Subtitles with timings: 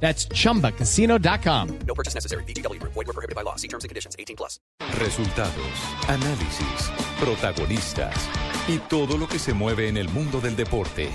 [0.00, 1.78] That's chumbacasino.com.
[1.86, 2.44] No purchase necessary.
[2.44, 2.80] BGW.
[2.82, 3.56] Void were prohibited by law.
[3.56, 4.14] See terms and conditions.
[4.18, 4.60] 18 plus.
[4.98, 5.74] Resultados,
[6.08, 8.14] análisis, protagonistas
[8.68, 11.10] y todo lo que se mueve en el mundo del deporte.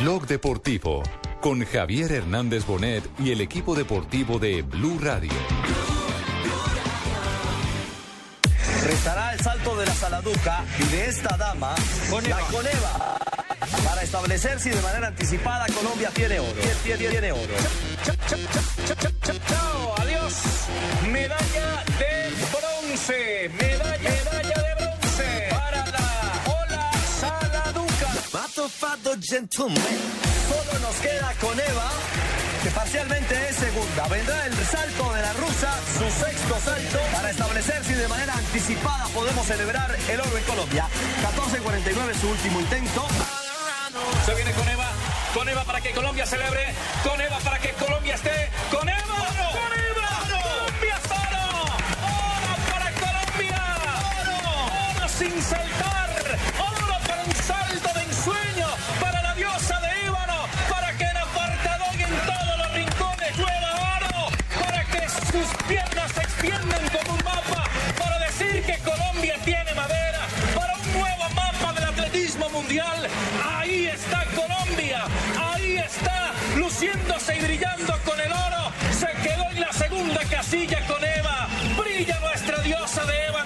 [0.00, 1.02] Blog Deportivo
[1.42, 5.32] con Javier Hernández Bonet y el equipo deportivo de Blue Radio.
[8.84, 11.74] Restará el salto de la Saladuca y de esta dama,
[12.28, 13.18] la Coneva,
[13.84, 16.60] para establecer si de manera anticipada Colombia tiene oro.
[16.82, 17.54] Tiene, tiene oro.
[19.46, 20.34] Chao, adiós.
[21.10, 23.50] Medalla de bronce.
[23.60, 24.21] Medalla,
[28.62, 29.74] Mato Fado Gentleman.
[29.74, 31.90] Solo nos queda Coneva,
[32.62, 34.06] que parcialmente es segunda.
[34.06, 39.06] Vendrá el salto de la rusa, su sexto salto, para establecer si de manera anticipada
[39.06, 40.86] podemos celebrar el oro en Colombia.
[41.22, 43.04] 14.49 su último intento.
[44.26, 44.88] Se viene con Eva.
[45.34, 46.72] Con Eva para que Colombia celebre.
[47.02, 48.48] Con Eva para que Colombia esté.
[48.70, 49.02] Con Eva.
[49.58, 50.08] Con Eva.
[50.30, 51.62] Colombia es oro.
[51.98, 53.58] Oro para Colombia.
[54.20, 54.98] Oro.
[54.98, 55.42] Oro sin
[72.80, 75.04] Ahí está Colombia.
[75.38, 78.72] Ahí está luciéndose y brillando con el oro.
[78.98, 81.48] Se quedó en la segunda casilla con Eva.
[81.76, 83.41] Brilla nuestra diosa de ébano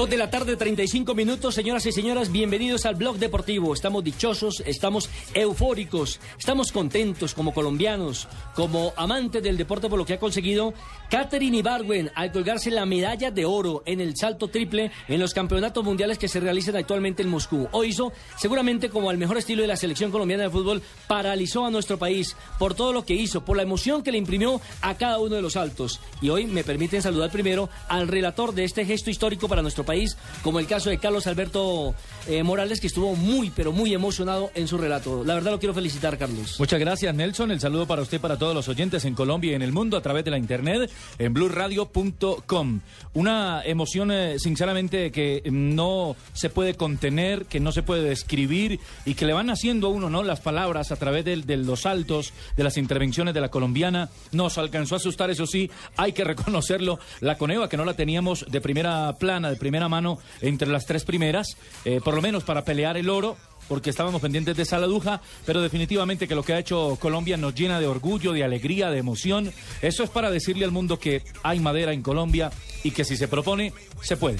[0.00, 3.74] Dos de la tarde, 35 minutos, señoras y señoras, bienvenidos al blog deportivo.
[3.74, 10.14] Estamos dichosos, estamos eufóricos, estamos contentos como colombianos, como amantes del deporte por lo que
[10.14, 10.72] ha conseguido
[11.10, 15.84] Catherine Ibargüen al colgarse la medalla de oro en el salto triple en los campeonatos
[15.84, 17.66] mundiales que se realizan actualmente en Moscú.
[17.72, 21.70] Hoy hizo, seguramente como al mejor estilo de la selección colombiana de fútbol, paralizó a
[21.72, 25.18] nuestro país por todo lo que hizo, por la emoción que le imprimió a cada
[25.18, 25.98] uno de los saltos.
[26.22, 30.16] Y hoy me permiten saludar primero al relator de este gesto histórico para nuestro país,
[30.44, 31.92] como el caso de Carlos Alberto
[32.28, 35.24] eh, Morales, que estuvo muy, pero muy emocionado en su relato.
[35.24, 36.54] La verdad lo quiero felicitar, Carlos.
[36.60, 37.50] Muchas gracias, Nelson.
[37.50, 40.02] El saludo para usted, para todos los oyentes en Colombia y en el mundo a
[40.02, 40.88] través de la internet
[41.18, 42.80] en blueradio.com.
[43.14, 49.14] Una emoción, eh, sinceramente, que no se puede contener, que no se puede describir y
[49.14, 50.22] que le van haciendo a uno, ¿no?
[50.22, 54.08] Las palabras a través de, de los saltos, de las intervenciones de la colombiana.
[54.32, 56.98] Nos alcanzó a asustar, eso sí, hay que reconocerlo.
[57.20, 61.04] La Coneva, que no la teníamos de primera plana, de primera mano, entre las tres
[61.04, 63.36] primeras, eh, por lo menos para pelear el oro
[63.70, 67.78] porque estábamos pendientes de Saladuja, pero definitivamente que lo que ha hecho Colombia nos llena
[67.78, 69.52] de orgullo, de alegría, de emoción.
[69.80, 72.50] Eso es para decirle al mundo que hay madera en Colombia
[72.82, 73.72] y que si se propone,
[74.02, 74.38] se puede.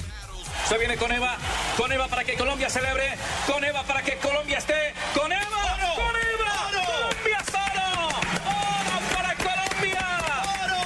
[0.67, 1.37] Se viene con Eva,
[1.77, 3.03] con Eva para que Colombia celebre,
[3.47, 5.49] con Eva para que Colombia esté, Eva, con Eva,
[5.95, 10.07] Colombia es oro, oro para Colombia,
[10.63, 10.81] oro,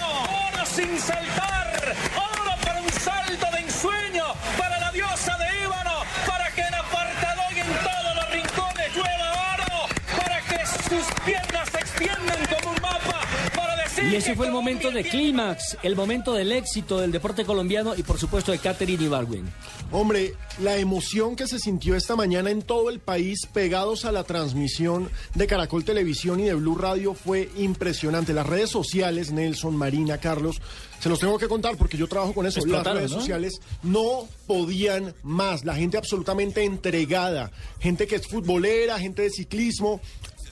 [0.54, 4.26] oro sin saltar, oro para un salto de ensueño,
[4.58, 9.54] para la diosa de Ébano, para que en apartado y en todos los rincones llueva
[9.54, 13.22] oro, para que sus piernas se extiendan como un mapa,
[13.56, 17.46] para decir Y ese fue el momento de clímax, el momento del éxito del deporte
[17.46, 19.46] colombiano y por supuesto de Catherine Ibargüen.
[19.92, 24.24] Hombre, la emoción que se sintió esta mañana en todo el país pegados a la
[24.24, 28.34] transmisión de Caracol Televisión y de Blue Radio fue impresionante.
[28.34, 30.62] Las redes sociales, Nelson, Marina, Carlos,
[31.00, 32.66] se los tengo que contar porque yo trabajo con eso.
[32.66, 33.20] Las redes ¿no?
[33.20, 35.64] sociales no podían más.
[35.64, 37.52] La gente absolutamente entregada.
[37.80, 40.02] Gente que es futbolera, gente de ciclismo.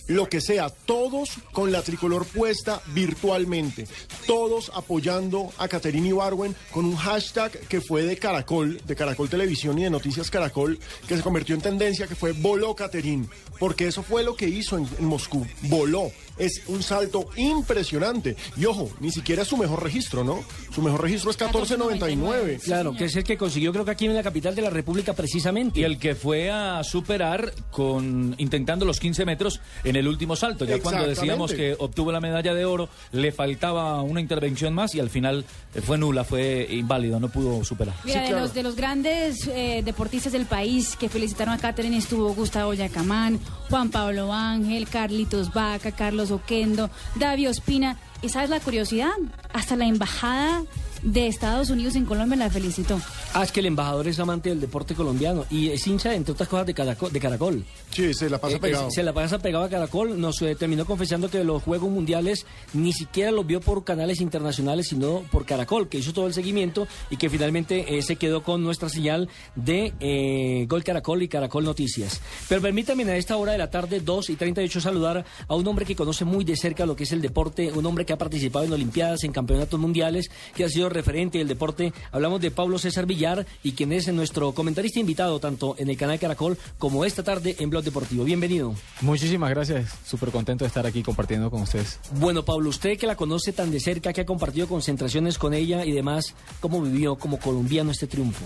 [0.08, 3.88] Lo que sea, todos con la tricolor puesta virtualmente,
[4.28, 9.80] todos apoyando a Caterina Ibarwen con un hashtag que fue de Caracol, de Caracol Televisión
[9.80, 10.78] y de Noticias Caracol,
[11.08, 13.30] que se convirtió en tendencia, que fue Voló Caterín,
[13.60, 16.12] porque eso fue lo que hizo en, en Moscú, voló.
[16.38, 18.36] Es un salto impresionante.
[18.58, 20.44] Y ojo, ni siquiera es su mejor registro, ¿no?
[20.74, 22.62] Su mejor registro es 14.99.
[22.62, 25.14] Claro, que es el que consiguió creo que aquí en la capital de la República
[25.14, 25.80] precisamente.
[25.80, 30.66] Y el que fue a superar con intentando los 15 metros en el último salto.
[30.66, 35.00] Ya cuando decíamos que obtuvo la medalla de oro, le faltaba una intervención más y
[35.00, 37.96] al final eh, fue nula, fue inválido, no pudo superar.
[38.04, 42.34] Mira, de, los, de los grandes eh, deportistas del país que felicitaron a Catherine estuvo
[42.34, 43.40] Gustavo Yacamán,
[43.70, 47.98] Juan Pablo Ángel, Carlitos Vaca, Carlos Oquendo, Davio Ospina.
[48.22, 49.12] ¿Y sabes la curiosidad?
[49.54, 50.64] Hasta la embajada
[51.04, 53.00] de Estados Unidos en Colombia la felicitó.
[53.34, 56.48] Ah, es que el embajador es amante del deporte colombiano y es hincha, entre otras
[56.50, 57.12] cosas, de Caracol.
[57.12, 57.66] De Caracol.
[57.92, 58.88] Sí, se la pasa Eh, pegado.
[58.88, 60.20] eh, se la pasa pegado a Caracol.
[60.20, 64.88] Nos eh, terminó confesando que los Juegos Mundiales ni siquiera los vio por canales internacionales,
[64.90, 68.64] sino por Caracol, que hizo todo el seguimiento y que finalmente eh, se quedó con
[68.64, 72.22] nuestra señal de eh, Gol Caracol y Caracol Noticias.
[72.48, 75.86] Pero permítanme a esta hora de la tarde, 2 y 38, saludar a un hombre
[75.86, 78.66] que conoce muy de cerca lo que es el deporte, un hombre que ha participado
[78.66, 81.94] en Olimpiadas, en campeonatos mundiales, que ha sido referente del deporte.
[82.12, 86.20] Hablamos de Pablo César Villar y quien es nuestro comentarista invitado tanto en el canal
[86.20, 88.24] Caracol como esta tarde en Blog Deportivo.
[88.24, 88.76] Bienvenido.
[89.02, 92.00] Muchísimas gracias, súper contento de estar aquí compartiendo con ustedes.
[92.20, 95.86] Bueno, Pablo, usted que la conoce tan de cerca, que ha compartido concentraciones con ella
[95.86, 98.46] y demás, ¿cómo vivió como colombiano este triunfo?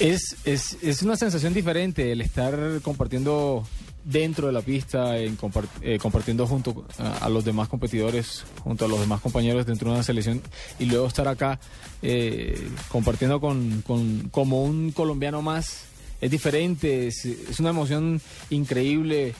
[0.00, 3.66] Es, es, es una sensación diferente el estar compartiendo
[4.10, 8.86] dentro de la pista, en compar- eh, compartiendo junto a, a los demás competidores, junto
[8.86, 10.40] a los demás compañeros dentro de una selección
[10.78, 11.60] y luego estar acá
[12.00, 12.58] eh,
[12.88, 15.84] compartiendo con, con- como un colombiano más.
[16.22, 18.20] Es diferente, es, es una emoción
[18.50, 19.34] increíble.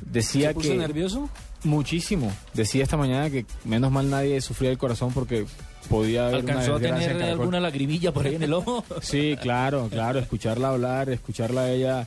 [0.00, 1.28] Decía ¿Se puso que nervioso?
[1.64, 2.32] Muchísimo.
[2.54, 5.46] Decía esta mañana que menos mal nadie sufría el corazón porque
[5.88, 8.84] podía haber una ¿Alcanzó a desgracia en tener alguna lagrimilla por ahí en el ojo?
[9.02, 12.06] Sí, claro, claro, escucharla hablar, escucharla a ella,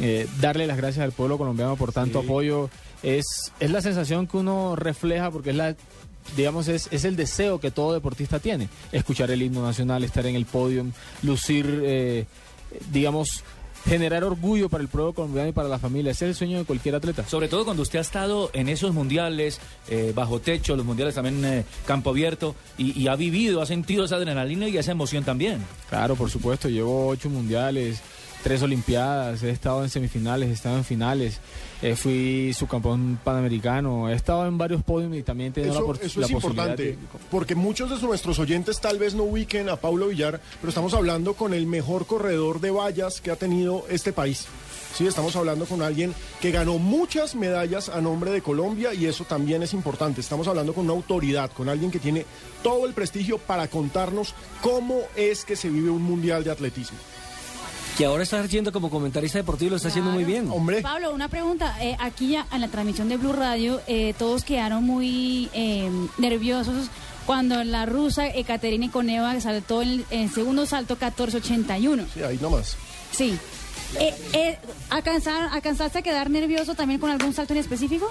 [0.00, 2.70] eh, darle las gracias al pueblo colombiano por tanto apoyo,
[3.02, 3.24] es,
[3.60, 5.76] es la sensación que uno refleja porque es la,
[6.36, 10.36] digamos, es, es el deseo que todo deportista tiene, escuchar el himno nacional, estar en
[10.36, 10.86] el podio,
[11.22, 12.26] lucir, eh,
[12.90, 13.44] digamos,
[13.86, 16.64] generar orgullo para el pueblo colombiano y para la familia, ese es el sueño de
[16.64, 17.28] cualquier atleta.
[17.28, 21.44] Sobre todo cuando usted ha estado en esos mundiales, eh, bajo techo, los mundiales también
[21.44, 25.58] eh, campo abierto, y, y ha vivido, ha sentido esa adrenalina y esa emoción también.
[25.90, 28.00] Claro, por supuesto, llevo ocho mundiales,
[28.44, 31.40] tres olimpiadas, he estado en semifinales, he estado en finales,
[31.82, 36.06] eh, fui subcampeón panamericano, he estado en varios podios y también he tenido Eso, la,
[36.06, 36.98] eso la es posibilidad importante, de-
[37.30, 41.34] porque muchos de nuestros oyentes tal vez no ubiquen a Paulo Villar, pero estamos hablando
[41.34, 44.46] con el mejor corredor de vallas que ha tenido este país.
[44.94, 49.24] Sí, estamos hablando con alguien que ganó muchas medallas a nombre de Colombia y eso
[49.24, 50.20] también es importante.
[50.20, 52.24] Estamos hablando con una autoridad, con alguien que tiene
[52.62, 56.96] todo el prestigio para contarnos cómo es que se vive un mundial de atletismo.
[57.96, 60.50] Que ahora está haciendo como comentarista deportivo y lo está haciendo muy bien.
[60.50, 61.76] Hombre, Pablo, una pregunta.
[61.80, 65.88] Eh, aquí ya en la transmisión de Blue Radio, eh, todos quedaron muy eh,
[66.18, 66.88] nerviosos
[67.24, 72.06] cuando la rusa Ekaterina Koneva saltó el, el segundo salto 1481.
[72.12, 72.76] sí, ahí nomás.
[73.12, 73.38] Sí.
[74.00, 74.58] Eh, eh,
[74.90, 78.10] ¿alcanzar- ¿Alcanzaste a quedar nervioso también con algún salto en específico?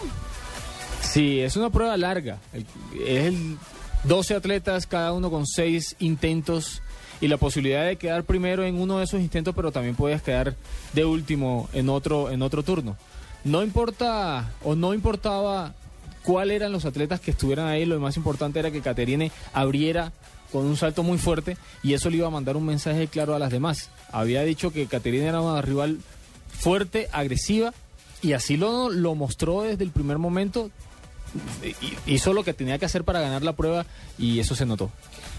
[1.02, 2.38] Sí, es una prueba larga.
[2.54, 2.66] El-
[3.06, 3.58] Es el
[4.06, 6.82] 12 atletas, cada uno con 6 intentos
[7.24, 10.56] y la posibilidad de quedar primero en uno de esos intentos, pero también puedes quedar
[10.92, 12.98] de último en otro en otro turno.
[13.46, 15.74] No importa o no importaba
[16.26, 20.12] cuáles eran los atletas que estuvieran ahí, lo más importante era que Caterine abriera
[20.52, 23.40] con un salto muy fuerte y eso le iba a mandar un mensaje claro a
[23.40, 23.90] las demás.
[24.12, 26.00] Había dicho que Caterine era una rival
[26.52, 27.74] fuerte, agresiva
[28.22, 30.72] y así lo, lo mostró desde el primer momento.
[32.06, 33.86] Hizo lo que tenía que hacer para ganar la prueba
[34.18, 34.92] y eso se notó.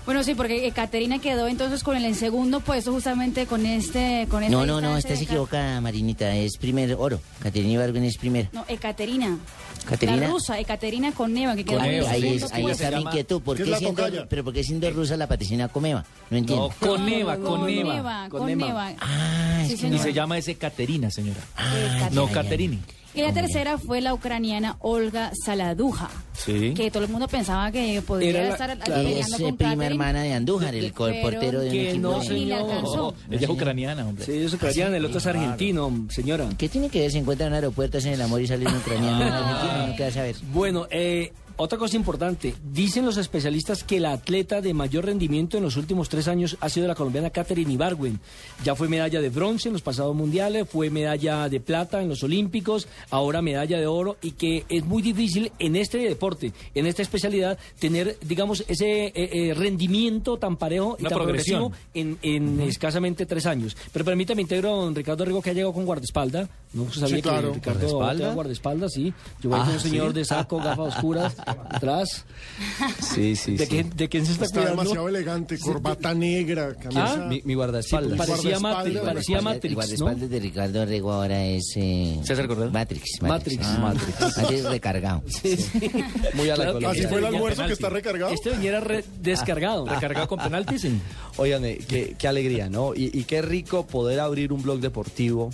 [0.04, 4.26] Bueno, sí, porque Caterina quedó entonces con el en segundo puesto justamente con este...
[4.30, 6.34] Con No, no, no, estás equivocada, Marinita.
[6.36, 7.20] Es primer oro.
[7.42, 8.48] Caterina Ibargüen es primera.
[8.52, 9.38] No, Ekaterina.
[9.86, 10.16] Caterina.
[10.18, 13.42] La rusa, Ekaterina Koneva, que quedó en el Ahí, segundo es, ahí está mi inquietud.
[13.42, 16.04] ¿Por ¿Qué qué es la siendo, pero por qué siendo rusa la Patricina Comeva?
[16.30, 16.68] No entiendo.
[16.68, 18.28] No, con Eva, con Koneva, Eva.
[18.30, 18.94] Koneva.
[19.00, 19.86] Ah, es Sí.
[19.86, 21.40] Y se llama ese Caterina, señora.
[21.56, 22.42] Ah, No ya, ya.
[22.42, 22.80] Caterini.
[23.14, 26.74] Y la tercera fue la ucraniana Olga Saladuja, Sí.
[26.74, 29.00] que todo el mundo pensaba que podría Era la- estar claro.
[29.02, 32.08] Ella peleando es eh, con prima hermana de Andújar, el portero de un que equipo.
[32.08, 32.16] no.
[32.18, 34.24] Oh, ella es ucraniana, hombre.
[34.24, 36.48] Sí, es ucraniana, el otro es argentino, señora.
[36.58, 39.86] ¿Qué tiene que ver si encuentran aeropuertos en el amor y salen ucranianos en Argentina?
[39.86, 40.36] No queda saber.
[40.52, 45.62] Bueno, eh, Otra cosa importante, dicen los especialistas que la atleta de mayor rendimiento en
[45.62, 48.18] los últimos tres años ha sido la colombiana Katherine Ibargüen.
[48.64, 52.24] Ya fue medalla de bronce en los pasados mundiales, fue medalla de plata en los
[52.24, 57.02] olímpicos, ahora medalla de oro y que es muy difícil en este deporte, en esta
[57.02, 61.60] especialidad, tener, digamos, ese eh, eh, rendimiento tan parejo y Una tan progresión.
[61.72, 63.76] progresivo en, en escasamente tres años.
[63.92, 66.48] Pero permítame integro a don Ricardo Rigo que ha llegado con guardaespaldas.
[66.72, 67.48] No se sabía Sí, claro.
[67.50, 68.16] que Ricardo ¿Guardaespaldas?
[68.18, 69.14] tenía guardaespaldas, sí.
[69.40, 70.14] Yo voy Ah, con un señor ¿sí?
[70.14, 72.24] de saco, gafas oscuras, atrás.
[73.00, 73.70] Sí, sí, ¿De, sí.
[73.70, 74.82] quién, ¿De quién se está, Está cuidando?
[74.82, 77.14] demasiado elegante, corbata negra, camisa.
[77.24, 78.16] Ah, Mi, mi guardaespaldas.
[78.18, 78.62] Parecía guardaespaldas.
[78.62, 79.74] Matrix, parecía El Matrix, ¿no?
[79.76, 81.72] guardaespaldas de Ricardo Rego ahora es...
[81.76, 82.70] eh, César Cordero.
[82.70, 83.22] Matrix.
[83.22, 83.66] Matrix.
[83.66, 84.38] Ah, Matrix.
[84.38, 85.22] Antes recargado.
[85.26, 85.90] Sí, sí.
[86.34, 88.32] Muy a la Claro Así fue el Este almuerzo que está recargado.
[88.32, 89.86] Este venía re- descargado.
[89.86, 90.82] Recargado con penaltis.
[90.82, 90.98] sí.
[91.36, 92.94] Óigame, qué, qué alegría, ¿no?
[92.94, 95.50] Y, y qué rico poder abrir un blog deportivo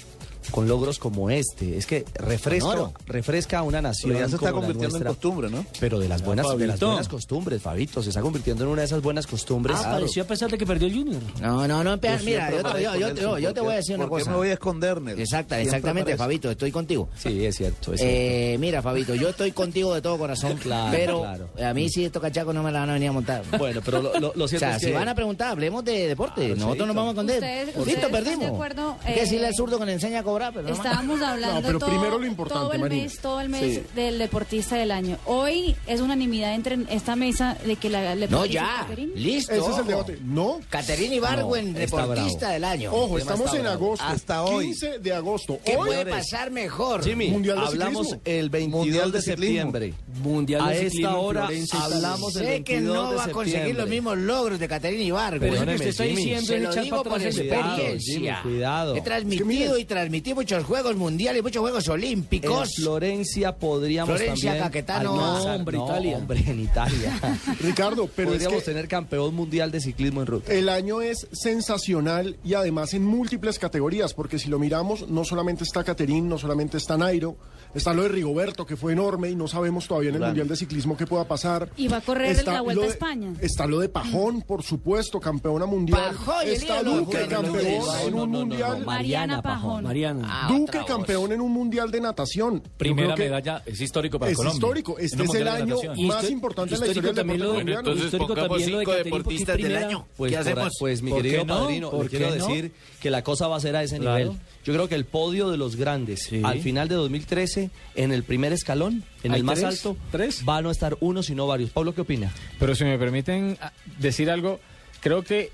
[0.50, 1.76] con logros como este.
[1.76, 4.12] Es que refresca, refresca a una nación.
[4.12, 5.64] Pero ya se está convirtiendo en costumbre, ¿no?
[5.78, 8.02] Pero de las buenas, de las buenas costumbres, Fabito.
[8.02, 9.76] Se está convirtiendo en una de esas buenas costumbres.
[9.80, 11.22] Ah, pareció a pesar de que perdió el Junior.
[11.40, 13.70] No, no, no, mira, yo, te- yo- parezco yo- Nelson, yo- yo te ¿por voy
[13.70, 14.30] a qué- decir una ¿Por qué cosa.
[14.30, 14.90] me voy a esconder?
[15.16, 16.16] Exacta, exactamente.
[16.16, 17.08] Fabito, estoy contigo.
[17.18, 17.92] Sí, es cierto.
[17.92, 18.16] Es cierto.
[18.16, 21.50] Eh, mira, Fabito, yo estoy contigo de todo corazón, Claro, pero claro.
[21.70, 23.42] a mí sí estos cachacos no me la van a venir a montar.
[23.58, 24.92] Bueno, pero lo, lo- lo O sea, es si que...
[24.94, 26.46] van a preguntar, hablemos de deporte.
[26.46, 27.36] Claro, Nosotros nos vamos a esconder.
[27.36, 28.40] Ustedes- Listo, perdimos.
[28.40, 30.74] de acuerdo, Hay que decirle eh, al zurdo que le enseña cobrar, pero no.
[30.74, 33.02] Estábamos hablando No, pero todo, primero lo importante, todo el Marina.
[33.04, 33.82] mes, todo el mes Sí.
[33.94, 35.18] del deportista del año.
[35.26, 39.52] Hoy es unanimidad entre esta mesa de que la No, deportista ya, listo.
[39.54, 40.18] Ese es el debate.
[40.22, 40.60] No.
[40.70, 42.52] Caterina Ibargüen, No, deportista bravo.
[42.54, 42.92] del año.
[42.92, 44.04] Ojo, estamos en agosto.
[44.04, 44.66] Hasta hoy.
[44.66, 45.58] 15 de agosto.
[45.64, 47.04] ¿Qué Hoy puede pasar mejor?
[47.04, 48.22] Jimmy, Mundial de hablamos ciclismo.
[48.24, 49.94] el 22 Mundial de, de septiembre.
[50.22, 53.24] Mundial A de esta ciclismo hora Florencia, hablamos el Sé que 22 no de va
[53.24, 53.82] a conseguir septiembre.
[53.82, 55.40] los mismos logros de Caterina Ibargüen.
[55.52, 58.40] Pero usted está diciendo Se es lo digo por experiencia.
[58.42, 58.94] Cuidado.
[58.94, 59.78] He Es que transmitido
[60.20, 62.74] transmití muchos juegos mundiales, muchos juegos En olímpicos.
[62.76, 65.16] Florencia podríamos Florencia, también Caquetano.
[65.16, 66.16] No, hombre, Italia.
[66.18, 67.38] hombre, en Italia.
[67.60, 70.52] Ricardo, pero es Podríamos que tener campeón mundial de ciclismo en ruta.
[70.52, 75.64] el año es sensacional y además en múltiples categorías, porque si lo miramos, no solamente
[75.64, 77.36] está Caterín, no solamente está Nairo,
[77.74, 80.30] está lo de Rigoberto, que fue enorme y no sabemos todavía en el Claro.
[80.32, 81.70] Mundial de Ciclismo qué pueda pasar.
[81.76, 83.32] Y va a correr Está la Vuelta a España.
[83.40, 86.14] Está lo de Pajón, por supuesto, campeona mundial.
[86.14, 88.80] Pajón, está no, campeón no, en un no, no, mundial.
[88.80, 89.84] no, Mariana Pajón.
[89.84, 90.09] Mariana.
[90.24, 92.62] Ah, Duque, campeón en un mundial de natación.
[92.76, 94.56] Primera medalla, es histórico para Es Colombia.
[94.56, 94.98] histórico.
[94.98, 95.76] Este es el año
[96.06, 98.04] más importante en la histórico historia del deporte lo de- colombiano.
[98.04, 100.04] histórico también lo de Caterine, porque es primera.
[100.16, 100.72] Pues, ¿Qué por- hacemos?
[100.78, 101.58] pues mi ¿Por querido qué no?
[101.60, 102.34] padrino, ¿Por le quiero no?
[102.34, 104.18] decir que la cosa va a ser a ese Claro.
[104.18, 104.40] nivel.
[104.64, 106.42] Yo creo que el podio de los grandes Sí.
[106.44, 109.70] al final de 2013, en el primer escalón, en ¿Hay el más tres?
[109.86, 110.44] alto, ¿Tres?
[110.44, 111.70] van a estar uno, sino varios.
[111.70, 112.32] Pablo, ¿qué opina?
[112.58, 114.60] Pero si me permiten ah, decir algo,
[115.00, 115.50] creo que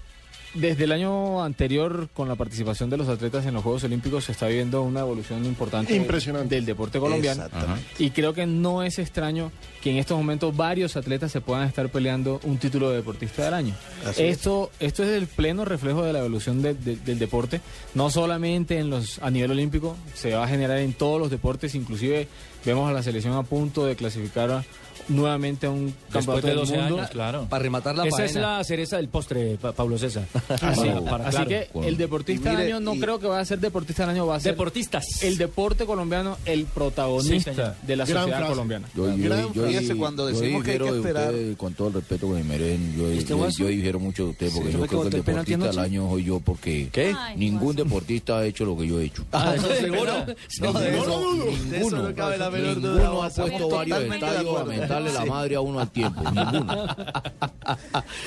[0.56, 4.32] desde el año anterior, con la participación de los atletas en los Juegos Olímpicos, se
[4.32, 6.54] está viviendo una evolución importante Impresionante.
[6.54, 7.44] del deporte colombiano.
[7.44, 7.84] Exactamente.
[7.98, 11.88] Y creo que no es extraño que en estos momentos varios atletas se puedan estar
[11.90, 13.74] peleando un título de deportista del año.
[14.04, 14.36] Así es.
[14.38, 17.60] esto, esto es el pleno reflejo de la evolución de- de- del deporte,
[17.94, 21.74] no solamente en los a nivel olímpico, se va a generar en todos los deportes,
[21.74, 22.28] inclusive
[22.64, 24.64] vemos a la selección a punto de clasificar a-
[25.08, 26.96] nuevamente a un Después campeonato de del 12 mundo.
[26.96, 27.46] años, claro.
[27.48, 30.24] Para rematar la Esa es la cereza del postre, Pa- Pablo César.
[30.60, 31.48] Así, Para- para- así claro.
[31.48, 34.10] que el deportista mire, del año no y- creo que va a ser deportista del
[34.10, 35.22] año, va a ser Deportistas.
[35.22, 38.52] el deporte colombiano, el protagonista de la Gran sociedad frase.
[38.52, 38.88] colombiana.
[38.94, 41.30] Yo, Gran yo, cuando decimos que hay que esperar.
[41.30, 43.58] ustedes, con todo el respeto que me merecen, yo, ¿Este yo, guaso?
[43.58, 45.78] yo difiero mucho de ustedes porque Sí, yo ¿fue que creo que el deportista del
[45.78, 47.14] año soy yo porque ¿Qué?
[47.18, 49.24] Ay, ningún deportista ha hecho lo que yo he hecho.
[49.32, 50.12] Ah, eso seguro.
[50.60, 51.22] No, de eso,
[51.70, 53.02] ninguno, no cabe la menor duda.
[53.02, 54.68] ninguno ha puesto varios estadios.
[55.04, 56.20] Mentarle la madre a uno al tiempo.
[56.30, 56.86] Ninguno.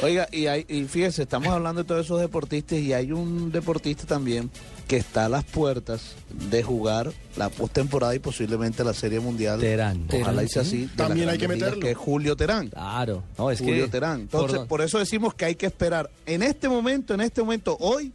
[0.04, 4.06] Oiga, y, hay, y fíjese, estamos hablando de todos esos deportistas y hay un deportista
[4.06, 4.50] también
[4.88, 6.16] que está a las puertas
[6.50, 9.60] de jugar la postemporada y posiblemente la Serie Mundial.
[9.60, 10.08] Terán.
[10.12, 10.86] Ojalá hice así.
[10.86, 11.80] de También hay que meterlo.
[11.80, 12.70] Que es Julio Terán.
[12.70, 13.24] Claro.
[13.38, 13.92] No, es Julio que...
[13.92, 14.22] Terán.
[14.22, 16.10] Entonces, por- por eso decimos que hay que esperar.
[16.26, 18.12] En este momento, en este momento, hoy,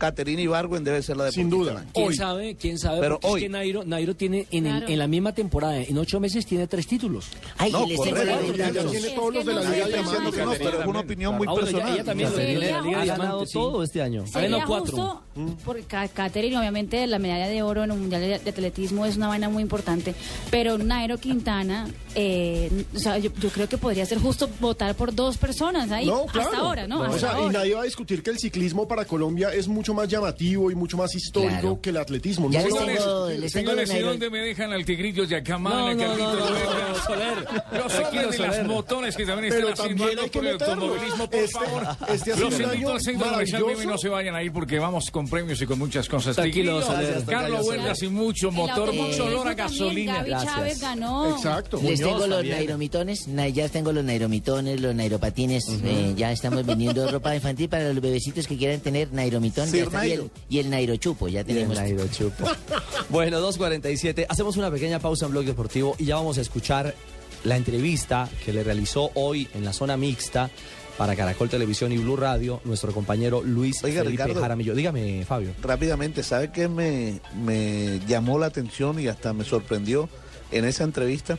[0.00, 1.84] Caterina Ibargüen debe ser la deportista Sin duda.
[1.94, 2.16] ¿Quién Hoy.
[2.16, 2.56] sabe?
[2.56, 3.00] ¿Quién sabe?
[3.00, 3.40] Pero Porque es hoy.
[3.42, 4.92] que Nairo, Nairo tiene en, el- Claro.
[4.92, 7.26] en la misma temporada, en ocho meses, tiene tres títulos.
[7.58, 8.90] Ay, No, tiene Es todos que los de la Liga de no,
[10.02, 11.92] Diciendo que no, pero es una opinión muy personal.
[11.94, 13.52] ella también la Liga Ha de ganado Diamantes, sí.
[13.58, 14.24] todo este año.
[14.34, 14.96] Ha ganado Sería cuatro.
[14.96, 15.22] justo,
[15.64, 19.16] porque Ca- Caterine, obviamente, la medalla de oro en un mundial de, de atletismo es
[19.16, 20.14] una vaina muy importante,
[20.50, 25.14] pero Nairo Quintana, eh, o sea, yo, yo creo que podría ser justo votar por
[25.14, 26.48] dos personas ahí, No, claro.
[26.48, 27.00] hasta ahora, ¿no?
[27.00, 29.89] O Hasta sea, y nadie va a discutir que el ciclismo para Colombia es mucho
[29.90, 31.80] mucho más llamativo y mucho más histórico Claro.
[31.80, 32.48] que el atletismo.
[32.48, 32.58] No
[33.28, 36.50] les Señores, ¿y dónde me dejan al tigrillo de Acamán, No, a no, Carlitos no,
[36.50, 37.48] no, no, Soler.
[37.72, 41.30] Los hombres de las motones que también Pero están haciendo también algo por el automovilismo,
[41.30, 41.86] por Este- favor.
[42.08, 45.60] este Los invito al centro comercial y no se vayan ahí porque vamos con premios
[45.62, 46.36] y con muchas cosas.
[46.36, 47.24] Tranquilo, Soler.
[47.26, 50.22] Carlos Huertas y mucho motor, mucho olor a gasolina.
[50.22, 50.46] Gaby.
[50.46, 51.30] Chávez ganó.
[51.36, 51.80] Exacto.
[51.82, 57.10] Les tengo los nairomitones, na- ya tengo los nairomitones, los nairopatines, eh, ya estamos vendiendo
[57.10, 60.30] ropa infantil para los bebecitos que quieran tener nairomitón Sir y, el, Nairo.
[60.48, 61.76] y el nairochupo, ya Y el tenemos.
[61.76, 62.44] Nairo Chupo.
[63.08, 64.26] bueno, 2.47.
[64.28, 66.94] Hacemos una pequeña pausa en Blog Deportivo y ya vamos a escuchar
[67.44, 70.50] la entrevista que le realizó hoy en la zona mixta
[70.98, 74.42] para Caracol Televisión y Blue Radio nuestro compañero Luis Oiga, Felipe Ricardo.
[74.42, 74.74] Jaramillo.
[74.74, 75.52] Dígame, Fabio.
[75.62, 80.10] Rápidamente, ¿sabe qué me, me llamó la atención y hasta me sorprendió
[80.52, 81.38] en esa entrevista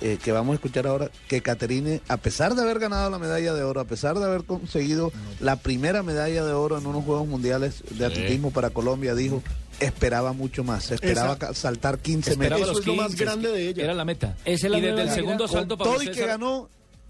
[0.00, 1.10] eh, que vamos a escuchar ahora?
[1.28, 4.44] Que Caterine, a pesar de haber ganado la medalla de oro, a pesar de haber
[4.44, 9.42] conseguido la primera medalla de oro en unos Juegos Mundiales de Atletismo para Colombia, dijo,
[9.80, 12.68] esperaba mucho más, esperaba Esa- saltar 15 Esperaba metros.
[12.68, 13.84] Eso los es lo más 15, grande de ella.
[13.84, 14.36] Era la meta.
[14.44, 16.68] Esa es la y desde nueva el segundo salto, Pablo todo y que ganó,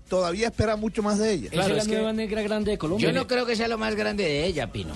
[0.08, 1.46] todavía espera mucho más de ella.
[1.46, 3.08] Esa Claro, es la es que- nueva negra grande de Colombia.
[3.08, 4.94] Yo no creo que sea lo más grande de ella, Pino.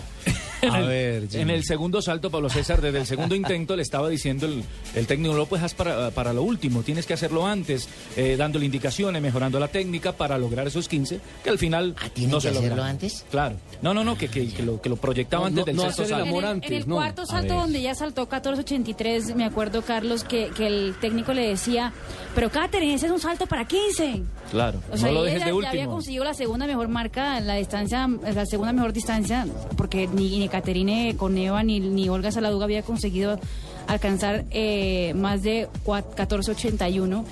[0.73, 4.47] A ver, En el segundo salto, Pablo César, desde el segundo intento le estaba diciendo
[4.47, 4.63] el,
[4.95, 8.67] el técnico, lo puedes hacer para, para lo último, tienes que hacerlo antes, eh, dándole
[8.67, 12.43] indicaciones, mejorando la técnica para lograr esos 15, que al final Ah, ¿tiene no que
[12.43, 12.87] se hacerlo lograron.
[12.91, 13.25] antes?
[13.31, 13.57] Claro.
[13.83, 15.83] No, no, no, que, que, que lo, que lo proyectaba No, antes no, del no
[15.83, 16.25] sexto el salto.
[16.27, 16.95] amor En el, antes, en el no.
[16.97, 21.49] cuarto A salto donde ya saltó 14.83, me acuerdo, Carlos, que, que el técnico le
[21.49, 21.93] decía,
[22.35, 24.23] pero Catherine, ese es un salto para 15.
[24.51, 25.93] Claro, O sea, no lo ella dejes ya, de ya había último.
[25.95, 29.47] conseguido la segunda mejor marca, la distancia, la segunda mejor distancia,
[29.77, 33.39] porque ni, ni Caterine Coneva ni, ni Olga Saladuga había conseguido
[33.87, 37.25] alcanzar eh, más de cua- 14.81.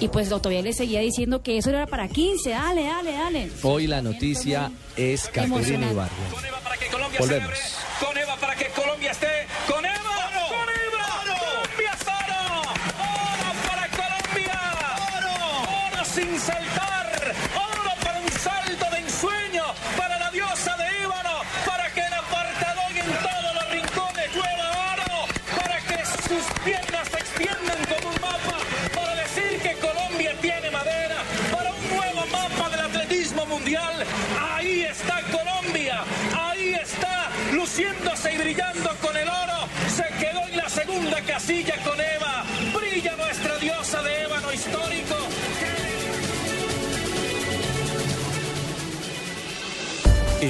[0.00, 3.50] Y pues todavía le seguía diciendo que eso era para 15, dale, dale, dale.
[3.62, 5.90] Hoy la noticia es Caterina.
[5.92, 6.10] Ibarra.
[6.32, 7.48] Con Eva para que Colombia Volvemos.
[7.48, 8.04] celebre.
[8.04, 9.26] Con Eva para que Colombia esté.
[9.72, 9.94] Con Eva.
[10.48, 11.38] Con Eva.
[11.38, 12.60] Colombia es oro.
[12.60, 14.60] Oro para Colombia.
[15.16, 15.32] Oro.
[15.94, 16.63] Oro sin saltar.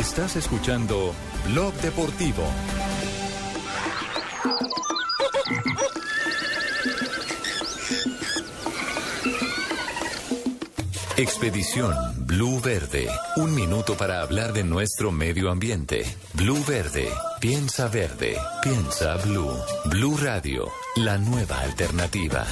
[0.07, 1.15] Estás escuchando
[1.47, 2.45] Blog Deportivo.
[11.17, 11.95] Expedición
[12.27, 13.09] Blue Verde.
[13.37, 16.05] Un minuto para hablar de nuestro medio ambiente.
[16.35, 17.09] Blue Verde.
[17.41, 18.37] Piensa verde.
[18.63, 19.57] Piensa blue.
[19.87, 20.71] Blue Radio.
[20.97, 22.45] La nueva alternativa.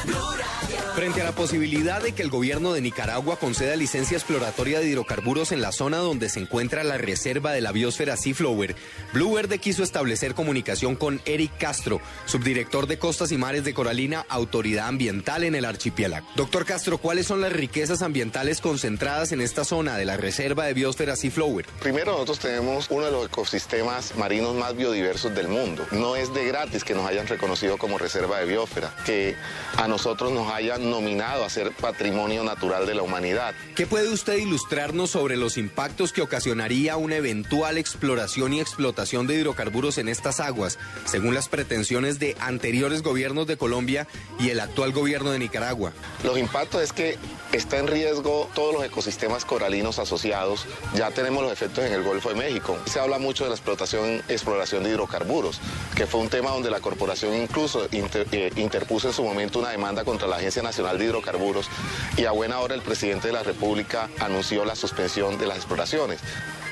[0.94, 5.50] Frente a la posibilidad de que el gobierno de Nicaragua conceda licencia exploratoria de hidrocarburos
[5.50, 8.76] en la zona donde se encuentra la reserva de la biosfera Seaflower,
[9.14, 14.26] Blue Verde quiso establecer comunicación con Eric Castro, subdirector de Costas y Mares de Coralina,
[14.28, 16.26] Autoridad Ambiental en el archipiélago.
[16.36, 20.74] Doctor Castro, ¿cuáles son las riquezas ambientales concentradas en esta zona de la reserva de
[20.74, 21.64] biosfera Seaflower?
[21.80, 25.86] Primero, nosotros tenemos uno de los ecosistemas marinos más biodiversos del mundo.
[25.90, 29.36] No es de gratis que nos hayan reconocido como reserva de biosfera, que
[29.78, 33.54] a nosotros nos hayan nominado a ser patrimonio natural de la humanidad.
[33.74, 39.36] ¿Qué puede usted ilustrarnos sobre los impactos que ocasionaría una eventual exploración y explotación de
[39.36, 44.06] hidrocarburos en estas aguas, según las pretensiones de anteriores gobiernos de Colombia
[44.40, 45.92] y el actual gobierno de Nicaragua?
[46.24, 47.16] Los impactos es que
[47.52, 50.66] está en riesgo todos los ecosistemas coralinos asociados.
[50.94, 52.76] Ya tenemos los efectos en el Golfo de México.
[52.86, 55.60] Se habla mucho de la explotación, exploración de hidrocarburos,
[55.94, 59.70] que fue un tema donde la corporación incluso inter- eh, interpuso en su momento una
[59.70, 61.68] demanda contra la Agencia Nacional de Hidrocarburos
[62.16, 66.20] y a buena hora el presidente de la República anunció la suspensión de las exploraciones.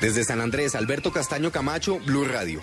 [0.01, 2.61] Desde San Andrés, Alberto Castaño Camacho, Blue Radio.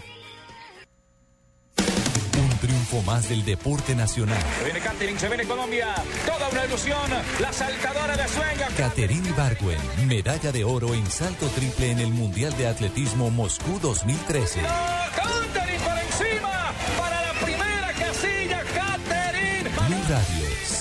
[1.79, 4.42] Un triunfo más del deporte nacional.
[4.59, 5.94] Se viene Catherine, se viene Colombia.
[6.27, 7.11] Toda una ilusión.
[7.40, 8.66] La saltadora de sueño.
[8.77, 14.61] Caterine Ibargüen, medalla de oro en salto triple en el Mundial de Atletismo Moscú 2013.
[14.61, 16.72] Catherine por encima.
[16.98, 19.70] Para la primera casilla, Catherine.
[19.70, 20.38] Blue Radio,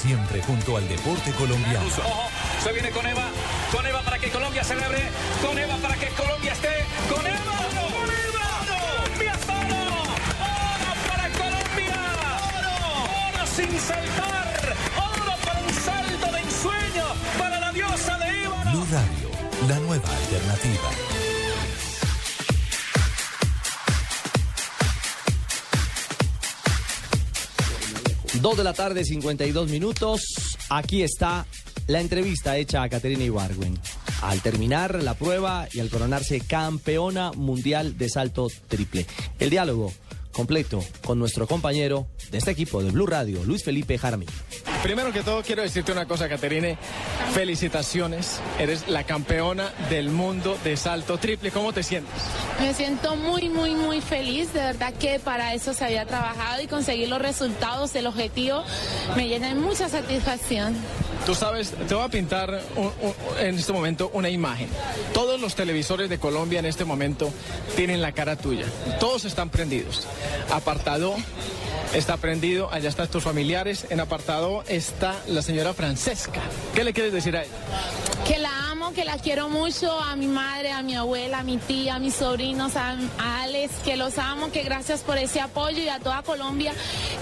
[0.07, 1.85] siempre junto al deporte colombiano.
[1.85, 2.29] Ojo,
[2.63, 3.25] se viene con Eva.
[3.73, 5.03] Con Eva para que Colombia celebre.
[5.45, 6.85] Con Eva para que Colombia esté.
[7.13, 7.55] Con Eva.
[7.91, 8.45] Con Eva.
[8.71, 9.83] Colombia es oro.
[10.47, 11.99] Oro para Colombia.
[12.55, 12.75] Oro.
[13.27, 14.75] Oro sin saltar.
[14.95, 17.05] Oro para un salto de ensueño.
[17.37, 18.63] Para la diosa de Eva.
[18.71, 19.29] Blue Radio,
[19.67, 21.16] la nueva alternativa.
[28.41, 30.21] Dos de la tarde, 52 minutos.
[30.69, 31.47] Aquí está
[31.87, 33.79] la entrevista hecha a Caterina Ibargüen.
[34.21, 39.07] Al terminar la prueba y al coronarse campeona mundial de salto triple.
[39.39, 39.91] El diálogo
[40.31, 44.31] completo con nuestro compañero de este equipo de Blue Radio, Luis Felipe Jaramillo.
[44.83, 46.77] Primero que todo quiero decirte una cosa, Caterine.
[47.33, 48.39] Felicitaciones.
[48.57, 51.51] Eres la campeona del mundo de salto triple.
[51.51, 52.13] ¿Cómo te sientes?
[52.59, 54.53] Me siento muy, muy, muy feliz.
[54.53, 58.63] De verdad que para eso se había trabajado y conseguir los resultados, el objetivo,
[59.15, 60.75] me llena de mucha satisfacción.
[61.25, 64.69] Tú sabes, te voy a pintar un- un- en este momento una imagen.
[65.13, 67.29] Todos los televisores de Colombia en este momento
[67.75, 68.65] tienen la cara tuya.
[68.99, 70.07] Todos están prendidos.
[70.51, 71.15] Apartado
[71.93, 73.87] está prendido, allá están tus familiares.
[73.89, 76.41] En apartado está la señora Francesca.
[76.75, 77.51] ¿Qué le quieres decir a ella?
[78.27, 81.57] Que la amo, que la quiero mucho, a mi madre, a mi abuela, a mi
[81.57, 85.81] tía, a mis sobrinos, a, a Alex, que los amo, que gracias por ese apoyo
[85.81, 86.73] y a toda Colombia,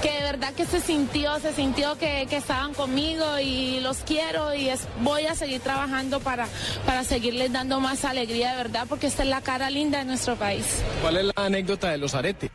[0.01, 4.53] que de verdad que se sintió, se sintió que, que estaban conmigo y los quiero
[4.55, 6.47] y es, voy a seguir trabajando para,
[6.85, 10.35] para seguirles dando más alegría de verdad, porque esta es la cara linda de nuestro
[10.35, 10.65] país.
[11.01, 12.49] ¿Cuál es la anécdota de los aretes?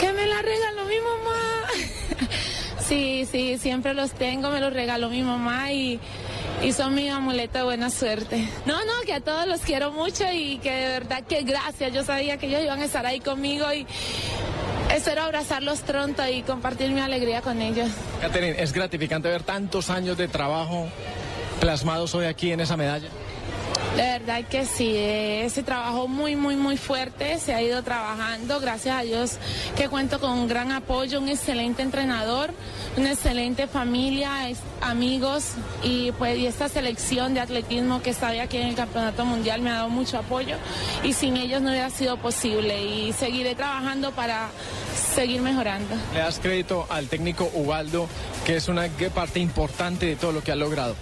[0.00, 1.66] Que me la regaló mi mamá.
[2.90, 6.00] Sí, sí, siempre los tengo, me los regaló mi mamá y,
[6.60, 8.48] y son mi amuleto de buena suerte.
[8.66, 11.92] No, no, que a todos los quiero mucho y que de verdad que gracias.
[11.92, 13.86] Yo sabía que ellos iban a estar ahí conmigo y
[14.92, 17.88] espero abrazarlos pronto y compartir mi alegría con ellos.
[18.20, 20.88] Catherine, es gratificante ver tantos años de trabajo
[21.60, 23.08] plasmados hoy aquí en esa medalla.
[23.96, 28.60] De verdad que sí, eh, ese trabajo muy, muy, muy fuerte se ha ido trabajando.
[28.60, 29.32] Gracias a Dios
[29.76, 32.50] que cuento con un gran apoyo, un excelente entrenador,
[32.96, 35.44] una excelente familia, es- amigos
[35.82, 39.70] y pues y esta selección de atletismo que está aquí en el Campeonato Mundial me
[39.70, 40.56] ha dado mucho apoyo
[41.04, 44.48] y sin ellos no hubiera sido posible y seguiré trabajando para
[45.14, 45.94] seguir mejorando.
[46.14, 48.08] Le das crédito al técnico Ubaldo,
[48.46, 50.94] que es una parte importante de todo lo que ha logrado.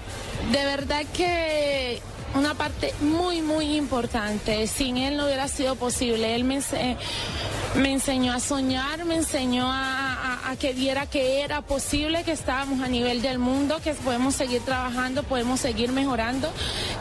[0.50, 2.00] De verdad que
[2.34, 4.66] una parte muy, muy importante.
[4.66, 6.34] Sin él no hubiera sido posible.
[6.34, 6.96] Él me, ense-
[7.76, 12.88] me enseñó a soñar, me enseñó a que viera que era posible, que estábamos a
[12.88, 16.50] nivel del mundo, que podemos seguir trabajando, podemos seguir mejorando.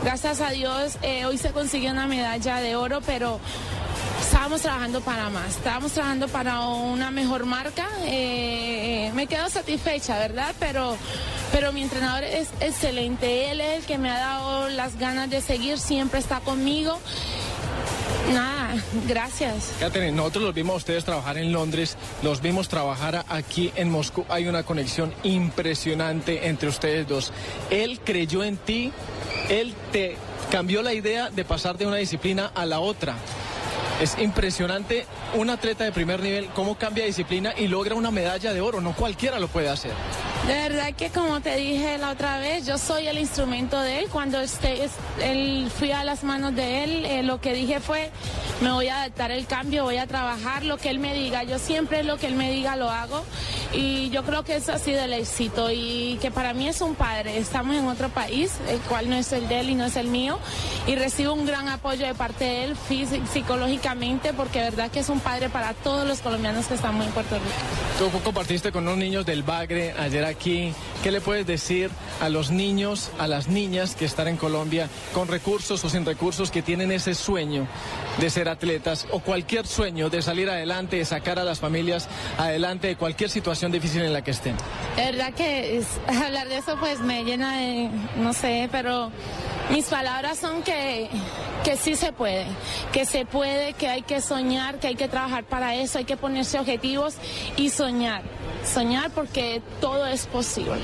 [0.04, 3.40] Gracias a Dios, eh, hoy se consiguió una medalla de oro, pero
[4.22, 7.88] estábamos trabajando para más, estábamos trabajando para una mejor marca.
[8.06, 10.54] Eh, me quedo satisfecha, ¿verdad?
[10.60, 10.96] Pero,
[11.52, 13.52] pero mi entrenador es excelente.
[13.52, 17.00] Él es el que me ha dado las ganas de seguir, siempre está conmigo.
[18.34, 18.76] Nada,
[19.08, 19.72] gracias.
[19.80, 24.26] Catherine, nosotros los vimos a ustedes trabajar en Londres, los vimos trabajar aquí en Moscú.
[24.28, 27.32] Hay una conexión impresionante entre ustedes dos.
[27.70, 28.92] Él creyó en ti,
[29.50, 30.18] él te
[30.52, 33.16] cambió la idea de pasar de una disciplina a la otra.
[34.02, 38.62] Es impresionante un atleta de primer nivel, cómo cambia disciplina y logra una medalla de
[38.62, 38.80] oro.
[38.80, 39.92] No cualquiera lo puede hacer.
[40.48, 44.08] De verdad que como te dije la otra vez, yo soy el instrumento de él.
[44.10, 48.10] Cuando este, es- él fui a las manos de él, eh, lo que dije fue,
[48.62, 51.44] me voy a adaptar el cambio, voy a trabajar lo que él me diga.
[51.44, 53.26] Yo siempre lo que él me diga lo hago
[53.74, 56.96] y yo creo que eso ha sido el éxito y que para mí es un
[56.96, 57.38] padre.
[57.38, 60.08] Estamos en otro país, el cual no es el de él y no es el
[60.08, 60.40] mío
[60.88, 62.78] y recibo un gran apoyo de parte de él
[63.34, 67.36] psicológicamente porque verdad que es un padre para todos los colombianos que estamos en Puerto
[67.36, 68.12] Rico.
[68.12, 70.37] Tú compartiste con unos niños del Bagre ayer aquí.
[70.38, 71.90] ¿Qué le puedes decir
[72.22, 76.52] a los niños, a las niñas que están en Colombia con recursos o sin recursos
[76.52, 77.68] que tienen ese sueño
[78.20, 82.88] de ser atletas o cualquier sueño de salir adelante, de sacar a las familias adelante
[82.88, 84.56] de cualquier situación difícil en la que estén?
[84.96, 89.12] De verdad que hablar de eso pues me llena de, no sé, pero
[89.70, 91.10] mis palabras son que,
[91.64, 92.46] que sí se puede,
[92.92, 96.18] que se puede, que hay que soñar, que hay que trabajar para eso, hay que
[96.18, 97.16] ponerse objetivos
[97.58, 98.24] y soñar.
[98.66, 100.80] Soñar porque todo es posible,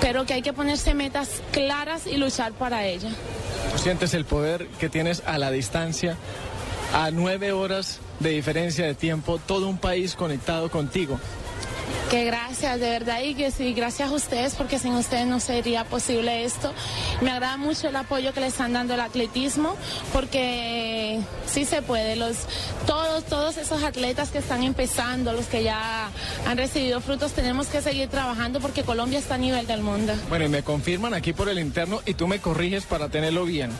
[0.00, 3.12] pero que hay que ponerse metas claras y luchar para ellas.
[3.72, 6.16] ¿Tú sientes el poder que tienes a la distancia,
[6.94, 11.18] a nueve horas de diferencia de tiempo, todo un país conectado contigo?
[12.10, 15.84] Que gracias, de verdad, y que sí, gracias a ustedes, porque sin ustedes no sería
[15.84, 16.72] posible esto.
[17.20, 19.76] Me agrada mucho el apoyo que le están dando al atletismo,
[20.12, 22.16] porque sí se puede.
[22.16, 22.36] Los,
[22.86, 26.10] todos, todos esos atletas que están empezando, los que ya
[26.46, 30.12] han recibido frutos, tenemos que seguir trabajando porque Colombia está a nivel del mundo.
[30.28, 33.70] Bueno, y me confirman aquí por el interno y tú me corriges para tenerlo bien.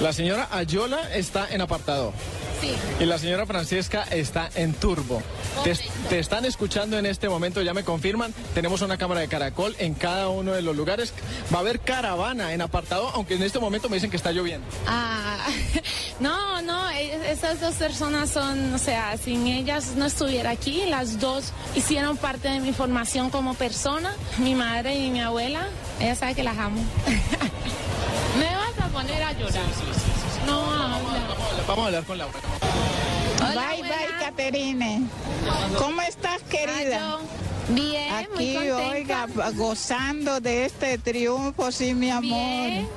[0.00, 2.12] La señora Ayola está en apartado.
[2.60, 2.74] Sí.
[3.00, 5.22] Y la señora Francesca está en turbo.
[5.64, 5.74] Te,
[6.08, 8.32] te están escuchando en este momento, ya me confirman.
[8.54, 11.12] Tenemos una cámara de caracol en cada uno de los lugares.
[11.52, 14.66] Va a haber caravana en apartado, aunque en este momento me dicen que está lloviendo.
[14.86, 15.38] Ah,
[16.20, 20.84] no, no, e- esas dos personas son, o sea, sin ellas no estuviera aquí.
[20.86, 25.66] Las dos hicieron parte de mi formación como persona, mi madre y mi abuela.
[26.00, 26.82] Ella sabe que las amo.
[28.38, 29.62] Me vas a poner a llorar.
[30.50, 31.22] No habla.
[31.66, 32.38] Vamos a hablar con Laura.
[33.38, 35.02] bye, bye, Caterine.
[35.78, 37.18] ¿Cómo estás, querida?
[37.68, 42.88] Bien, Aquí, muy oiga, gozando de este triunfo, sí, mi amor.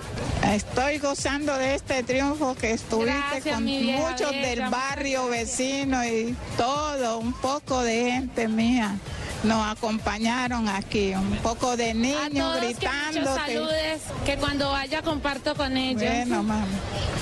[0.52, 6.36] Estoy gozando de este triunfo que estuviste Gracias, con vieja muchos del barrio vecino y
[6.58, 8.96] todo, un poco de gente mía.
[9.44, 13.20] Nos acompañaron aquí, un poco de niños que gritando.
[13.20, 16.02] muchos saludes, que cuando vaya comparto con ellos.
[16.02, 16.76] Bueno, mami.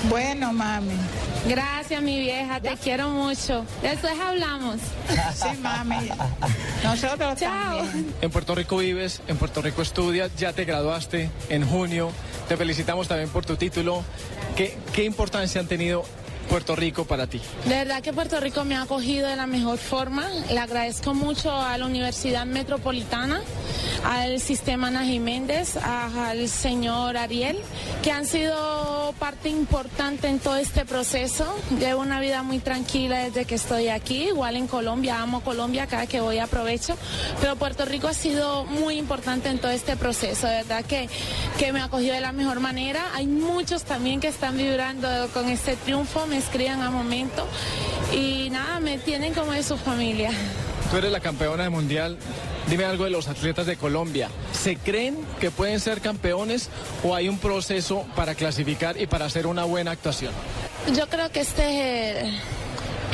[0.08, 0.94] Bueno, mami.
[1.48, 3.66] Gracias, mi vieja, te quiero mucho.
[3.82, 4.76] Después hablamos.
[5.34, 6.10] Sí, mami.
[6.84, 8.14] Nosotros también.
[8.20, 12.12] En Puerto Rico vives, en Puerto Rico estudias, ya te graduaste en junio.
[12.48, 14.04] Te felicitamos también por tu título.
[14.56, 16.04] ¿Qué, qué importancia han tenido
[16.48, 17.40] Puerto Rico para ti?
[17.64, 20.28] De verdad que Puerto Rico me ha acogido de la mejor forma.
[20.50, 23.40] Le agradezco mucho a la Universidad Metropolitana,
[24.04, 27.58] al sistema Ana Jiménez, al señor Ariel,
[28.02, 31.46] que han sido parte importante en todo este proceso.
[31.78, 36.06] Llevo una vida muy tranquila desde que estoy aquí, igual en Colombia, amo Colombia, cada
[36.06, 36.96] que voy aprovecho,
[37.40, 41.08] pero Puerto Rico ha sido muy importante en todo este proceso, de verdad que,
[41.58, 43.02] que me ha acogido de la mejor manera.
[43.14, 47.46] Hay muchos también que están vibrando con este triunfo, me escriben a momento
[48.10, 50.30] y nada, me tienen como de su familia.
[50.90, 52.16] Tú eres la campeona del mundial.
[52.68, 54.30] Dime algo de los atletas de Colombia.
[54.52, 56.70] ¿Se creen que pueden ser campeones
[57.04, 60.32] o hay un proceso para clasificar y para hacer una buena actuación?
[60.96, 62.34] Yo creo que este es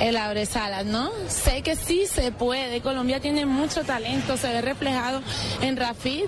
[0.00, 1.10] el, el abresalas, ¿no?
[1.28, 2.80] Sé que sí se puede.
[2.80, 5.22] Colombia tiene mucho talento, se ve reflejado
[5.62, 6.24] en Rafid,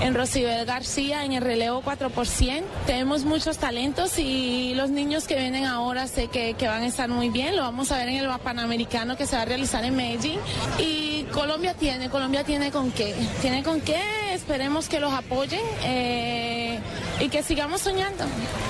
[0.00, 2.62] en Rosibel García, en el relevo 4%.
[2.86, 7.08] Tenemos muchos talentos y los niños que vienen ahora sé que, que van a estar
[7.08, 7.56] muy bien.
[7.56, 10.38] Lo vamos a ver en el Panamericano que se va a realizar en Medellín.
[10.78, 13.14] Y Colombia tiene, Colombia tiene con qué.
[13.40, 14.00] Tiene con qué,
[14.32, 16.78] esperemos que los apoyen eh,
[17.20, 18.24] y que sigamos soñando.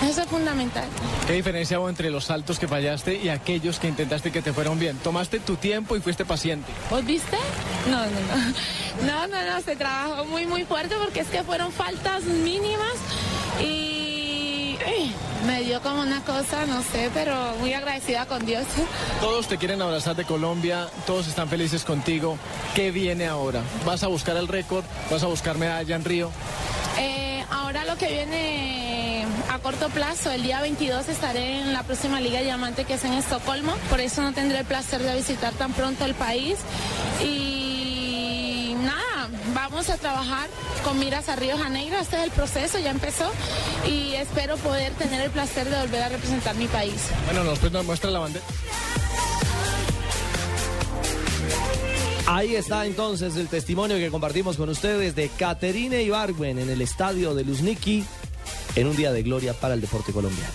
[0.09, 0.85] Eso es fundamental.
[1.27, 4.79] ¿Qué diferencia hubo entre los saltos que fallaste y aquellos que intentaste que te fueron
[4.79, 4.97] bien?
[4.99, 6.71] Tomaste tu tiempo y fuiste paciente.
[6.91, 7.37] ¿Vos viste?
[7.89, 8.53] No, no, no.
[9.07, 12.93] No, no, no, se trabajó muy, muy fuerte porque es que fueron faltas mínimas
[13.61, 13.93] y
[15.47, 18.65] me dio como una cosa, no sé, pero muy agradecida con Dios.
[19.21, 22.39] Todos te quieren abrazar de Colombia, todos están felices contigo.
[22.75, 23.63] ¿Qué viene ahora?
[23.85, 24.85] ¿Vas a buscar el récord?
[25.11, 26.31] ¿Vas a buscar medalla en Río?
[26.99, 32.21] Eh, ahora lo que viene a corto plazo, el día 22 estaré en la próxima
[32.21, 35.73] Liga Diamante que es en Estocolmo, por eso no tendré el placer de visitar tan
[35.73, 36.59] pronto el país
[37.25, 40.49] y nada, vamos a trabajar
[40.85, 43.31] con miras a Río Janeiro, este es el proceso, ya empezó
[43.87, 47.09] y espero poder tener el placer de volver a representar mi país.
[47.27, 48.45] Bueno, nos muestra la bandera.
[52.27, 57.35] Ahí está entonces el testimonio que compartimos con ustedes de Caterine Ibargüen en el estadio
[57.35, 58.05] de Luzniki
[58.77, 60.53] en un día de gloria para el deporte colombiano.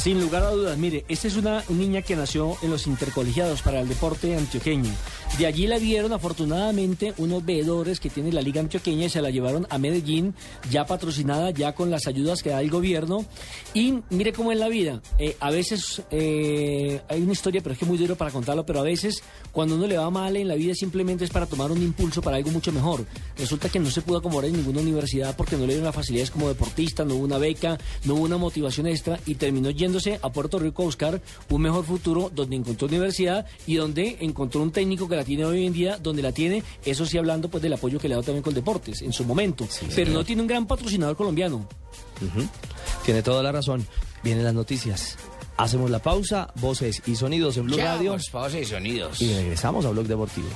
[0.00, 3.80] Sin lugar a dudas, mire, esta es una niña que nació en los intercolegiados para
[3.80, 4.92] el deporte antioqueño.
[5.36, 9.30] De allí la vieron afortunadamente unos veedores que tiene la Liga Antioqueña y se la
[9.30, 10.34] llevaron a Medellín,
[10.68, 13.24] ya patrocinada, ya con las ayudas que da el gobierno.
[13.72, 15.00] Y mire cómo es la vida.
[15.18, 18.66] Eh, a veces eh, hay una historia, pero es que es muy duro para contarlo,
[18.66, 21.70] pero a veces cuando uno le va mal en la vida simplemente es para tomar
[21.70, 23.04] un impulso para algo mucho mejor.
[23.36, 26.32] Resulta que no se pudo acomodar en ninguna universidad porque no le dieron las facilidades
[26.32, 30.32] como deportista, no hubo una beca, no hubo una motivación extra y terminó yéndose a
[30.32, 35.08] Puerto Rico a buscar un mejor futuro donde encontró universidad y donde encontró un técnico
[35.08, 37.98] que la tiene hoy en día, donde la tiene, eso sí hablando pues del apoyo
[37.98, 39.66] que le ha dado también con deportes en su momento.
[39.80, 40.08] Pero señor.
[40.08, 41.68] no tiene un gran patrocinador colombiano.
[43.04, 43.86] Tiene toda la razón.
[44.22, 45.16] Vienen las noticias.
[45.56, 48.12] Hacemos la pausa, voces y sonidos en Blue Radio.
[48.12, 49.20] pues, voces y sonidos.
[49.20, 50.48] Y regresamos a Blog Deportivo.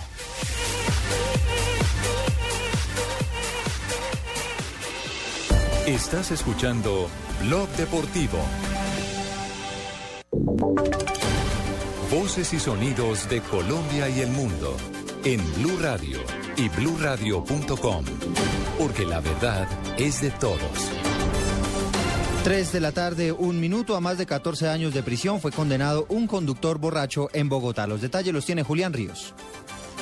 [5.87, 7.09] Estás escuchando
[7.43, 8.39] Blog Deportivo.
[12.13, 14.77] Voces y sonidos de Colombia y el mundo
[15.25, 16.19] en Blue Radio
[16.59, 18.05] y bluradio.com,
[18.79, 20.93] porque la verdad es de todos.
[22.45, 26.05] 3 de la tarde, un minuto, a más de 14 años de prisión fue condenado
[26.11, 27.87] un conductor borracho en Bogotá.
[27.87, 29.35] Los detalles los tiene Julián Ríos.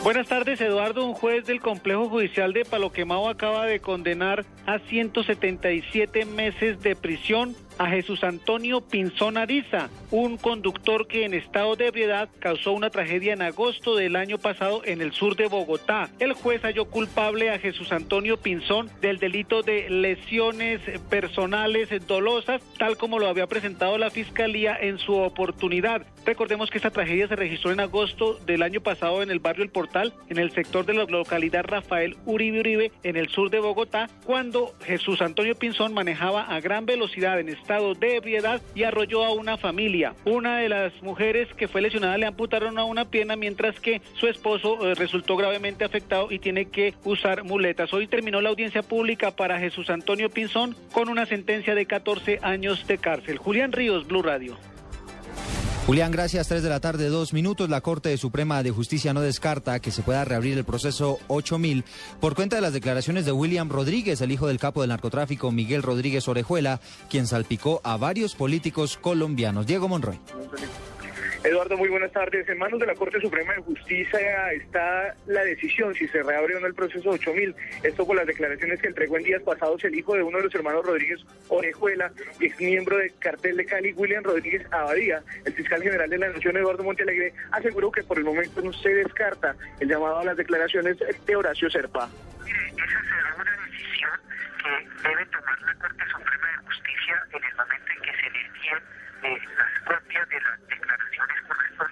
[0.03, 1.05] Buenas tardes, Eduardo.
[1.05, 6.97] Un juez del complejo judicial de Palo Quemado acaba de condenar a 177 meses de
[6.97, 12.91] prisión a Jesús Antonio Pinzón Ariza, un conductor que en estado de ebriedad causó una
[12.91, 16.11] tragedia en agosto del año pasado en el sur de Bogotá.
[16.19, 22.97] El juez halló culpable a Jesús Antonio Pinzón del delito de lesiones personales dolosas, tal
[22.97, 26.07] como lo había presentado la Fiscalía en su oportunidad.
[26.25, 29.71] Recordemos que esta tragedia se registró en agosto del año pasado en el barrio El
[29.71, 34.09] Portal, en el sector de la localidad Rafael Uribe Uribe, en el sur de Bogotá,
[34.25, 39.33] cuando Jesús Antonio Pinzón manejaba a gran velocidad en estado de ebriedad y arrolló a
[39.33, 40.00] una familia.
[40.25, 44.27] Una de las mujeres que fue lesionada le amputaron a una pierna, mientras que su
[44.27, 47.93] esposo eh, resultó gravemente afectado y tiene que usar muletas.
[47.93, 52.87] Hoy terminó la audiencia pública para Jesús Antonio Pinzón con una sentencia de 14 años
[52.87, 53.39] de cárcel.
[53.39, 54.57] Julián Ríos, Blue Radio.
[55.91, 56.47] Julián, gracias.
[56.47, 57.69] Tres de la tarde, dos minutos.
[57.69, 61.85] La Corte Suprema de Justicia no descarta que se pueda reabrir el proceso 8000
[62.21, 65.83] por cuenta de las declaraciones de William Rodríguez, el hijo del capo del narcotráfico Miguel
[65.83, 69.67] Rodríguez Orejuela, quien salpicó a varios políticos colombianos.
[69.67, 70.21] Diego Monroy.
[71.43, 72.47] Eduardo, muy buenas tardes.
[72.51, 76.61] En manos de la Corte Suprema de Justicia está la decisión si se reabre o
[76.61, 77.55] no el proceso 8000.
[77.83, 80.55] Esto con las declaraciones que entregó en días pasados el hijo de uno de los
[80.55, 85.23] hermanos Rodríguez Orejuela, ex miembro del cartel de Cali, William Rodríguez Abadía.
[85.47, 88.91] El fiscal general de la Nación, Eduardo Montealegre, aseguró que por el momento no se
[88.91, 92.07] descarta el llamado a las declaraciones de Horacio Serpa.
[92.45, 94.11] Esa será una decisión
[94.63, 98.47] que debe tomar la Corte Suprema de Justicia en el momento en que se le
[98.47, 98.79] envíen
[99.23, 100.70] eh, las copias de declaraciones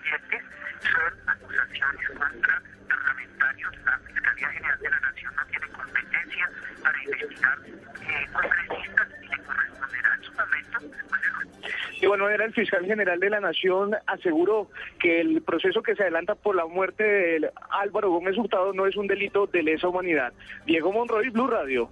[0.08, 3.74] Son acusaciones contra parlamentarios.
[3.84, 6.50] La Fiscalía General de la Nación no tiene competencia
[6.82, 10.78] para investigar eh, congresistas y le corresponderá en su momento
[12.00, 16.02] De igual manera, el fiscal general de la Nación aseguró que el proceso que se
[16.02, 20.32] adelanta por la muerte de Álvaro Gómez Hurtado no es un delito de lesa humanidad.
[20.64, 21.90] Diego Monroy, Blue Radio.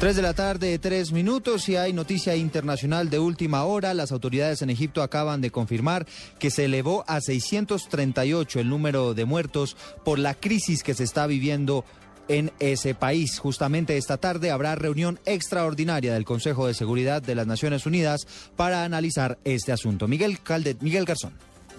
[0.00, 3.94] Tres de la tarde, tres minutos y hay noticia internacional de última hora.
[3.94, 6.06] Las autoridades en Egipto acaban de confirmar
[6.38, 11.26] que se elevó a 638 el número de muertos por la crisis que se está
[11.26, 11.84] viviendo
[12.28, 13.40] en ese país.
[13.40, 18.84] Justamente esta tarde habrá reunión extraordinaria del Consejo de Seguridad de las Naciones Unidas para
[18.84, 20.06] analizar este asunto.
[20.06, 21.32] Miguel, Calde, Miguel Garzón.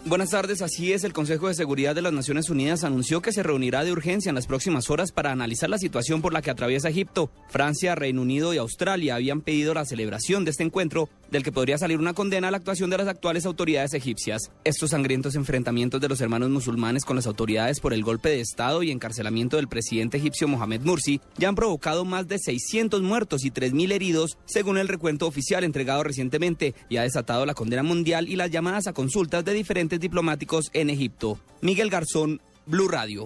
[0.05, 3.43] Buenas tardes, así es, el Consejo de Seguridad de las Naciones Unidas anunció que se
[3.43, 6.87] reunirá de urgencia en las próximas horas para analizar la situación por la que atraviesa
[6.89, 7.29] Egipto.
[7.49, 11.77] Francia, Reino Unido y Australia habían pedido la celebración de este encuentro, del que podría
[11.77, 14.51] salir una condena a la actuación de las actuales autoridades egipcias.
[14.63, 18.81] Estos sangrientos enfrentamientos de los hermanos musulmanes con las autoridades por el golpe de Estado
[18.81, 23.51] y encarcelamiento del presidente egipcio Mohamed Mursi ya han provocado más de 600 muertos y
[23.51, 28.37] 3.000 heridos, según el recuento oficial entregado recientemente, y ha desatado la condena mundial y
[28.37, 31.39] las llamadas a consultas de diferentes diplomáticos en Egipto.
[31.61, 33.25] Miguel Garzón, Blue Radio.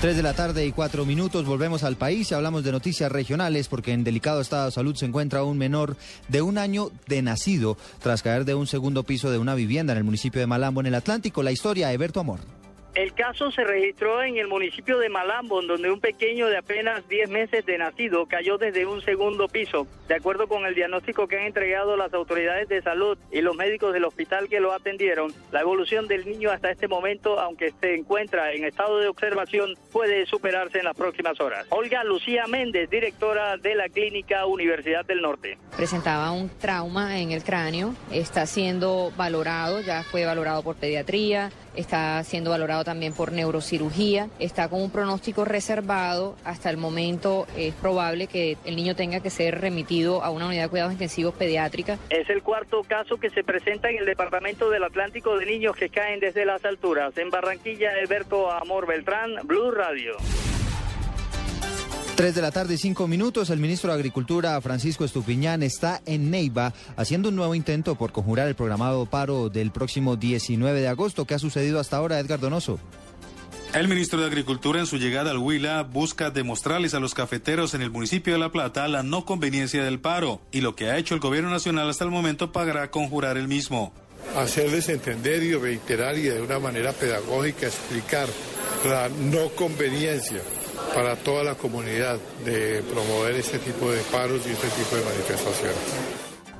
[0.00, 3.66] Tres de la tarde y cuatro minutos, volvemos al país y hablamos de noticias regionales
[3.66, 5.96] porque en delicado estado de salud se encuentra un menor
[6.28, 9.98] de un año de nacido tras caer de un segundo piso de una vivienda en
[9.98, 11.42] el municipio de Malambo, en el Atlántico.
[11.42, 12.57] La historia, Eberto Amor.
[12.98, 17.30] El caso se registró en el municipio de Malambo, donde un pequeño de apenas 10
[17.30, 19.86] meses de nacido cayó desde un segundo piso.
[20.08, 23.92] De acuerdo con el diagnóstico que han entregado las autoridades de salud y los médicos
[23.92, 28.52] del hospital que lo atendieron, la evolución del niño hasta este momento, aunque se encuentra
[28.52, 31.68] en estado de observación, puede superarse en las próximas horas.
[31.70, 35.56] Olga Lucía Méndez, directora de la Clínica Universidad del Norte.
[35.76, 42.22] Presentaba un trauma en el cráneo, está siendo valorado, ya fue valorado por pediatría, está
[42.24, 46.36] siendo valorado también por neurocirugía, está con un pronóstico reservado.
[46.44, 50.64] Hasta el momento es probable que el niño tenga que ser remitido a una unidad
[50.64, 51.98] de cuidados intensivos pediátrica.
[52.10, 55.88] Es el cuarto caso que se presenta en el departamento del Atlántico de niños que
[55.88, 57.16] caen desde las alturas.
[57.16, 60.16] En Barranquilla, Alberto Amor Beltrán, Blue Radio.
[62.18, 63.48] Tres de la tarde, cinco minutos.
[63.48, 68.48] El ministro de Agricultura, Francisco Estupiñán, está en Neiva haciendo un nuevo intento por conjurar
[68.48, 71.26] el programado paro del próximo 19 de agosto.
[71.26, 72.80] ¿Qué ha sucedido hasta ahora, Edgar Donoso?
[73.72, 77.82] El ministro de Agricultura en su llegada al Huila busca demostrarles a los cafeteros en
[77.82, 81.14] el municipio de La Plata la no conveniencia del paro y lo que ha hecho
[81.14, 83.92] el gobierno nacional hasta el momento pagará conjurar el mismo.
[84.36, 88.26] Hacerles entender y reiterar y de una manera pedagógica explicar
[88.84, 90.40] la no conveniencia
[90.98, 95.78] para toda la comunidad de promover este tipo de paros y este tipo de manifestaciones.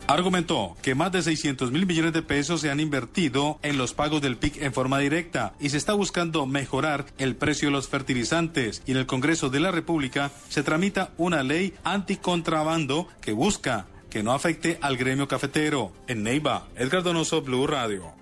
[0.07, 4.22] Argumentó que más de 600 mil millones de pesos se han invertido en los pagos
[4.22, 8.81] del PIC en forma directa y se está buscando mejorar el precio de los fertilizantes.
[8.87, 14.22] Y en el Congreso de la República se tramita una ley anticontrabando que busca que
[14.22, 15.90] no afecte al gremio cafetero.
[16.07, 18.14] En Neiva, Edgar Donoso, Blue Radio.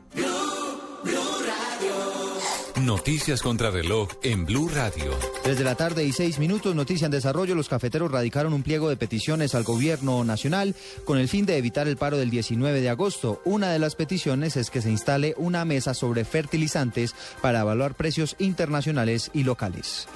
[2.86, 5.10] Noticias contra reloj en Blue Radio.
[5.44, 8.96] Desde la tarde y seis minutos, noticia en desarrollo, los cafeteros radicaron un pliego de
[8.96, 13.42] peticiones al gobierno nacional con el fin de evitar el paro del 19 de agosto.
[13.44, 18.36] Una de las peticiones es que se instale una mesa sobre fertilizantes para evaluar precios
[18.38, 20.06] internacionales y locales.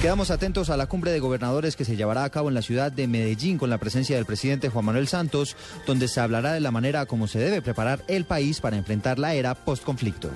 [0.00, 2.92] Quedamos atentos a la cumbre de gobernadores que se llevará a cabo en la ciudad
[2.92, 5.56] de Medellín con la presencia del presidente Juan Manuel Santos,
[5.88, 9.34] donde se hablará de la manera como se debe preparar el país para enfrentar la
[9.34, 10.30] era postconflicto.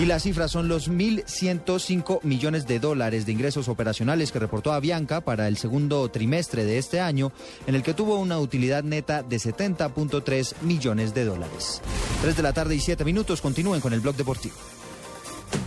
[0.00, 0.88] Y las cifras son los
[1.24, 6.78] 1.105 millones de dólares de ingresos operacionales que reportó Avianca para el segundo trimestre de
[6.78, 7.32] este año,
[7.66, 11.80] en el que tuvo una utilidad neta de 70.3 millones de dólares.
[12.22, 14.56] 3 de la tarde y 7 minutos, continúen con el blog deportivo.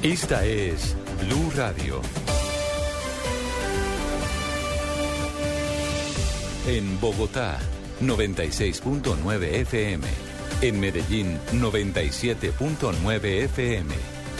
[0.01, 2.01] Esta es Blue Radio.
[6.67, 7.57] En Bogotá,
[8.01, 10.07] 96.9 FM.
[10.61, 14.20] En Medellín, 97.9 FM.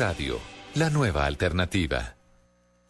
[0.00, 0.40] Radio
[0.76, 2.16] la nueva alternativa.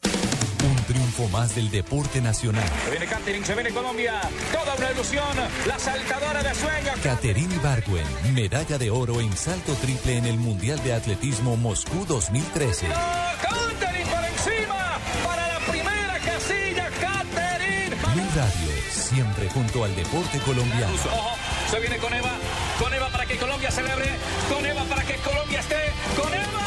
[0.04, 2.62] Un triunfo más del deporte nacional.
[2.84, 4.20] Se viene Catering, se viene Colombia.
[4.52, 5.36] Toda una ilusión.
[5.66, 7.00] La saltadora de sueños.
[7.02, 12.86] Caterine Ibargüen, medalla de oro en salto triple en el Mundial de Atletismo Moscú 2013.
[12.86, 14.98] Catering por encima.
[15.24, 17.90] Para la primera casilla, Catering.
[18.14, 20.94] Blue Radio, siempre junto al deporte colombiano.
[21.12, 21.36] Ojo,
[21.72, 22.36] se viene con Eva.
[22.78, 24.06] Con Eva para que Colombia celebre.
[24.48, 25.92] Con Eva para que Colombia esté.
[26.16, 26.59] Con Eva.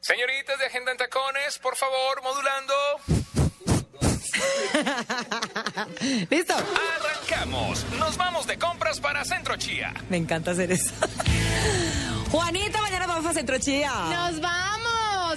[0.00, 2.74] Señoritas de Agenda en Tacones, por favor, modulando.
[6.30, 6.54] ¿Listo?
[6.54, 7.84] Arrancamos.
[7.98, 9.94] Nos vamos de compras para Centro Chía.
[10.08, 10.92] Me encanta hacer eso.
[12.30, 13.92] Juanita, mañana vamos a Centro Chía.
[14.10, 14.81] Nos vamos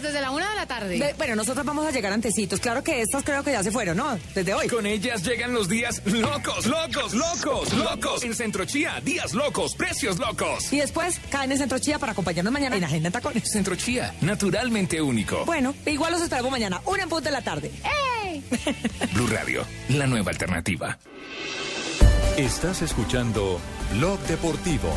[0.02, 0.98] desde la una de la tarde.
[0.98, 2.60] De- bueno, nosotros vamos a llegar antecitos.
[2.60, 4.18] Claro que estas creo que ya se fueron, ¿no?
[4.34, 4.68] Desde hoy.
[4.68, 8.24] Con ellas llegan los días locos, locos, locos, locos.
[8.24, 10.72] En Centro Chía, días locos, precios locos.
[10.72, 13.50] Y después caen en Centro Chía para acompañarnos mañana en Agenda en Tacones.
[13.52, 15.46] Centro Chía, naturalmente único.
[15.46, 17.72] Bueno, igual los esperamos mañana, una en punto de la tarde.
[19.14, 20.98] Blue Radio, la nueva alternativa.
[22.38, 23.60] Estás escuchando
[23.94, 24.90] Blog Deportivo.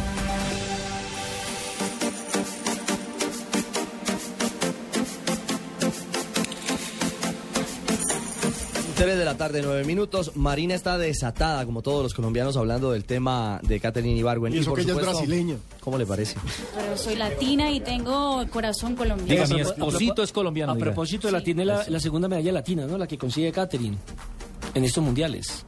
[8.98, 10.32] Tres de la tarde, nueve minutos.
[10.34, 14.52] Marina está desatada, como todos los colombianos, hablando del tema de Catherine Ibargüen.
[14.52, 15.56] Y eso por que ella es supuesto, brasileña.
[15.78, 16.34] ¿Cómo le parece?
[16.74, 19.44] Pero soy latina y tengo corazón colombiano.
[19.44, 20.86] Diga, mi esposito es colombiano, A diga.
[20.86, 22.98] propósito de la tiene la, la segunda medalla latina, ¿no?
[22.98, 23.96] La que consigue Catherine
[24.74, 25.64] en estos mundiales.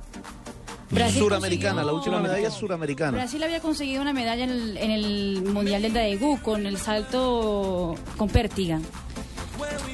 [0.91, 3.12] Brasil Suramericana, la última medalla es suramericana.
[3.12, 7.95] Brasil había conseguido una medalla en el, en el Mundial del Daegu con el salto
[8.16, 8.81] con pértiga.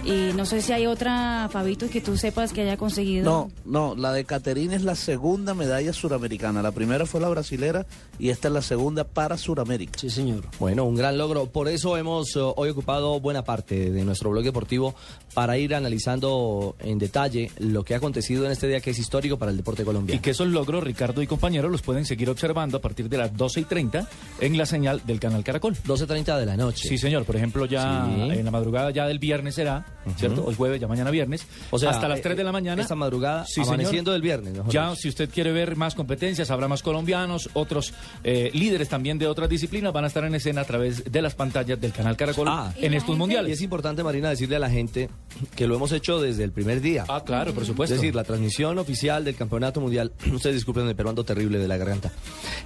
[0.05, 3.25] Y no sé si hay otra, Fabito, que tú sepas que haya conseguido.
[3.25, 6.63] No, no, la de Caterina es la segunda medalla suramericana.
[6.63, 7.87] La primera fue la brasilera
[8.19, 9.99] y esta es la segunda para Suramérica.
[9.99, 10.45] Sí, señor.
[10.61, 11.47] Bueno, un gran logro.
[11.47, 14.95] Por eso hemos eh, hoy ocupado buena parte de nuestro blog deportivo
[15.35, 19.37] para ir analizando en detalle lo que ha acontecido en este día que es histórico
[19.39, 20.23] para el deporte Y colombiano.
[20.23, 23.61] que esos logros, Ricardo y compañeros, los pueden seguir observando a partir de las 12
[23.61, 24.09] y 30
[24.41, 25.75] en la señal del canal Caracol.
[25.85, 26.89] 12.30 de la noche.
[26.89, 27.25] Sí, señor.
[27.25, 28.39] Por ejemplo, ya Sí.
[28.39, 29.85] en la madrugada ya del viernes será,
[30.17, 30.45] ¿cierto?
[30.47, 31.47] Hoy jueves, ya mañana viernes.
[31.71, 32.81] O sea, hasta las eh, 3 de la mañana.
[32.81, 33.69] esta madrugada, Sí, señor.
[33.71, 35.01] amaneciendo del viernes, mejor Ya, dicho.
[35.03, 37.93] si usted quiere ver más competencias, habrá más colombianos, otros
[38.23, 41.35] eh, líderes también de otras disciplinas van a estar en escena a través de las
[41.35, 43.53] pantallas del canal Caracol Ah, en estos Y mundiales.
[43.55, 45.09] es importante, Marina, decirle a la gente
[45.57, 47.05] que lo hemos hecho desde el primer día.
[47.09, 47.95] Ah, claro, por supuesto.
[47.95, 50.13] Es decir, la transmisión oficial del campeonato mundial.
[50.33, 52.13] Ustedes disculpen el peruano terrible de la garganta.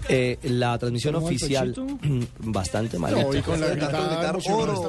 [0.09, 1.75] Eh, la transmisión ¿Cómo el oficial.
[2.41, 3.13] Bastante mal.
[3.15, 4.33] No, y con la gritada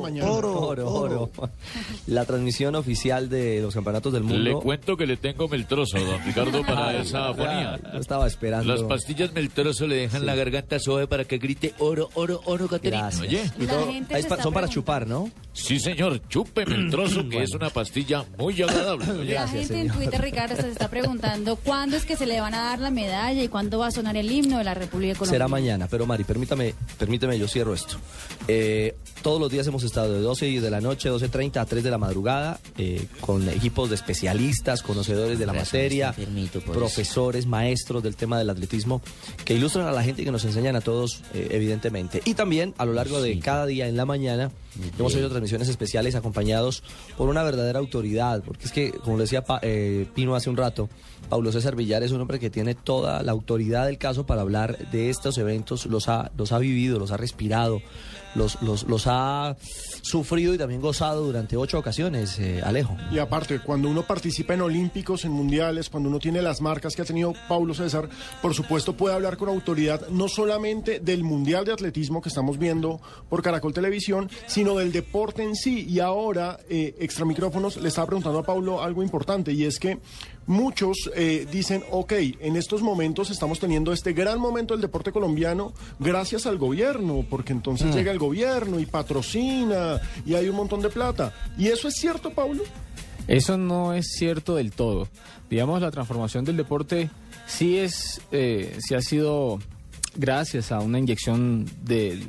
[0.01, 0.29] mañana.
[0.31, 1.31] oro, oro, oro.
[2.07, 4.39] La transmisión oficial de los campeonatos del mundo.
[4.43, 7.79] Le cuento que le tengo meltroso, don Ricardo, para esa afonía.
[7.93, 8.71] ya, estaba esperando.
[8.73, 13.01] Las pastillas meltroso le dejan la garganta suave para que grite oro, oro, oro, Caterina.
[13.03, 13.21] Gracias.
[13.27, 15.29] Oye, Y todo- ahí es pa- son para chupar, ¿no?
[15.53, 19.25] Sí, señor, chúpeme el trozo, que es una pastilla muy agradable.
[19.25, 22.63] la gente en Twitter, Ricardo, se está preguntando cuándo es que se le van a
[22.63, 25.45] dar la medalla y cuándo va a sonar el himno de la República Colombiana.
[25.45, 27.97] Será mañana, pero Mari, permítame, permíteme, yo cierro esto.
[28.47, 31.91] Eh, todos los días hemos estado de 12 de la noche, 12.30 a 3 de
[31.91, 36.15] la madrugada, eh, con equipos de especialistas, conocedores de la materia,
[36.65, 39.01] profesores, maestros del tema del atletismo,
[39.45, 42.21] que ilustran a la gente y que nos enseñan a todos, eh, evidentemente.
[42.25, 44.51] Y también a lo largo de cada día en la mañana,
[44.97, 46.83] hemos hecho transmisiones especiales acompañados
[47.17, 50.89] por una verdadera autoridad, porque es que, como decía Pa- eh, Pino hace un rato,
[51.29, 54.77] Pablo César Villar es un hombre que tiene toda la autoridad del caso para hablar
[54.91, 57.81] de estos eventos, los ha, los ha vivido, los ha respirado,
[58.35, 59.55] los, los, los ha
[60.01, 62.97] sufrido y también gozado durante ocho ocasiones, eh, Alejo.
[63.11, 67.01] Y aparte, cuando uno participa en olímpicos, en mundiales, cuando uno tiene las marcas que
[67.01, 68.09] ha tenido Paulo César,
[68.41, 73.01] por supuesto puede hablar con autoridad no solamente del mundial de atletismo que estamos viendo
[73.29, 75.85] por Caracol Televisión, sino del deporte en sí.
[75.87, 79.99] Y ahora, eh, extra micrófonos, le estaba preguntando a Paulo algo importante y es que
[80.47, 85.73] muchos eh, dicen, ok, en estos momentos estamos teniendo este gran momento del deporte colombiano
[85.99, 87.93] gracias al gobierno, porque entonces Mm.
[87.97, 91.33] llega el gobierno y patrocina y hay un montón de plata.
[91.57, 92.63] ¿Y eso es cierto, Paulo?
[93.27, 95.07] Eso no es cierto del todo.
[95.49, 97.09] Digamos, la transformación del deporte
[97.45, 99.59] sí es, eh, sí ha sido
[100.15, 102.19] gracias a una inyección de,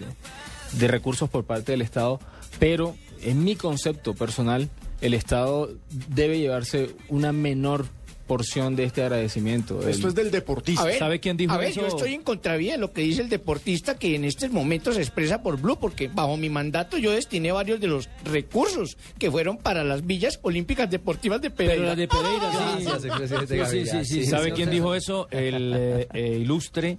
[0.73, 2.21] de recursos por parte del Estado,
[2.59, 4.69] pero en mi concepto personal,
[5.01, 5.71] el Estado
[6.09, 7.87] debe llevarse una menor
[8.33, 9.87] porción de este agradecimiento.
[9.87, 10.81] Esto es del deportista.
[10.81, 11.83] A ver, ¿Sabe quién dijo a ver, eso?
[11.83, 15.03] yo estoy en contravía de lo que dice el deportista que en estos momentos se
[15.03, 19.59] expresa por Blue, porque bajo mi mandato yo destiné varios de los recursos que fueron
[19.59, 21.75] para las villas olímpicas deportivas de Pereira.
[21.75, 22.85] Pero las de Pereira, sí.
[22.85, 24.27] Gracias, expresidente Sí, sí, sí, sí.
[24.31, 25.29] ¿Sabe quién dijo eso?
[25.31, 26.97] El eh, eh, ilustre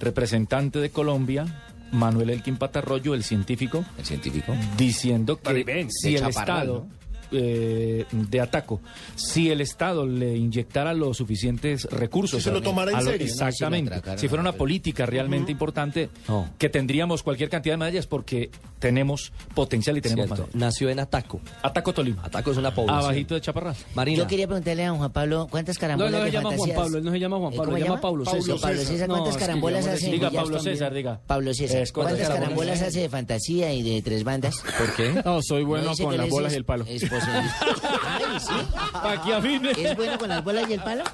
[0.00, 1.46] representante de Colombia,
[1.92, 3.86] Manuel Elkin Patarroyo, el científico.
[3.96, 4.54] El científico.
[4.76, 6.86] Diciendo que Maribén, si el Chaparral, Estado
[7.34, 8.80] eh, de Ataco,
[9.16, 13.26] si el Estado le inyectara los suficientes recursos, Si se lo tomara en lo- serio.
[13.26, 16.08] exactamente, si fuera una política realmente importante,
[16.58, 18.50] que tendríamos cualquier cantidad de medallas porque
[18.84, 20.50] tenemos potencial y tenemos Cierto.
[20.52, 21.40] Nació en Ataco.
[21.62, 22.22] Ataco Tolima.
[22.22, 23.02] Ataco es una población.
[23.02, 23.74] Abajito de Chaparral.
[23.94, 24.18] Marina.
[24.18, 26.58] Yo quería preguntarle a don Juan Pablo, ¿cuántas No, carambolas no se de llama Juan
[26.58, 26.76] fantasías?
[26.78, 28.56] Pablo, él no se llama Juan ¿Eh, Pablo, se llama Pablo César.
[28.60, 30.10] Pablo César, No, ¿cuántas es que carambolas no hace?
[30.10, 30.74] Diga Pablo también?
[30.76, 31.20] César, diga.
[31.26, 34.56] Pablo César, Es, ¿cuántas ¿cuántas carambolas hace de fantasía y de tres bandas?
[34.76, 35.22] ¿Por qué?
[35.24, 36.84] No, soy bueno No, con las bolas es y el palo.
[36.86, 37.38] esposo de-
[38.06, 38.52] Ay, sí.
[38.92, 39.70] Pa' que afine.
[39.78, 41.04] ¿Es bueno con las bolas y el palo?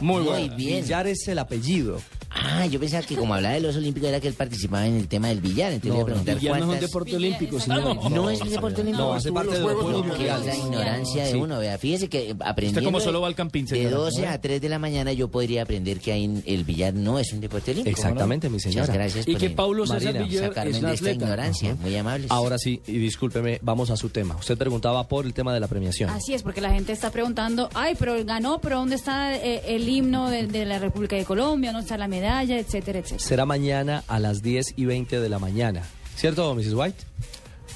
[0.00, 0.56] Muy Muy bueno.
[0.56, 0.82] bien.
[0.84, 2.00] Villar es el apellido.
[2.32, 5.08] Ah, yo pensaba que como hablaba de los olímpicos era que él participaba en el
[5.08, 5.72] tema del billar.
[5.72, 6.88] Entonces le iba a preguntar Billar no es un cuántas...
[6.90, 8.10] deporte olímpico, señor.
[8.10, 9.02] No, es un deporte olímpico.
[9.04, 11.36] No, hace parte de los Juegos es la ignorancia de Sí.
[11.36, 11.58] uno.
[11.58, 12.84] Vea, fíjese que aprendiendo...
[12.86, 13.96] como de- solo va al campín, De señora.
[13.96, 17.32] 12 a 3 de la mañana yo podría aprender que en- el billar no es
[17.32, 17.96] un deporte olímpico.
[17.96, 18.82] Exactamente, mi señora.
[18.82, 21.24] Muchas gracias Y por que Paulo César Villar sacarme es de la esta atleta.
[21.24, 21.74] ignorancia.
[21.80, 22.30] Muy amables.
[22.30, 24.36] Ahora sí, y discúlpeme, vamos a su tema.
[24.36, 26.10] Usted preguntaba por el tema de la premiación.
[26.10, 29.88] Así es, porque la gente está preguntando, ay, pero ganó, pero ¿dónde está eh, el
[29.88, 31.72] himno de, de la República de Colombia?
[31.72, 32.19] ¿Dónde está la medalla?
[32.24, 33.18] Etcétera, etcétera.
[33.18, 35.82] Será mañana a las 10 y 20 de la mañana.
[36.16, 36.74] ¿Cierto, Mrs.
[36.74, 37.04] White?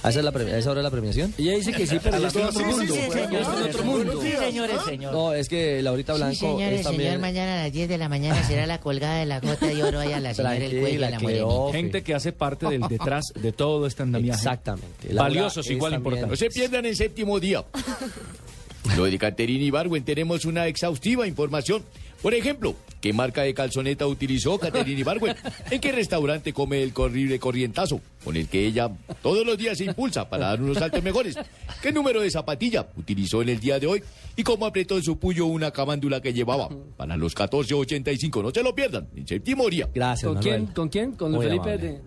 [0.02, 1.32] ¿A esa, es la a esa hora es la premiación?
[1.38, 2.94] Ella dice que sí, pero en otro mundo.
[2.94, 3.40] Ya señor.
[3.40, 4.20] está en otro mundo.
[4.20, 5.12] Señores, señor.
[5.14, 7.08] No, es que Laurita Blanco Sí, señores, es también...
[7.08, 9.82] señor, mañana a las 10 de la mañana será la colgada de la gota de
[9.82, 11.48] oro allá a la señora el cuello la Cleo.
[11.48, 11.78] morenita.
[11.78, 14.36] Gente que hace parte del detrás de todo este andamiaje.
[14.40, 15.08] Exactamente.
[15.08, 16.38] Laura Valiosos, igual también- No importantes.
[16.38, 17.64] se pierdan el séptimo día.
[18.98, 21.82] Lo de Caterina Ibargüen tenemos una exhaustiva información.
[22.24, 25.36] Por ejemplo, ¿qué marca de calzoneta utilizó Caterina Ibargüen?
[25.70, 28.00] ¿En qué restaurante come el corrible corrientazo?
[28.24, 28.90] Con el que ella
[29.22, 31.36] todos los días se impulsa para dar unos saltos mejores.
[31.82, 34.02] ¿Qué número de zapatilla utilizó en el día de hoy?
[34.36, 36.70] ¿Y cómo apretó en su puño una camándula que llevaba?
[36.96, 39.06] Para los 14.85, no se lo pierdan.
[39.14, 39.90] En séptimo día.
[39.94, 40.62] Gracias, ¿Con Manuel.
[40.62, 40.74] quién?
[40.74, 41.12] ¿Con quién?
[41.12, 41.88] ¿Con Luis Muy Felipe amable.
[41.92, 42.00] de,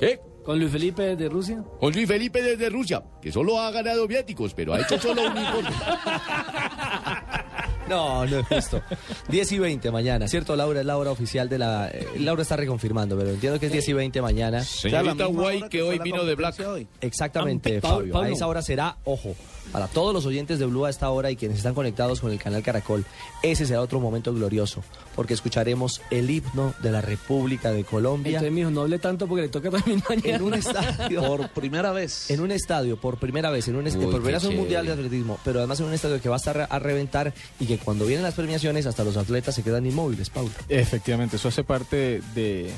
[0.00, 0.20] ¿Qué?
[0.46, 1.62] con Luis Felipe de Rusia?
[1.78, 5.36] Con Luis Felipe desde Rusia, que solo ha ganado viáticos, pero ha hecho solo un
[5.36, 5.68] informe.
[7.88, 8.82] No, no es justo.
[9.28, 10.80] 10 y 20 mañana, ¿cierto, Laura?
[10.80, 11.88] Es la hora oficial de la...
[11.88, 14.62] eh, Laura está reconfirmando, pero entiendo que es 10 y 20 mañana.
[14.62, 16.56] Señorita Guay, que hoy vino de Black.
[17.00, 18.18] Exactamente, Ah, Pa- Fabio.
[18.18, 19.34] A esa hora será, ojo,
[19.72, 22.38] para todos los oyentes de Blue a esta hora y quienes están conectados con el
[22.38, 23.04] canal Caracol,
[23.42, 24.82] ese será otro momento glorioso,
[25.14, 29.42] porque escucharemos el himno de la República de Colombia Entonces, mijo, no hable tanto porque
[29.42, 30.36] le toca también mañana.
[30.36, 31.22] en un estadio.
[31.26, 32.30] Por primera vez.
[32.30, 34.86] En un estadio, por primera vez, en un est- Uy, por primera vez un mundial
[34.86, 37.78] de atletismo, pero además en un estadio que va a estar a reventar y que
[37.78, 40.50] cuando vienen las premiaciones hasta los atletas se quedan inmóviles, Paulo.
[40.68, 42.70] Efectivamente, eso hace parte de,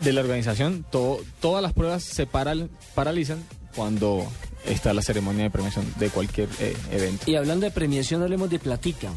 [0.00, 0.84] de la organización.
[0.90, 3.42] Todo- todas las pruebas se paral- paralizan
[3.76, 4.26] cuando
[4.66, 7.30] está la ceremonia de premiación de cualquier eh, evento.
[7.30, 9.10] Y hablando de premiación, hablemos de platica.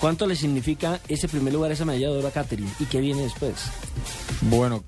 [0.00, 2.68] ¿Cuánto le significa ese primer lugar, esa medalla de oro a Catherine?
[2.80, 3.54] ¿Y qué viene después?
[4.40, 4.82] Bueno,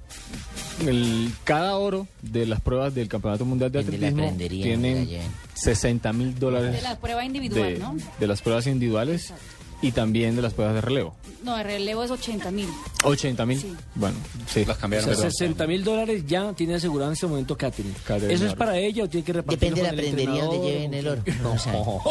[0.85, 5.29] el- cada oro de las pruebas del Campeonato Mundial de Atletismo tienen el de allá.
[5.55, 7.97] 60 mil dólares De la prueba individual, de, ¿no?
[8.19, 9.33] de las pruebas individuales
[9.85, 11.15] y también de las pruebas de relevo.
[11.43, 12.67] No, el relevo es 80 mil.
[13.05, 13.77] 80 mil.
[13.95, 14.17] Bueno,
[14.47, 14.65] sí.
[14.65, 17.95] Las O sea, 60 mil dólares ya tiene asegurado en este momento Catherine.
[18.07, 20.95] Catherine ¿Eso es para ella o tiene que repartirlo Depende de la prendería donde lleven
[20.95, 21.23] el oro.
[21.43, 21.55] No.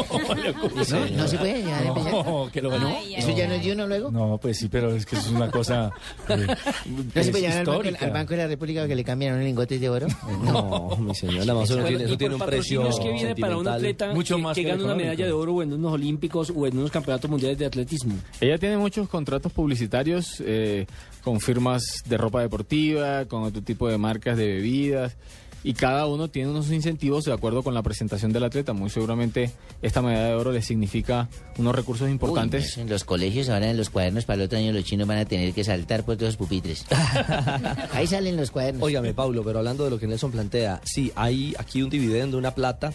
[0.93, 2.95] No, no se puede llevar el No, que lo ¿No?
[3.15, 4.11] ¿Eso ya no es de uno luego?
[4.11, 5.91] No, pues sí, pero es que es una cosa.
[6.29, 6.45] eh,
[6.85, 9.43] ¿No se es puede llevar al banco, al Banco de la República que le cambiaron
[9.43, 10.07] lingotes de oro?
[10.43, 13.35] No, mi señora, más o menos Bueno, tiene, eso tiene un precio patrocinios que viene
[13.41, 15.73] para un atleta Mucho que, más que que gana una medalla de oro o en
[15.73, 18.15] unos olímpicos o en unos campeonatos mundiales de atletismo.
[18.41, 20.85] Ella tiene muchos contratos publicitarios eh,
[21.23, 25.15] con firmas de ropa deportiva, con otro tipo de marcas de bebidas.
[25.65, 28.73] Y cada uno tiene unos incentivos de acuerdo con la presentación del atleta.
[28.73, 29.51] Muy seguramente
[29.81, 32.75] esta medalla de oro le significa unos recursos importantes.
[32.75, 35.19] Uy, en los colegios ahora en los cuadernos para el otro año los chinos van
[35.19, 36.85] a tener que saltar por todos los pupitres.
[37.93, 38.83] Ahí salen los cuadernos.
[38.83, 42.53] Óigame, Pablo, pero hablando de lo que Nelson plantea, sí, hay aquí un dividendo, una
[42.53, 42.91] plata,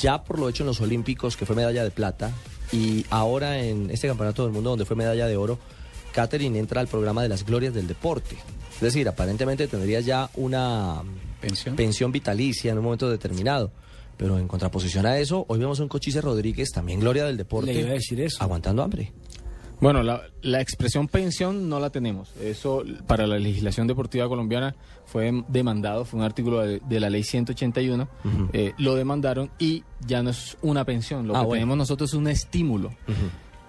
[0.00, 2.32] ya por lo hecho en los Olímpicos, que fue medalla de plata,
[2.72, 5.58] y ahora en este Campeonato del Mundo, donde fue medalla de oro,
[6.12, 8.36] Catherine entra al programa de las glorias del deporte.
[8.74, 11.02] Es decir, aparentemente tendría ya una
[11.76, 13.70] pensión, vitalicia en un momento determinado.
[14.16, 17.74] Pero en contraposición a eso, hoy vemos a un Cochise Rodríguez, también gloria del deporte,
[17.74, 18.42] Le iba a decir eso.
[18.42, 19.12] aguantando hambre.
[19.80, 22.32] Bueno, la, la expresión pensión no la tenemos.
[22.40, 24.74] Eso para la legislación deportiva colombiana
[25.04, 28.08] fue demandado, fue un artículo de, de la ley 181.
[28.52, 31.26] eh, lo demandaron y ya no es una pensión.
[31.28, 31.60] Lo Ah, que bueno.
[31.60, 32.90] tenemos nosotros es un estímulo.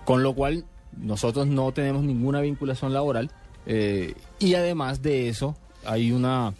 [0.05, 0.63] Con lo cual,
[0.95, 3.29] nosotros no tenemos ninguna vinculación laboral.
[3.65, 5.55] eh, y además de eso,
[5.85, 6.53] hay una.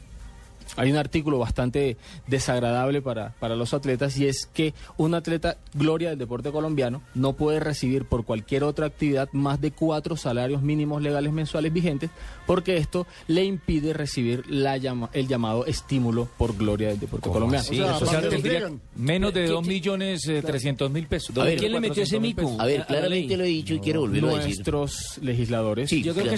[0.76, 1.97] Hay un artículo bastante
[2.28, 7.34] desagradable para, para los atletas y es que un atleta gloria del deporte colombiano no
[7.34, 12.09] puede recibir por cualquier otra actividad más de cuatro salarios mínimos legales mensuales vigentes
[12.45, 17.63] porque esto le impide recibir la llama- el llamado estímulo por gloria del deporte colombiano.
[17.63, 21.38] Sí, eso se tendría menos de 2 millones eh, 300 mil pesos.
[21.38, 22.61] A ver, ¿quién le metió ese 400.000 mico?
[22.61, 24.55] A ver, claramente lo he dicho y quiero volverlo a decir.
[24.57, 25.89] Nuestros legisladores.
[25.89, 26.32] Sí, claro.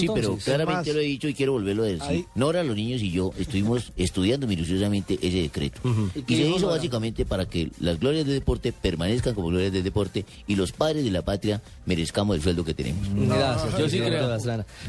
[0.00, 2.02] Sí, pero claramente lo he dicho y quiero volverlo a decir.
[2.02, 5.80] Ahí- Nora, los niños y yo estuvimos estudiando minuciosamente ese decreto.
[6.26, 10.24] ¿Y se hizo básicamente para que las glorias del deporte permanezcan como glorias del deporte
[10.46, 13.06] y los padres de la patria merezcamos el sueldo que tenemos.
[13.28, 14.38] Gracias, yo sí creo.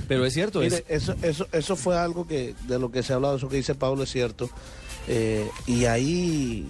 [0.07, 3.13] Pero es cierto, Mire, es, eso, eso, eso fue algo que de lo que se
[3.13, 4.49] ha hablado, eso que dice Pablo es cierto.
[5.07, 6.65] Eh, y hay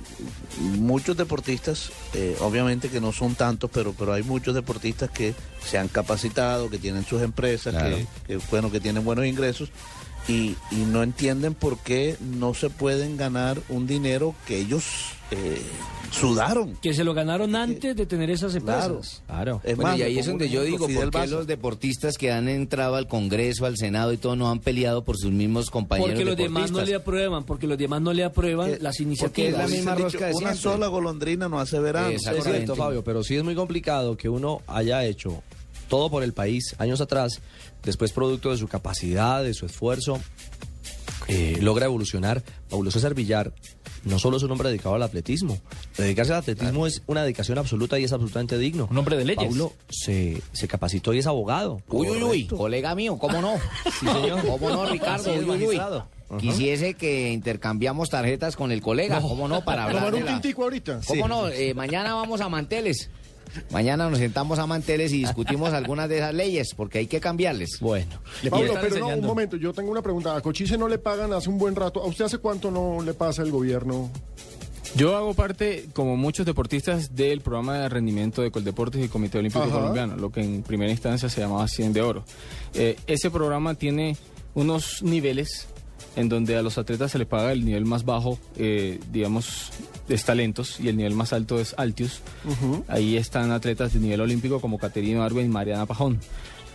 [0.77, 5.33] muchos deportistas, eh, obviamente que no son tantos, pero, pero hay muchos deportistas que
[5.65, 7.97] se han capacitado, que tienen sus empresas, Claro.
[7.97, 9.69] que, que, bueno, que tienen buenos ingresos
[10.27, 15.61] y, y no entienden por qué no se pueden ganar un dinero que ellos eh,
[16.11, 16.75] sudaron.
[16.81, 19.23] Que se lo ganaron antes de tener esas empresas.
[19.25, 19.61] Claro.
[19.63, 22.49] Es Bueno, más, y ahí es donde yo digo, ¿por qué los deportistas que han
[22.49, 26.25] entrado al Congreso, al Senado y todo no han peleado por sus mismos compañeros Porque
[26.25, 29.67] los demás no le aprueban, porque los demás no le aprueban las iniciativas.
[29.67, 32.09] Dice el dicho, Una sola golondrina no hace verano.
[32.09, 35.41] Es cierto, Fabio, pero sí es muy complicado que uno haya hecho
[35.91, 37.41] todo por el país años atrás,
[37.83, 40.19] después producto de su capacidad, de su esfuerzo,
[41.27, 42.41] eh, logra evolucionar.
[42.69, 43.53] Paulo César Villar
[44.05, 45.59] no solo es un hombre dedicado al atletismo,
[45.97, 48.87] dedicarse al atletismo es una dedicación absoluta y es absolutamente digno.
[48.89, 49.45] Un hombre de leyes.
[49.45, 51.81] Paulo se, se capacitó y es abogado.
[51.89, 53.55] Uy, uy, uy, colega mío, ¿cómo no?
[53.99, 54.41] Sí, señor.
[54.47, 55.31] ¿Cómo no, Ricardo?
[55.33, 55.81] Uy, uy, uy.
[56.39, 59.27] Quisiese que intercambiamos tarjetas con el colega, No.
[59.27, 59.65] ¿cómo no?
[59.65, 61.01] Para hablar Tomar de un la- tintico ahorita.
[61.05, 61.29] ¿Cómo Sí.
[61.29, 61.47] no?
[61.49, 63.09] Eh, mañana vamos a Manteles.
[63.71, 67.79] Mañana nos sentamos a Manteles y discutimos algunas de esas leyes, porque hay que cambiarles.
[67.79, 68.11] Bueno.
[68.49, 70.35] Pablo, pero no, un momento, yo tengo una pregunta.
[70.35, 72.01] A Cochise no le pagan hace un buen rato.
[72.01, 74.09] ¿A usted hace cuánto no le pasa el gobierno?
[74.95, 79.63] Yo hago parte, como muchos deportistas, del programa de rendimiento de Coldeportes y Comité Olímpico
[79.63, 79.71] Ajá.
[79.71, 82.25] Colombiano, lo que en primera instancia se llamaba 100 de Oro.
[82.73, 84.17] Eh, ese programa tiene
[84.53, 85.67] unos niveles
[86.15, 89.71] en donde a los atletas se les paga el nivel más bajo, eh, digamos,
[90.09, 92.21] es talentos, y el nivel más alto es Altius.
[92.87, 96.19] Ahí están atletas de nivel olímpico como Caterina Arben y Mariana Pajón.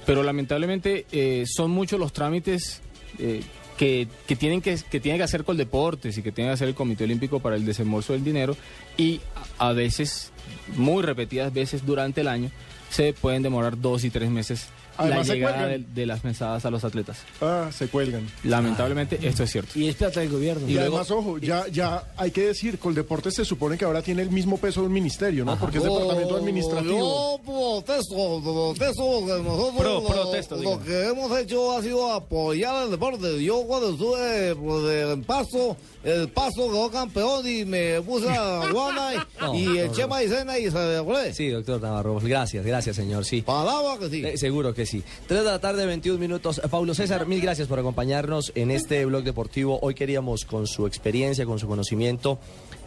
[0.07, 2.81] Pero lamentablemente eh, son muchos los trámites
[3.19, 3.43] eh,
[3.77, 6.75] que, que tienen que, que tiene que hacer Coldeportes y que tiene que hacer el
[6.75, 8.57] Comité Olímpico para el desembolso del dinero
[8.97, 9.21] y
[9.59, 10.33] a veces,
[10.77, 12.51] muy repetidas veces durante el año,
[12.89, 14.69] se pueden demorar dos y tres meses
[14.99, 15.95] Además, la se llegada de, cuelgan.
[15.95, 17.19] de las mensadas a los atletas.
[17.41, 18.27] Ah, se cuelgan.
[18.45, 19.79] Lamentablemente esto es cierto.
[19.79, 20.69] Y es plata del gobierno.
[20.69, 24.31] Y, además, ojo, ya, ya hay que decir, Coldeportes se supone que ahora tiene el
[24.31, 25.59] mismo peso de un ministerio, ¿no?
[25.59, 26.99] Porque es departamento administrativo.
[26.99, 32.85] Yo protesto, protesto que nosotros Pro- lo- protesto, lo, que hemos hecho ha sido apoyar
[32.85, 33.43] el deporte.
[33.43, 39.15] Yo cuando estuve pues, en Paso, el Paso quedó campeón y me puse a Guana
[39.15, 40.09] y, No, y no, eché no.
[40.09, 41.33] maicena y se fue.
[41.35, 42.19] Sí, doctor Navarro.
[42.23, 43.25] Gracias, gracias, señor.
[43.25, 43.43] Sí.
[43.43, 44.25] Palabra que sí.
[44.25, 45.05] Eh, seguro que que sí.
[45.27, 46.61] 3 de la tarde, 21 minutos.
[46.71, 49.79] Paulo César, mil gracias por acompañarnos en este blog deportivo.
[49.83, 52.39] Hoy queríamos, con su experiencia, con su conocimiento,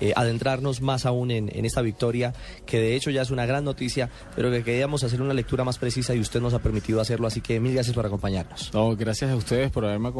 [0.01, 2.33] eh, adentrarnos más aún en, en esta victoria,
[2.65, 5.77] que de hecho ya es una gran noticia, pero que queríamos hacer una lectura más
[5.77, 7.27] precisa y usted nos ha permitido hacerlo.
[7.27, 8.71] Así que mil gracias por acompañarnos.
[8.73, 10.11] No, gracias a ustedes por haberme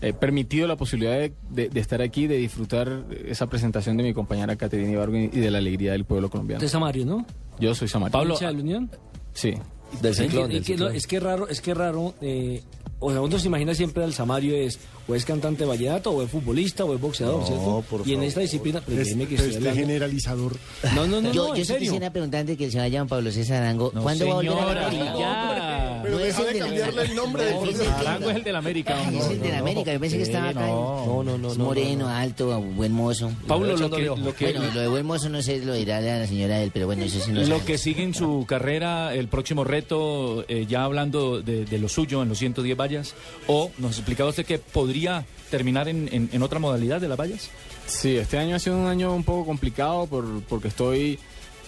[0.00, 4.12] eh, permitido la posibilidad de, de- de estar aquí, de disfrutar esa presentación de mi
[4.14, 6.60] compañera Caterina Ibargo y de la alegría del pueblo colombiano.
[6.60, 7.26] De Samario, ¿no?
[7.60, 8.12] Yo soy Samario.
[8.12, 8.90] Pablo, ¿Hincha de la Unión?
[9.32, 9.54] Sí.
[10.02, 12.14] Del Es que- es, que, no, es que raro, es que raro.
[12.20, 12.62] eh,
[13.00, 16.22] o sea, uno se imagina siempre al Samario es o es cantante de vallenato, o
[16.22, 17.84] es futbolista, o es boxeador, No, ¿cierto?
[17.88, 20.56] por y en esta disciplina, pero Es- que este hablando- generalizador.
[20.94, 21.80] No, no, no, yo no, yo en sí serio.
[21.92, 23.90] quisiera preguntar antes de que se vaya don Pablo César Arango.
[23.94, 25.18] No, ¿Cuándo va a volver a la señora, América?
[25.18, 25.67] ya.
[26.08, 28.36] Pero No deja es de el de la- cambiarle el nombre del el- Arango es
[28.36, 28.96] el del América.
[29.06, 29.92] Ay, es el de la América.
[29.92, 30.66] Yo pensé que estaba acá.
[30.66, 31.22] no.
[31.22, 31.50] No, no.
[31.50, 32.14] Es no, moreno, no.
[32.14, 33.30] alto, buen mozo.
[33.46, 36.26] Pablo, lo que, lo que, Bueno, lo de buen mozo no sé, lo dirá la
[36.26, 37.60] señora de él, pero bueno, eso sí no Lo sabe.
[37.64, 42.22] que sigue en su carrera, el próximo reto, eh, ya hablando de, de lo suyo
[42.22, 43.14] en los 110 vallas,
[43.46, 47.50] o nos explicaba usted que podría terminar en, en- en otra modalidad de las vallas.
[47.86, 51.18] Sí, este año ha sido un año un poco complicado por, porque estoy,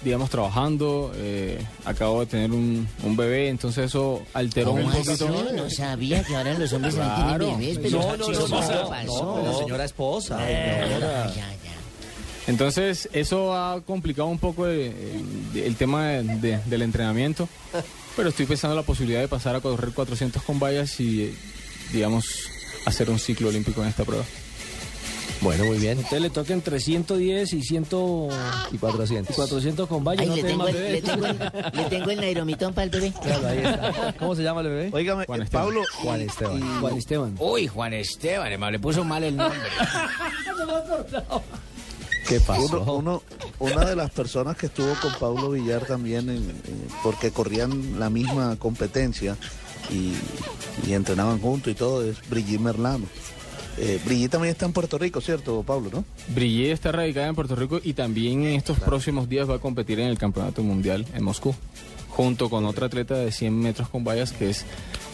[0.03, 1.13] digamos, trabajando.
[1.17, 5.29] eh, acabo de tener un, un bebé, entonces eso alteró ¿Cómo un poquito.
[5.55, 7.47] No sabía que ahora los hombres Claro.
[7.49, 8.95] no tienen bebés, pero No, no, no, ¿qué no, pasó?
[9.07, 10.39] no, la señora esposa.
[10.39, 11.27] Señora.
[11.29, 11.57] ya, ya.
[12.47, 14.81] Entonces eso ha complicado un poco el,
[15.55, 17.49] el- el tema de- de- del entrenamiento,
[18.17, 21.35] pero estoy pensando en la posibilidad de pasar a correr 400 con vallas y, eh,
[21.93, 22.25] digamos,
[22.87, 24.25] hacer un ciclo olímpico en esta prueba.
[25.41, 25.93] Bueno, muy bien.
[25.97, 27.87] Entonces le toca entre 110 y 100
[28.73, 29.31] Y 400.
[29.31, 30.23] y 400 con valle.
[30.23, 30.93] Ay, no le tengo, el, bebés.
[30.93, 31.39] le, tengo el,
[31.73, 33.13] le tengo el nairomitón para el bebé.
[33.23, 34.15] Claro, ahí está.
[34.19, 34.91] ¿Cómo se llama el bebé?
[34.93, 35.65] Óigame, Juan eh, Esteban.
[35.67, 36.81] Pablo, Juan Esteban.
[36.81, 37.35] Juan Esteban.
[37.39, 39.59] Uy, Juan Esteban, hermano, le puso mal el nombre.
[42.29, 42.83] ¿Qué pasó?
[42.83, 43.23] uno, uno-
[43.59, 48.09] una de las personas que estuvo con Pablo Villar también, en- en- porque corrían la
[48.11, 49.37] misma competencia
[49.91, 50.13] y,
[50.89, 53.07] y entrenaban juntos y todo, es Brigitte Merlano.
[53.79, 55.91] Eh, Brigitte también está en Puerto Rico, ¿cierto, Pablo?
[55.93, 56.05] ¿no?
[56.35, 60.01] Brillé está radicada en Puerto Rico y también en estos próximos días va a competir
[60.01, 61.55] en el Campeonato Mundial en Moscú,
[62.09, 64.65] junto con otra atleta de 100 metros con vallas que es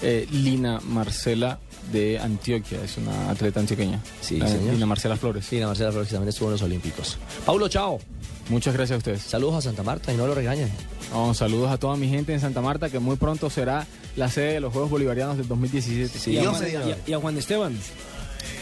[0.03, 1.59] eh, Lina Marcela
[1.93, 4.01] de Antioquia, es una atleta antioqueña.
[4.21, 4.75] Sí, La- señor.
[4.75, 5.45] Lina Marcela Flores.
[5.47, 7.19] Sí, la Marcela Flores que también estuvo en los Olímpicos.
[7.45, 8.01] Paulo, chao.
[8.49, 9.23] Muchas gracias a ustedes.
[9.23, 10.71] Saludos a Santa Marta y no lo regañen.
[11.13, 13.87] Oh, saludos a toda mi gente en Santa Marta, que muy pronto será
[14.17, 16.31] la sede de los Juegos Bolivarianos del 2017.
[16.31, 16.89] y, a Dios Juan, mediante.
[16.89, 17.77] y a- y a Juan Esteban.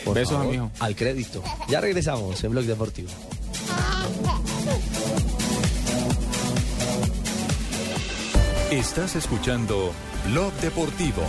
[0.05, 0.71] Por Besos, favor, amigo.
[0.81, 1.43] Al crédito.
[1.69, 3.11] Ya regresamos en Blog Deportivo.
[8.71, 9.93] Estás escuchando
[10.27, 11.23] Blog Deportivo.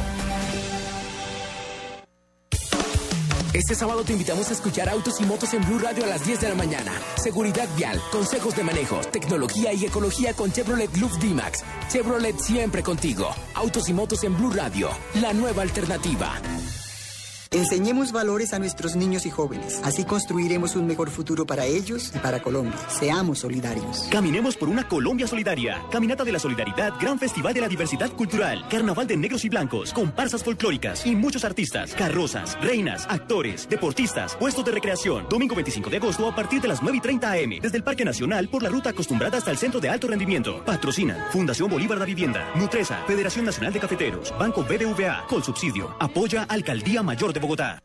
[3.53, 6.41] Este sábado te invitamos a escuchar Autos y Motos en Blue Radio a las 10
[6.41, 6.91] de la mañana.
[7.15, 11.63] Seguridad vial, consejos de manejo, tecnología y ecología con Chevrolet Lux D-Max.
[11.87, 13.29] Chevrolet siempre contigo.
[13.53, 14.89] Autos y Motos en Blue Radio,
[15.21, 16.41] la nueva alternativa.
[17.55, 19.79] Enseñemos valores a nuestros niños y jóvenes.
[19.85, 22.77] Así construiremos un mejor futuro para ellos y para Colombia.
[22.89, 24.09] Seamos solidarios.
[24.11, 25.81] Caminemos por una Colombia solidaria.
[25.89, 29.93] Caminata de la Solidaridad, Gran Festival de la Diversidad Cultural, Carnaval de Negros y Blancos,
[29.93, 35.25] comparsas folclóricas y muchos artistas, carrozas, reinas, actores, deportistas, puestos de recreación.
[35.29, 37.49] Domingo 25 de agosto a partir de las 9 y 30 am.
[37.61, 40.61] Desde el Parque Nacional por la ruta acostumbrada hasta el Centro de Alto Rendimiento.
[40.65, 45.95] Patrocinan Fundación Bolívar de Vivienda, Nutresa, Federación Nacional de Cafeteros, Banco BBVA, Colsubsidio.
[46.01, 47.77] Apoya Alcaldía Mayor de Bogotá.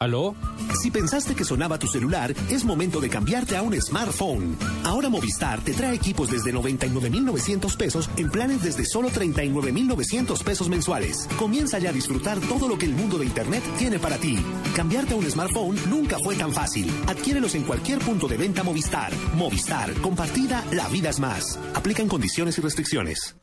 [0.00, 0.36] ¿Aló?
[0.80, 4.56] Si pensaste que sonaba tu celular, es momento de cambiarte a un smartphone.
[4.84, 11.28] Ahora Movistar te trae equipos desde 99,900 pesos en planes desde solo 39,900 pesos mensuales.
[11.36, 14.38] Comienza ya a disfrutar todo lo que el mundo de Internet tiene para ti.
[14.76, 16.88] Cambiarte a un smartphone nunca fue tan fácil.
[17.08, 19.12] Adquiérelos en cualquier punto de venta Movistar.
[19.34, 21.58] Movistar, compartida, la vida es más.
[21.74, 23.34] Aplican condiciones y restricciones.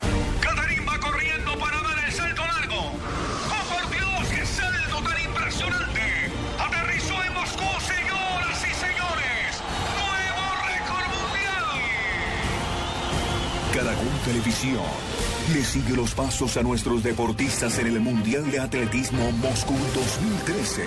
[14.36, 14.82] Televisión
[15.54, 20.84] le sigue los pasos a nuestros deportistas en el Mundial de Atletismo Moscú 2013.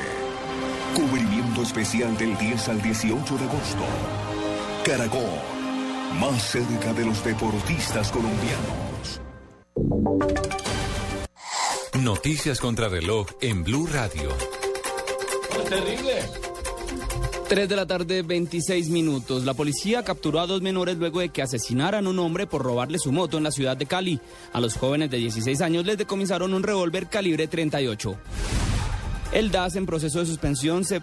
[0.93, 3.83] Cubrimiento especial del 10 al 18 de agosto.
[4.85, 5.39] Caracol,
[6.19, 9.19] más cerca de los deportistas colombianos.
[11.99, 14.29] Noticias contra reloj en Blue Radio.
[15.67, 16.48] Terrible.
[17.49, 19.43] 3 de la tarde, 26 minutos.
[19.43, 22.99] La policía capturó a dos menores luego de que asesinaran a un hombre por robarle
[22.99, 24.19] su moto en la ciudad de Cali.
[24.53, 28.15] A los jóvenes de 16 años les decomisaron un revólver calibre 38.
[29.31, 30.99] El DAS en proceso de suspensión se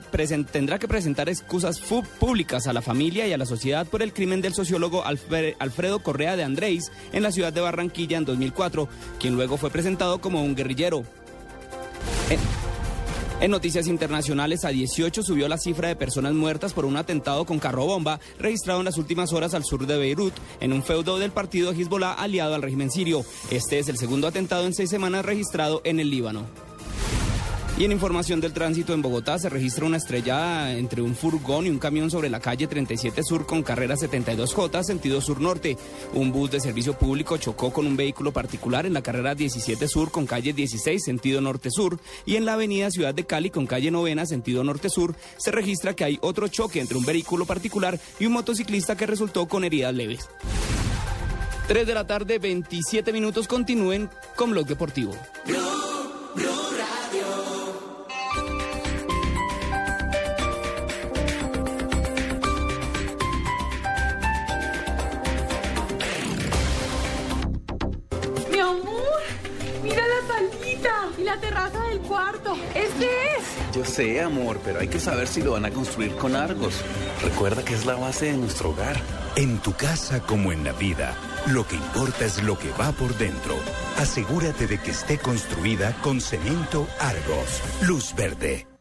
[0.53, 4.41] tendrá que presentar excusas públicas a la familia y a la sociedad por el crimen
[4.41, 8.89] del sociólogo Alfre- Alfredo Correa de Andrés en la ciudad de Barranquilla en 2004,
[9.21, 11.03] quien luego fue presentado como un guerrillero.
[13.41, 17.59] En noticias internacionales, a 18 subió la cifra de personas muertas por un atentado con
[17.59, 21.33] carro bomba registrado en las últimas horas al sur de Beirut, en un feudo del
[21.33, 23.25] partido Hezbollah aliado al régimen sirio.
[23.51, 26.66] Este es el segundo atentado en seis semanas registrado en el Líbano.
[27.79, 31.69] Y en información del tránsito en Bogotá se registra una estrellada entre un furgón y
[31.69, 35.77] un camión sobre la calle 37 Sur con carrera 72J, sentido sur-norte.
[36.15, 40.11] Un bus de servicio público chocó con un vehículo particular en la carrera 17 Sur
[40.11, 42.01] con calle 16, sentido norte-sur.
[42.25, 46.05] Y en la avenida Ciudad de Cali con calle novena, sentido norte-sur, se registra que
[46.05, 50.31] hay otro choque entre un vehículo particular y un motociclista que resultó con heridas leves.
[51.69, 53.47] 3 de la tarde, 27 minutos.
[53.47, 55.15] Continúen con Blog Deportivo.
[72.75, 73.75] Este es.
[73.75, 76.75] Yo sé, amor, pero hay que saber si lo van a construir con Argos.
[77.23, 78.97] Recuerda que es la base de nuestro hogar.
[79.37, 81.15] En tu casa como en la vida,
[81.47, 83.57] lo que importa es lo que va por dentro.
[83.99, 87.63] Asegúrate de que esté construida con cemento Argos.
[87.83, 88.76] Luz verde.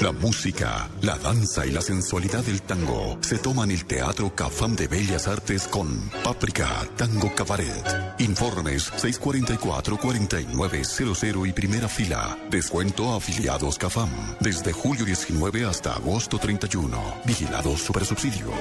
[0.00, 4.86] La música, la danza y la sensualidad del tango se toman el Teatro Cafam de
[4.86, 5.88] Bellas Artes con
[6.22, 8.14] Páprica Tango Cabaret.
[8.18, 12.38] Informes 644-4900 y primera fila.
[12.50, 14.10] Descuento a afiliados Cafam.
[14.40, 16.98] Desde julio 19 hasta agosto 31.
[17.24, 18.52] Vigilado Supersubsidio.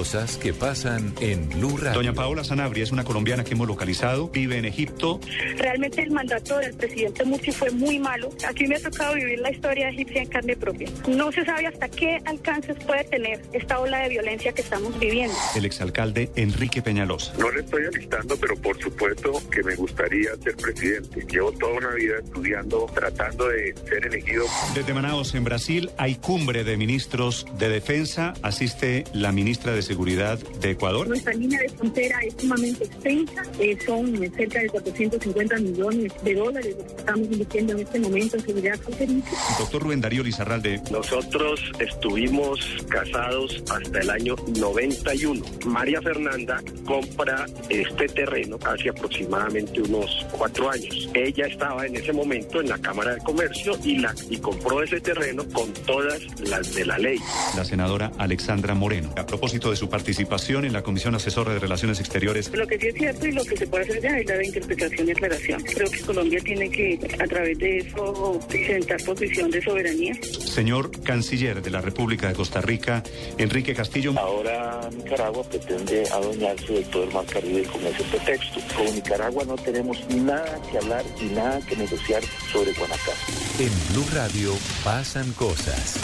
[0.00, 1.92] Cosas que pasan en Blue Radio.
[1.92, 5.20] Doña Paola Sanabria es una colombiana que hemos localizado, vive en Egipto.
[5.58, 8.30] Realmente el mandato del presidente Mursi fue muy malo.
[8.48, 10.88] Aquí me ha tocado vivir la historia egipcia en carne propia.
[11.06, 15.36] No se sabe hasta qué alcances puede tener esta ola de violencia que estamos viviendo.
[15.54, 17.34] El exalcalde Enrique Peñalosa.
[17.38, 21.26] No le estoy alistando, pero por supuesto que me gustaría ser presidente.
[21.30, 24.46] Llevo toda una vida estudiando, tratando de ser elegido.
[24.74, 28.32] Desde Manaos, en Brasil, hay cumbre de ministros de defensa.
[28.42, 31.08] Asiste la ministra de Seguridad de Ecuador.
[31.08, 36.76] Nuestra línea de frontera es sumamente extensa, eh, son cerca de 450 millones de dólares
[36.78, 39.30] lo que estamos invirtiendo en este momento en seguridad fronteriza.
[39.58, 40.80] Doctor Rubén Darío Lizarralde.
[40.92, 45.44] Nosotros estuvimos casados hasta el año 91.
[45.66, 51.08] María Fernanda compra este terreno hace aproximadamente unos cuatro años.
[51.14, 55.00] Ella estaba en ese momento en la Cámara de Comercio y, la, y compró ese
[55.00, 57.18] terreno con todas las de la ley.
[57.56, 59.12] La senadora Alexandra Moreno.
[59.16, 62.52] A propósito de su participación en la Comisión Asesora de Relaciones Exteriores.
[62.52, 64.44] Lo que sí es cierto y lo que se puede hacer ya es la de
[64.44, 65.62] interpretación y aclaración.
[65.62, 70.12] Creo que Colombia tiene que, a través de eso, presentar posición de soberanía.
[70.22, 73.02] Señor Canciller de la República de Costa Rica,
[73.38, 74.12] Enrique Castillo.
[74.18, 78.60] Ahora Nicaragua pretende adueñarse de todo el mar Caribe con ese pretexto.
[78.76, 82.22] Con Nicaragua no tenemos nada que hablar y nada que negociar
[82.52, 83.64] sobre Guanacaste.
[83.64, 84.52] En Blue Radio
[84.84, 85.98] pasan cosas.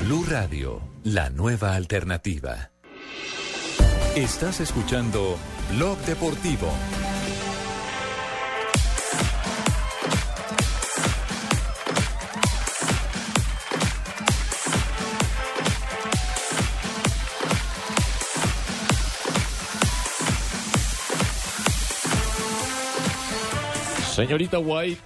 [0.00, 2.70] Blue Radio, la nueva alternativa.
[4.16, 5.38] Estás escuchando
[5.70, 6.70] Blog Deportivo.
[24.14, 25.00] Señorita White,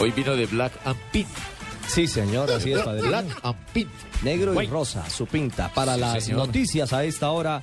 [0.00, 1.53] hoy vino de Black and Pink.
[1.94, 3.02] Sí, señor, así es, padre.
[3.02, 3.88] Black and Pink.
[4.22, 5.72] Negro y rosa, su pinta.
[5.72, 6.46] Para Sí, las señor.
[6.46, 7.62] noticias a esta hora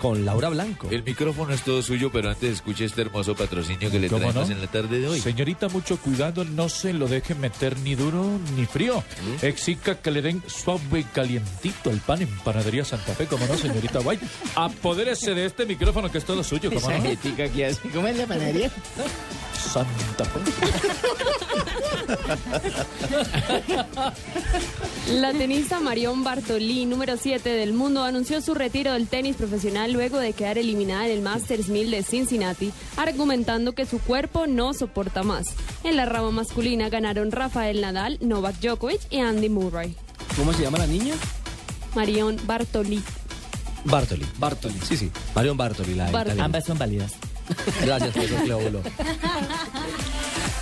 [0.00, 0.88] con Laura Blanco.
[0.90, 4.48] El micrófono es todo suyo, pero antes escuche este hermoso patrocinio que le ¿Cómo traemos
[4.48, 4.54] no?
[4.54, 5.20] en la tarde de hoy.
[5.20, 9.02] Señorita, mucho cuidado, no se lo deje meter ni duro ni frío.
[9.42, 13.56] Exija que le den suave y calientito el pan en Panadería Santa Fe, como no,
[13.58, 14.24] señorita White.
[14.56, 17.02] Apodérese de este micrófono que es todo suyo, como no.
[17.54, 17.88] que hace.
[17.90, 18.70] ¿Cómo es la panadería?
[19.60, 20.40] Santa Fe.
[25.12, 30.18] La tenista Marion Bartolí, número 7 del mundo, anunció su retiro del tenis profesional luego
[30.18, 35.22] de quedar eliminada en el Masters 1000 de Cincinnati, argumentando que su cuerpo no soporta
[35.22, 35.48] más.
[35.84, 39.94] En la rama masculina ganaron Rafael Nadal, Novak Djokovic y Andy Murray.
[40.36, 41.14] ¿Cómo se llama la niña?
[41.94, 43.02] Marion Bartolí.
[43.84, 44.26] Bartoli.
[44.38, 44.78] Bartoli.
[44.86, 45.10] Sí, sí.
[45.34, 46.40] Marion Bartoli, la Bartoli.
[46.40, 47.14] Ambas son válidas.
[47.82, 48.82] Gracias, Cleóbulo.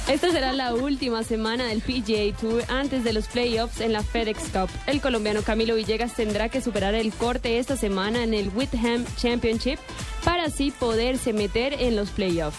[0.09, 4.45] Esta será la última semana del PGA Tour antes de los playoffs en la FedEx
[4.45, 4.71] Cup.
[4.87, 9.79] El colombiano Camilo Villegas tendrá que superar el corte esta semana en el Whitham Championship
[10.25, 12.59] para así poderse meter en los playoffs.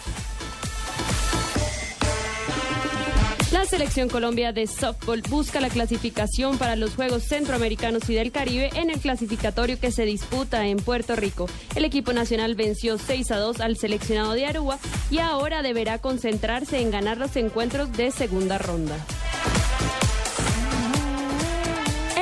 [3.70, 8.90] Selección Colombia de softball busca la clasificación para los Juegos Centroamericanos y del Caribe en
[8.90, 11.48] el clasificatorio que se disputa en Puerto Rico.
[11.76, 14.80] El equipo nacional venció 6 a 2 al seleccionado de Aruba
[15.12, 19.06] y ahora deberá concentrarse en ganar los encuentros de segunda ronda.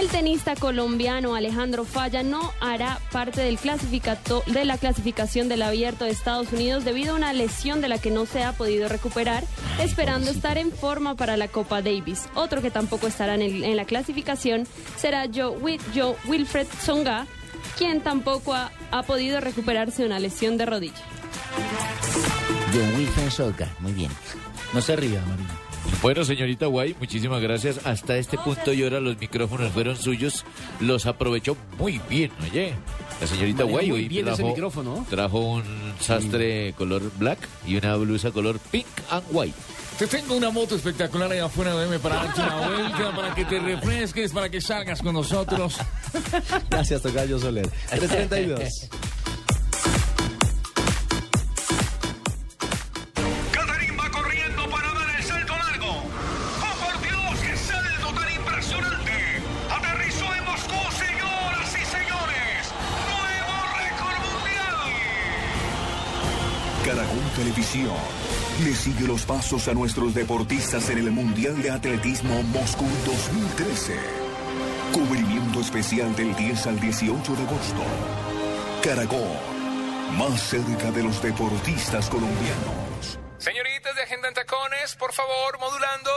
[0.08, 6.06] El tenista colombiano Alejandro Falla no hará parte del clasificato de la clasificación del abierto
[6.06, 9.44] de Estados Unidos debido a una lesión de la que no se ha podido recuperar,
[9.82, 12.30] esperando estar en forma para la Copa Davis.
[12.36, 17.28] Otro que tampoco estará en, el- en la clasificación será Joe, Joe Wilfred Songa,
[17.78, 21.04] quien tampoco ha, ha podido recuperarse de una lesión de rodilla.
[22.74, 24.12] John Wilfred Solga, muy bien.
[24.74, 25.54] No se ría, Marina.
[26.02, 27.80] Bueno, señorita Guay, muchísimas gracias.
[27.86, 30.46] Hasta este punto y ahora los micrófonos fueron suyos.
[30.80, 32.74] Los aprovechó muy bien, oye.
[33.20, 35.06] La señorita Guay hoy bien ese trajo, micrófono.
[35.10, 35.64] trajo un
[36.00, 39.56] sastre color black y una blusa color pink and white.
[39.98, 43.60] Te tengo una moto espectacular allá afuera, déjame para darte una vuelta, para que te
[43.60, 45.78] refresques, para que salgas con nosotros.
[46.70, 47.68] Gracias, Tocayo Soler.
[47.90, 48.90] 332.
[67.38, 67.96] Televisión
[68.64, 73.96] le sigue los pasos a nuestros deportistas en el Mundial de Atletismo Moscú 2013.
[74.92, 77.84] Cubrimiento especial del 10 al 18 de agosto.
[78.82, 79.38] Caracol,
[80.18, 83.20] más cerca de los deportistas colombianos.
[83.38, 86.12] Señoritas de Agenda en Tacones, por favor, modulando.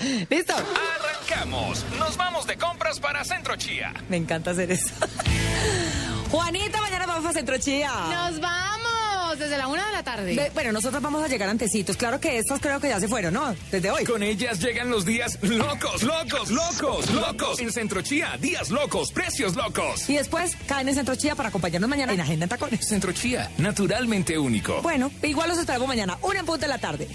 [0.30, 0.54] ¿Listo?
[0.54, 1.84] Arrancamos.
[1.98, 3.92] Nos vamos de compras para Centro Chía.
[4.08, 4.94] Me encanta hacer eso.
[6.30, 7.90] Juanita, mañana vamos a Centro Chía.
[7.90, 10.50] Nos vamos desde la una de la tarde.
[10.54, 11.96] Bueno, nosotros vamos a llegar antecitos.
[11.96, 13.54] Claro que estas creo que ya se fueron, ¿no?
[13.70, 14.04] Desde hoy.
[14.04, 17.60] Con ellas llegan los días locos, locos, locos, locos.
[17.60, 20.08] En Centro Chía, días locos, precios locos.
[20.08, 22.86] Y después caen en Centro Chía para acompañarnos mañana en Agenda en Tacones.
[22.86, 24.82] Centro Chía, naturalmente único.
[24.82, 27.08] Bueno, igual los esperamos mañana, una en punto de la tarde.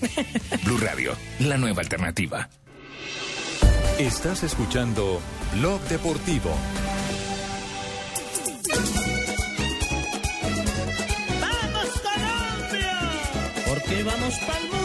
[0.64, 2.48] Blue Radio, la nueva alternativa.
[3.98, 5.20] Estás escuchando
[5.54, 6.50] Blog Deportivo.
[13.74, 14.83] Porque vamos para el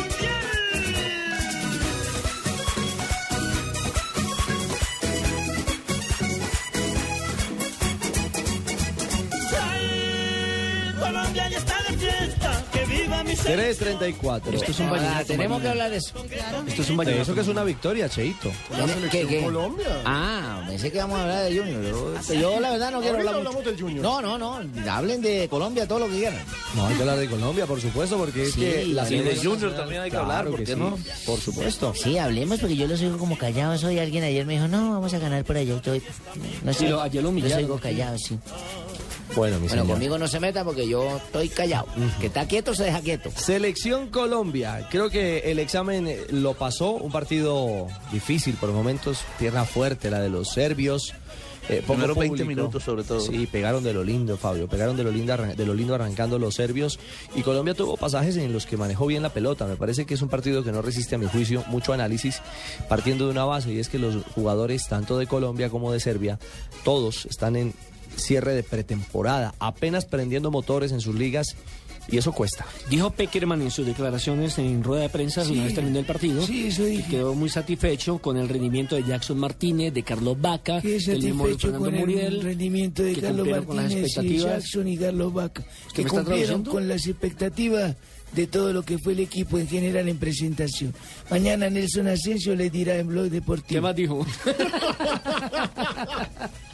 [13.25, 14.53] 334.
[14.53, 15.25] Esto es un Ah, vallenato.
[15.25, 15.61] tenemos Marina.
[15.61, 16.13] que hablar de eso.
[16.67, 17.21] Esto es un vallenato.
[17.23, 18.51] eso que es una victoria, Cheito.
[19.11, 19.47] ¿Qué, qué?
[20.05, 21.83] Ah, pensé que íbamos a hablar de Junior.
[21.83, 23.69] Yo, yo, la verdad no quiero hablar hablamos mucho.
[23.71, 24.01] del Junior.
[24.03, 24.59] No, no, no.
[24.91, 26.39] Hablen de Colombia todo lo que quieran.
[26.75, 29.35] No, hay que hablar de Colombia, por supuesto, porque es Sí, que la y de
[29.35, 30.97] Junior también hay que Claro hablar, ¿por que qué sí, no?
[31.25, 31.93] Por supuesto.
[31.95, 33.99] Sí, hablemos porque yo los oigo como callados hoy.
[33.99, 35.69] Alguien ayer me dijo, no, vamos a ganar por allá.
[35.69, 36.01] Yo estoy,
[36.63, 38.37] no sé, Sí, lo- ayer lo los oigo callados, sí.
[39.35, 39.87] Bueno, mi Bueno, señor.
[39.95, 41.85] conmigo no se meta porque yo estoy callado.
[42.19, 43.08] Que está quieto se deja quieto.
[43.35, 44.87] Selección Colombia.
[44.91, 46.91] Creo que el examen eh, lo pasó.
[46.91, 49.23] Un partido difícil por momentos.
[49.37, 51.13] Tierra fuerte la de los serbios.
[51.69, 52.61] Eh, poco Primeros 20 público.
[52.61, 53.19] minutos, sobre todo.
[53.19, 54.67] Sí, pegaron de lo lindo, Fabio.
[54.67, 56.99] Pegaron de lo, lindo, de lo lindo arrancando los serbios.
[57.35, 59.67] Y Colombia tuvo pasajes en los que manejó bien la pelota.
[59.67, 62.41] Me parece que es un partido que no resiste, a mi juicio, mucho análisis,
[62.87, 63.71] partiendo de una base.
[63.71, 66.39] Y es que los jugadores, tanto de Colombia como de Serbia,
[66.83, 67.73] todos están en
[68.15, 71.55] cierre de pretemporada, apenas prendiendo motores en sus ligas.
[72.07, 72.65] Y eso cuesta.
[72.89, 75.53] Dijo Peckerman en sus declaraciones en rueda de prensa Sí.
[75.53, 79.03] una vez terminó el partido Sí, eso que quedó muy satisfecho con el rendimiento de
[79.03, 83.37] Jackson Martínez, de Carlos Vaca, del mismo Fernando con el Muriel, rendimiento de que Carlos
[83.47, 84.37] cumplieron con las Martínez y.
[84.39, 87.95] Jackson y Carlos Vaca, ¿Usted que me cumplieron con las expectativas
[88.33, 90.93] de todo lo que fue el equipo en general en presentación.
[91.31, 93.67] Mañana Nelson Asensio le dirá en Blog Deportivo.
[93.67, 94.25] ¿Qué más dijo?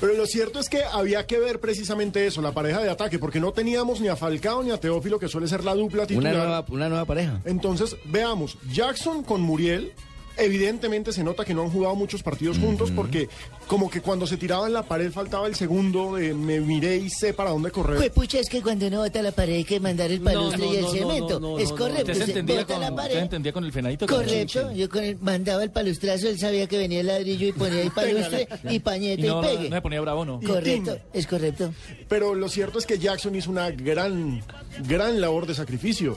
[0.00, 3.40] Pero lo cierto es que había que ver precisamente eso, la pareja de ataque, porque
[3.40, 6.34] no teníamos ni a Falcao ni a Teófilo, que suele ser la dupla Una titular.
[6.34, 7.40] nueva, una nueva pareja.
[7.44, 9.92] Entonces, veamos, Jackson con Muriel,
[10.36, 13.28] Evidentemente se nota que no han jugado muchos partidos juntos porque
[13.66, 17.10] como que cuando se tiraba en la pared faltaba el segundo de me miré y
[17.10, 17.98] sé para dónde correr.
[17.98, 20.72] Pues pucha, es que cuando uno bota la pared hay que mandar el palustre no,
[20.72, 21.40] y el no, cemento.
[21.40, 22.12] no, no, es correcto.
[22.12, 23.18] Usted se entendía bota con, la usted pared.
[23.18, 24.06] entendía con el fenadito.
[24.06, 27.48] con el Correcto, yo con el, mandaba el palustrazo, él sabía que venía el ladrillo
[27.48, 29.68] y ponía el palustre y pañete Y no, y pegue.
[29.68, 30.40] no se ponía bravo, ¿no?
[30.40, 31.72] Correcto, es correcto.
[32.08, 34.42] Pero lo cierto es que Jackson hizo una gran,
[34.88, 36.16] gran labor de sacrificio.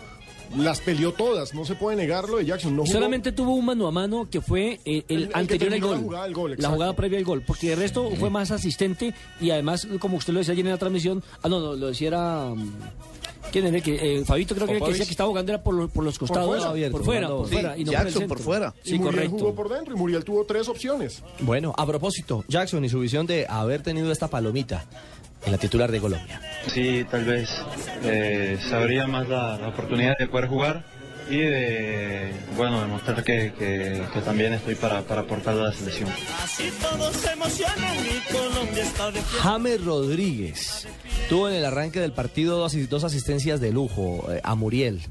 [0.58, 2.76] Las peleó todas, no se puede negarlo de Jackson.
[2.76, 5.80] No jugó- Solamente tuvo un mano a mano que fue eh, el, El- anterior al
[5.82, 5.92] gol.
[5.92, 6.74] la jugada del gol, la exacto.
[6.76, 7.44] jugada previa al gol.
[7.46, 10.78] Porque el resto fue más asistente y además, como usted lo decía ayer en la
[10.78, 12.50] transmisión, ah, no, no, lo decía era.
[12.56, 12.72] mm,
[13.52, 13.78] ¿Quién era?
[13.78, 16.04] el Que, eh, Fabito creo que, que decía que estaba jugando era por, los- por
[16.04, 17.78] los costados, fuera, por fuera, por Sí, fuera.
[17.78, 18.44] y no Jackson por, el por centro.
[18.46, 18.74] fuera.
[18.84, 19.38] Y Sí, Muriel correcto.
[19.40, 21.22] jugó por dentro y Muriel tuvo tres opciones.
[21.42, 24.86] Bueno, a propósito, Jackson y su visión de haber tenido esta palomita
[25.46, 26.40] en la titular de Colombia.
[26.68, 27.50] Sí, tal vez
[28.04, 30.84] eh, sabría más la, la oportunidad de poder jugar
[31.30, 36.10] y de, bueno, demostrar que, que- que también estoy para, para aportar a la selección.
[39.42, 40.88] James Rodríguez
[41.30, 45.02] tuvo en el arranque del partido dos, dos asistencias de lujo eh, a Muriel.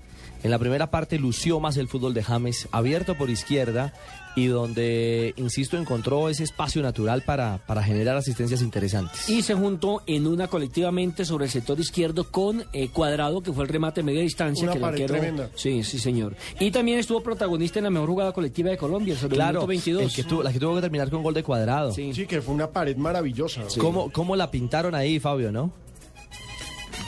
[0.42, 3.92] En la primera parte lució más el fútbol de James, abierto por izquierda
[4.34, 9.28] y donde, insisto, encontró ese espacio natural para, para generar asistencias interesantes.
[9.28, 13.64] Y se juntó en una colectivamente sobre el sector izquierdo con eh, Cuadrado, que fue
[13.64, 14.64] el remate de media distancia.
[14.64, 15.50] Una que el pared tremenda.
[15.54, 16.34] Sí, sí, señor.
[16.60, 19.66] Y también estuvo protagonista en la mejor jugada colectiva de Colombia, sobre el Claro, minuto
[19.66, 20.02] 22.
[20.02, 21.92] el que tuvo- la que tuvo que terminar con gol de cuadrado.
[21.92, 22.12] Sí.
[22.14, 23.62] Sí, que fue una pared maravillosa.
[23.78, 25.72] ¿Cómo, ¿Cómo la pintaron ahí, Fabio, no?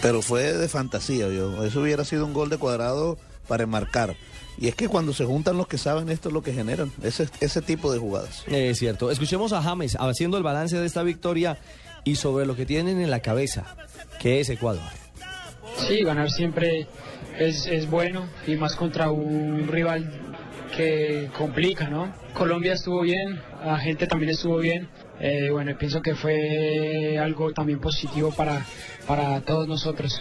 [0.02, 1.64] pero fue de fantasía, yo.
[1.64, 3.16] Eso hubiera sido un gol de cuadrado
[3.48, 4.16] para enmarcar.
[4.58, 7.28] Y es que cuando se juntan los que saben esto es lo que generan, ese,
[7.40, 8.44] ese tipo de jugadas.
[8.46, 9.10] Es cierto.
[9.10, 11.58] Escuchemos a James haciendo el balance de esta victoria
[12.04, 13.76] y sobre lo que tienen en la cabeza,
[14.20, 14.82] que es Ecuador.
[15.76, 16.86] Sí, ganar siempre
[17.38, 20.10] es, es bueno y más contra un rival
[20.76, 22.12] que complica, ¿no?
[22.34, 24.88] Colombia estuvo bien, la gente también estuvo bien.
[25.20, 28.66] Eh, bueno, pienso que fue algo también positivo para,
[29.06, 30.20] para todos nosotros.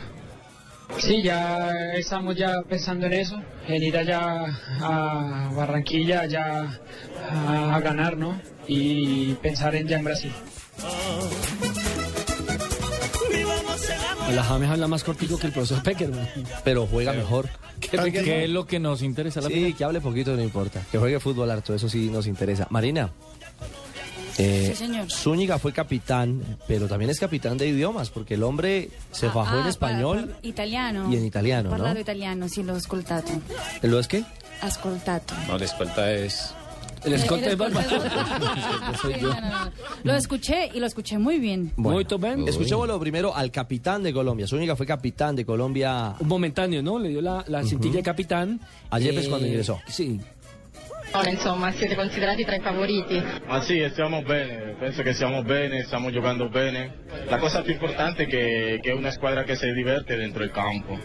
[0.99, 4.45] Sí, ya estamos ya pensando en eso, en ir allá
[4.81, 6.79] a Barranquilla, ya
[7.29, 8.39] a, a ganar, ¿no?
[8.67, 10.31] Y pensar en ya en Brasil.
[14.34, 16.27] La James habla más cortico que el profesor Peckerman.
[16.63, 17.49] Pero juega mejor.
[17.79, 19.41] ¿Qué- qué es lo que nos interesa?
[19.41, 20.81] La Sí, que hable poquito, no importa.
[20.91, 22.65] Que juegue fútbol harto, eso sí nos interesa.
[22.69, 23.09] Marina.
[24.38, 25.11] Eh, Sí, señor.
[25.11, 29.65] Zúñiga fue capitán, pero también es capitán de idiomas, porque el hombre se fajó en
[29.65, 30.17] Ah, español.
[30.17, 31.11] par- par- italiano.
[31.11, 31.99] y en italiano, ¿no?
[31.99, 33.31] Italiano, sí, lo ascoltato.
[33.81, 34.23] ¿Lo es qué?
[34.61, 35.34] Ascoltato.
[35.47, 36.53] No, la escolta es...
[37.03, 37.84] El escolta es es Barba.
[39.01, 39.27] soy Sí, yo.
[39.34, 39.71] no, no, no.
[40.05, 41.73] Lo escuché y lo escuché muy bien.
[41.75, 41.99] Bueno,
[42.47, 44.47] escuchémoslo primero al capitán de Colombia.
[44.47, 46.15] Zúñiga fue capitán de Colombia.
[46.19, 46.97] Un momentáneo, ¿no?
[46.99, 48.57] Le dio la, la cintilla de capitán.
[48.89, 49.81] Ayer es Eh, cuando ingresó.
[49.88, 50.17] Sí.
[51.30, 53.24] Insomma, siete considerati tra i favoriti.
[53.45, 57.01] Ma sì, stiamo bene, penso che stiamo bene, stiamo giocando bene.
[57.26, 60.51] La cosa più importante è che, che è una squadra che si diverte dentro il
[60.51, 60.97] campo.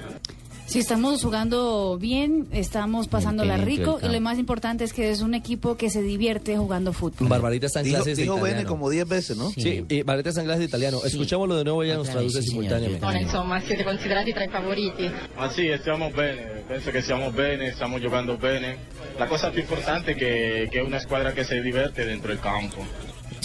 [0.69, 5.09] Sí, estamos jugando bien, estamos pasándola Bien, rico bien, y lo más importante es que
[5.11, 7.27] es un equipo que se divierte jugando fútbol.
[7.27, 8.57] Barbarita está en Dijo- clases de dijo italiano.
[8.59, 9.49] Bene como 10 veces, ¿no?
[9.51, 11.01] Sí, y Barbarita está en clases de italiano.
[11.03, 13.03] Escuchémoslo de nuevo, ella nos traduce sí, simultáneamente.
[13.07, 15.11] Ora, insomma, siete considerati tra i favoriti.
[15.39, 18.77] Ma sì, stiamo bene, penso che stiamo bene, stiamo giocando bene.
[19.17, 22.85] La cosa più importante che, che è una squadra che si diverte dentro il campo.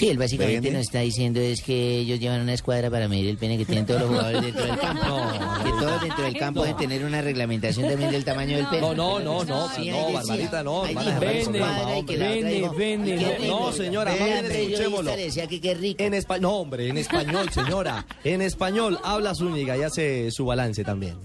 [0.03, 0.77] Sí, él básicamente Bene.
[0.79, 3.85] nos está diciendo es que ellos llevan una escuadra para medir el pene que tienen
[3.85, 5.21] todos los jugadores dentro del campo.
[5.63, 8.81] que todos dentro del campo deben tener una reglamentación también del tamaño del pene.
[8.81, 10.11] No, no, no, no, Sí, no.
[10.11, 12.51] Barbarita, no, Vene, "Qué vene.
[13.15, 13.45] rico".
[13.47, 15.15] No, señora, Vea, más bien periodista escuchémoslo.
[15.15, 16.03] decía que qué rico.
[16.03, 18.05] En español, no, hombre, en español, señora.
[18.25, 21.15] En español habla Zúñiga y hace su balance también.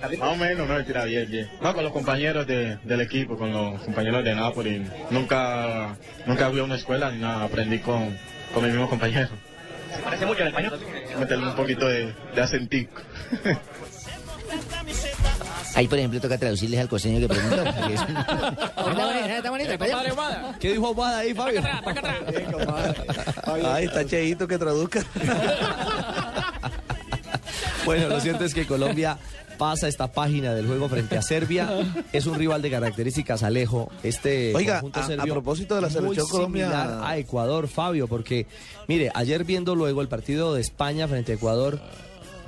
[0.00, 1.50] Más o menos, no, tira bien, bien.
[1.60, 4.86] No, con los compañeros de- del equipo, con los compañeros de Napoli.
[5.10, 5.94] Nunca,
[6.26, 8.16] nunca fui a una escuela ni nada, aprendí con,
[8.54, 9.30] con mis mismos compañeros.
[9.94, 10.80] ¿Se parece mucho al español?
[11.18, 13.00] Meterle un poquito de, de acentico.
[15.76, 17.62] Ahí, por ejemplo, toca traducirles al costeño que preguntó.
[17.64, 18.66] porque es- Está
[20.58, 21.62] ¿Qué dijo Obada ahí, Fabio?
[23.72, 25.00] Ahí está Cheito que traduzca.
[27.84, 29.16] Bueno, lo cierto es que Colombia
[29.60, 31.68] pasa esta página del juego frente a Serbia.
[32.14, 33.90] Es un rival de características Alejo.
[34.02, 37.68] Este Oiga, conjunto a- a serbio propósito de la muy selección Colombia- similar a Ecuador,
[37.68, 38.46] Fabio, porque
[38.88, 41.78] mire, ayer viendo luego el partido de España frente a Ecuador,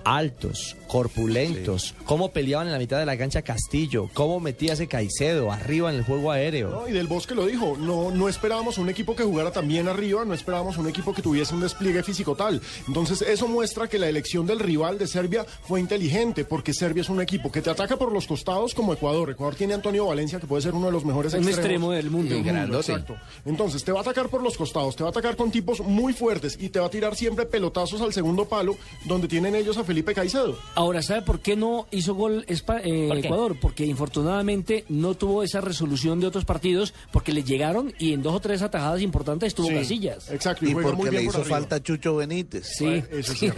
[0.04, 5.51] altos, corpulentos, cómo peleaban en la mitad de la cancha Castillo, cómo metía ese Caicedo
[5.51, 6.68] arriba en el juego aéreo.
[6.68, 9.88] No, y del Bosque lo dijo, no, no esperábamos un equipo que jugara tan bien
[9.88, 12.61] arriba, no esperábamos un equipo que tuviese un despliegue físico tal.
[12.86, 17.09] Entonces eso muestra que la elección del rival de Serbia fue inteligente, porque Serbia es
[17.09, 19.30] un equipo que te ataca por los costados como Ecuador.
[19.30, 21.90] Ecuador tiene a Antonio Valencia, que puede ser uno de los mejores Un extremos extremo
[21.93, 22.34] del mundo.
[22.34, 22.93] del Grandote.
[22.93, 23.16] exacto.
[23.47, 26.12] Entonces te va a atacar por los costados, te va a atacar con tipos muy
[26.12, 28.76] fuertes y te va a tirar siempre pelotazos al segundo palo,
[29.07, 30.59] donde tienen ellos a Felipe Caicedo.
[30.83, 33.09] Ahora, ¿sabe por qué no hizo gol Espa- eh.
[33.20, 33.57] Ecuador?
[33.61, 38.35] Porque infortunadamente no tuvo esa resolución de otros partidos, porque le llegaron y en dos
[38.35, 40.28] o tres atajadas importantes estuvo Sí, Casillas.
[40.33, 42.66] Exacto, Y porque le hizo falta Chucho Benítez.
[42.76, 43.49] Sí, sí.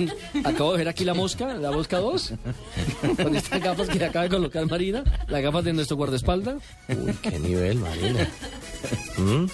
[0.44, 2.34] acabo de ver aquí la mosca, la mosca 2,
[3.16, 6.56] con estas gafas que acaba de colocar Marina, las gafas de nuestro guardaespaldas.
[6.90, 8.28] Uy, qué nivel, Marina.
[9.16, 9.46] ¿Mm?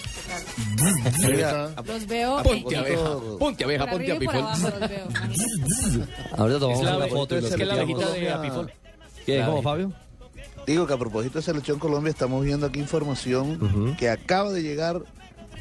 [1.25, 2.43] Mira, Los veo.
[2.43, 5.09] Ponte abeja, ponte abeja, ponte los veo.
[6.37, 8.73] Ahorita tomamos una foto y lo es que la abejita de Apifol.
[9.27, 9.63] ¿Qué dijo.
[9.63, 9.93] Fabio?
[10.67, 15.03] Digo que a propósito de Selección Colombia estamos viendo aquí información que acaba de llegar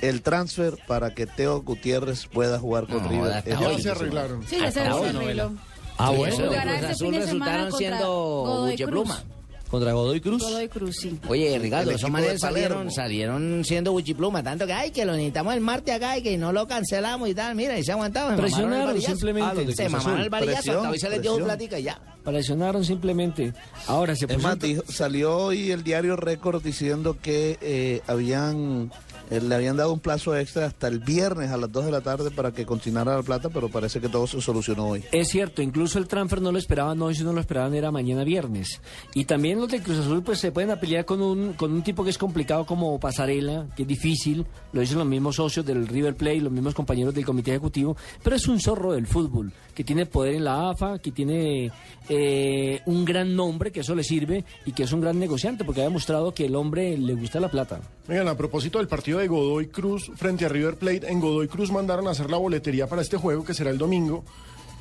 [0.02, 3.38] el transfer para que Teo Gutiérrez pueda jugar con No, River.
[3.38, 4.47] este Ya de se arreglaron.
[4.47, 5.10] Sí, ya se Hasta hoy.
[5.10, 5.52] arregló.
[5.97, 6.36] Ah, bueno.
[6.36, 9.24] Jugará Cruz este Azul resultaron siendo Godoy buchepluma.
[9.70, 10.41] ¿Contra Godoy Cruz?
[10.41, 11.20] Godoy Cruz, sí.
[11.28, 15.53] Oye, Ricardo, El esos manes salieron, salieron siendo buchipluma, tanto que, ay, que lo necesitamos
[15.53, 17.55] el martes acá y que no lo cancelamos y tal.
[17.55, 17.97] Mira, y se el
[18.36, 19.67] Presionaron simplemente.
[19.67, 20.24] Ah, Se mamaron Azul.
[20.24, 22.01] el varillazo, Presión, hasta hoy se les dio plática y ya.
[22.24, 23.54] Presionaron simplemente.
[23.87, 28.91] Ahora se Es más, presenta- dijo- salió hoy el diario Récord diciendo que eh, habían
[29.30, 32.01] eh, le habían dado un plazo extra hasta el viernes a las 2 de la
[32.01, 35.04] tarde para que continuara la plata, pero parece que todo se solucionó hoy.
[35.12, 38.24] Es cierto, incluso el transfer no lo esperaban hoy, si no lo esperaban era mañana
[38.24, 38.82] viernes.
[39.14, 42.04] Y también los de Cruz Azul pues se pueden pelear con un, con un tipo
[42.04, 46.16] que es complicado como Pasarela, que es difícil, lo dicen los mismos socios del River
[46.16, 50.06] Plate, los mismos compañeros del comité ejecutivo, pero es un zorro del fútbol, que tiene
[50.06, 51.72] poder en la AFA, que tiene
[52.08, 55.82] eh, un gran nombre, que eso le sirve, y que es un gran negociante, porque
[55.82, 57.80] ha demostrado que el hombre le gusta la plata.
[58.08, 61.71] Oigan, a propósito del partido de Godoy Cruz frente a River Plate, en Godoy Cruz
[61.71, 64.24] mandaron a hacer la boletería para este juego, que será el domingo,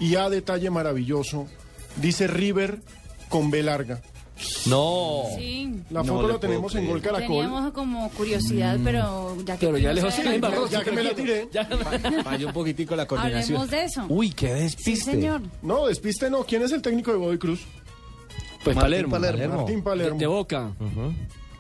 [0.01, 1.47] y a detalle maravilloso,
[1.97, 2.79] dice River
[3.29, 4.01] con B larga.
[4.67, 5.23] No.
[5.37, 5.83] Sí.
[5.91, 7.01] La foto la tenemos en Gol.
[7.03, 7.27] Caracol.
[7.43, 9.67] Teníamos como curiosidad, pero ya que.
[9.67, 10.69] Pero ya lejos a se ver- le embarró.
[10.69, 11.49] Ya que me la tiré.
[12.25, 13.61] Falló un poquitico la coordinación.
[13.63, 14.07] Hablemos de eso.
[14.09, 15.11] Uy, qué Sí, despiste.
[15.11, 15.41] señor.
[15.61, 16.45] No, despiste no.
[16.45, 17.63] ¿Quién es el técnico de Godoy Cruz?
[18.63, 19.57] Pues Martín Palermo, Palermo.
[19.57, 20.19] Martín Palermo.
[20.21, 20.71] de Boca.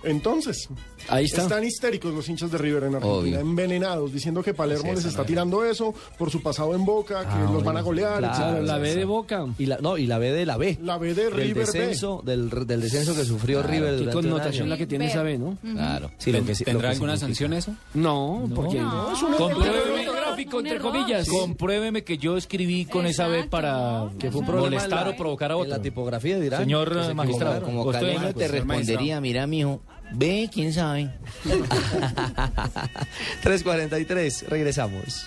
[0.04, 0.68] Entonces,
[1.08, 1.42] Ahí está.
[1.42, 3.40] están histéricos los hinchas de River en Argentina, Obvio.
[3.40, 7.50] envenenados, diciendo que Palermo les está tirando eso por su pasado en Boca, que Ah,
[7.52, 8.34] los van a golear, claro.
[8.36, 8.72] Claro, etcétera.
[8.76, 9.46] la B de Boca.
[9.58, 10.78] Y la, no, y la B de la B.
[10.82, 11.60] La B de del River B.
[11.72, 14.70] descenso, del, del descenso que sufrió River Qué durante un connotación año.
[14.70, 15.58] la que tiene esa B, ¿no?
[15.62, 16.10] Claro.
[16.18, 17.48] Sí, lo que sí- lo ¿Tendrá que alguna significa.
[17.48, 17.74] sanción eso?
[17.94, 19.52] No, porque No, es un error.
[19.52, 20.04] Compruébeme,
[20.39, 20.93] gráfico, Un entre error.
[20.93, 21.28] comillas.
[21.28, 24.12] compruébeme que yo escribí con esa B para ¿no?
[24.19, 24.52] Que fue un Ajá.
[24.52, 25.70] problema molestar la- o provocar a otro.
[25.70, 26.60] la tipografía dirán.
[26.62, 27.62] Señor magistrado.
[27.62, 29.81] Como Caleño te pues, respondería, mira, mijo,
[30.12, 31.10] ve, quién sabe.
[33.43, 35.27] 3.43, regresamos.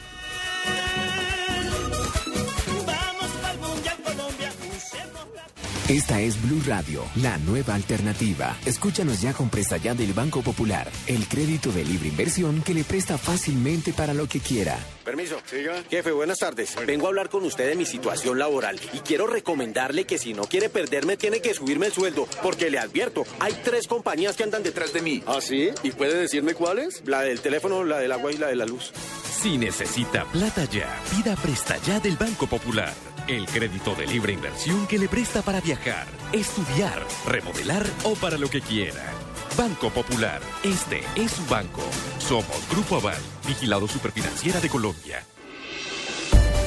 [5.91, 8.55] Esta es Blue Radio, la nueva alternativa.
[8.65, 12.85] Escúchanos ya con Presta Ya del Banco Popular, el crédito de libre inversión que le
[12.85, 14.79] presta fácilmente para lo que quiera.
[15.03, 15.41] Permiso.
[15.89, 16.77] Jefe, buenas tardes.
[16.87, 20.43] Vengo a hablar con usted de mi situación laboral y quiero recomendarle que si no
[20.43, 24.63] quiere perderme tiene que subirme el sueldo, porque le advierto, hay tres compañías que andan
[24.63, 25.21] detrás de mí.
[25.27, 25.71] ¿Ah, sí?
[25.83, 27.03] ¿Y puede decirme cuáles?
[27.05, 28.93] La del teléfono, la del agua y la de la luz.
[29.41, 32.93] Si necesita plata ya, pida Presta Ya del Banco Popular.
[33.27, 38.49] El crédito de libre inversión que le presta para viajar, estudiar, remodelar o para lo
[38.49, 39.13] que quiera.
[39.57, 41.83] Banco Popular, este es su banco.
[42.19, 45.23] Somos Grupo Aval, vigilado superfinanciera de Colombia.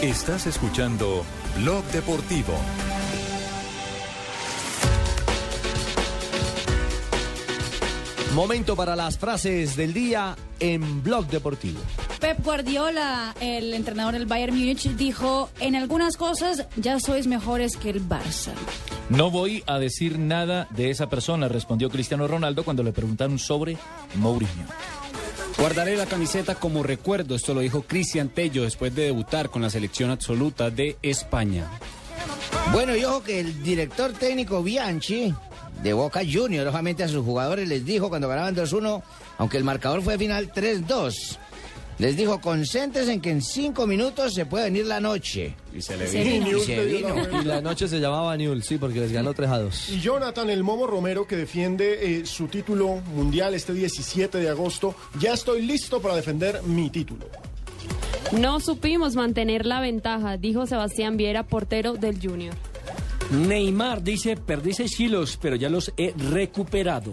[0.00, 1.24] Estás escuchando
[1.58, 2.54] Blog Deportivo.
[8.34, 11.78] Momento para las frases del día en Blog Deportivo.
[12.18, 17.90] Pep Guardiola, el entrenador del Bayern Múnich, dijo: En algunas cosas ya sois mejores que
[17.90, 18.50] el Barça.
[19.08, 23.76] No voy a decir nada de esa persona, respondió Cristiano Ronaldo cuando le preguntaron sobre
[24.16, 24.66] Mourinho.
[25.56, 29.70] Guardaré la camiseta como recuerdo, esto lo dijo Cristian Tello después de debutar con la
[29.70, 31.70] selección absoluta de España.
[32.72, 35.32] Bueno, y ojo que el director técnico Bianchi
[35.84, 39.02] de Boca Juniors, obviamente a sus jugadores les dijo cuando ganaban 2-1,
[39.38, 41.38] aunque el marcador fue final 3-2,
[41.98, 45.54] les dijo, concéntrense en que en cinco minutos se puede venir la noche.
[45.72, 46.58] Y se le vino.
[46.58, 47.14] Y se vino.
[47.40, 49.90] Y la noche se llamaba Newell, sí, porque les ganó 3 a 2.
[49.90, 54.96] Y Jonathan El Momo Romero, que defiende eh, su título mundial este 17 de agosto,
[55.20, 57.26] ya estoy listo para defender mi título.
[58.32, 62.54] No supimos mantener la ventaja, dijo Sebastián Viera, portero del Junior.
[63.30, 67.12] Neymar dice, perdí 6 kilos, pero ya los he recuperado.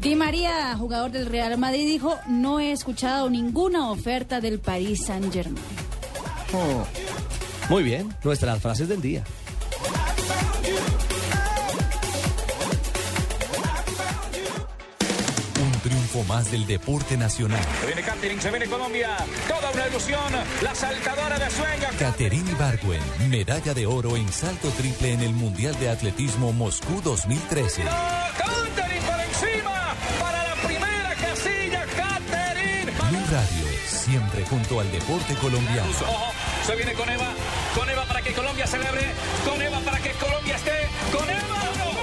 [0.00, 5.32] Di María, jugador del Real Madrid, dijo, no he escuchado ninguna oferta del Paris Saint
[5.32, 5.64] Germain.
[7.68, 9.24] Muy bien, nuestras frases del día.
[16.22, 17.60] Más del deporte nacional.
[17.80, 19.16] Se viene Catering, se viene Colombia.
[19.48, 20.32] Toda una ilusión.
[20.62, 21.88] La saltadora de sueño.
[21.98, 27.82] Caterine Ibargüen, medalla de oro en salto triple en el Mundial de Atletismo Moscú 2013.
[27.82, 29.94] Catering por encima.
[30.20, 32.86] Para la primera casilla, Catering.
[32.86, 35.90] Blue Radio, siempre junto al deporte colombiano.
[36.00, 36.32] Ojo,
[36.64, 37.32] se viene con Eva.
[37.74, 39.02] Con Eva para que Colombia celebre.
[39.44, 40.88] Con Eva para que Colombia esté.
[41.12, 41.40] Con Eva.
[41.40, 41.93] Con Eva.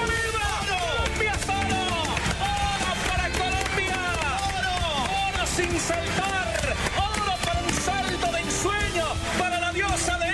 [5.82, 6.76] Saltar.
[6.98, 9.06] Oro para un salto de ensueño.
[9.40, 10.32] Para la diosa de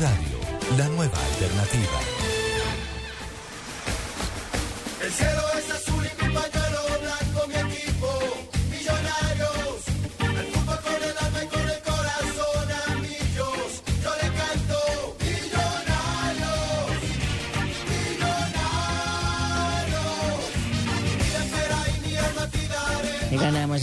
[0.00, 0.38] Radio,
[0.76, 2.19] la nueva alternativa.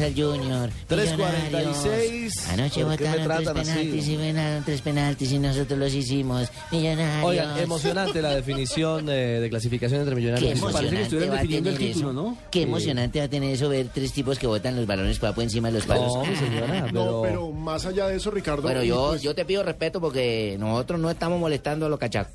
[0.07, 0.69] Al Junior.
[0.89, 1.17] 3.46.
[1.17, 2.47] Millonarios.
[2.49, 3.69] Anoche ¿Por qué me votaron tres así?
[3.69, 6.49] penaltis y ganaron tres penaltis y nosotros los hicimos.
[6.71, 7.25] Millonarios.
[7.25, 11.29] Oigan, emocionante la definición eh, de clasificación entre millonarios Qué y Parece que emocionante estuvieran
[11.31, 12.21] va definiendo el tener título, eso.
[12.21, 12.37] ¿no?
[12.51, 15.67] Qué emocionante va a tener eso ver tres tipos que botan los balones papo encima
[15.69, 16.13] de los palos.
[16.15, 18.61] No, señora, No, pero más allá de eso, Ricardo.
[18.63, 22.33] Bueno, yo, pues- yo te pido respeto porque nosotros no estamos molestando a los cachacos.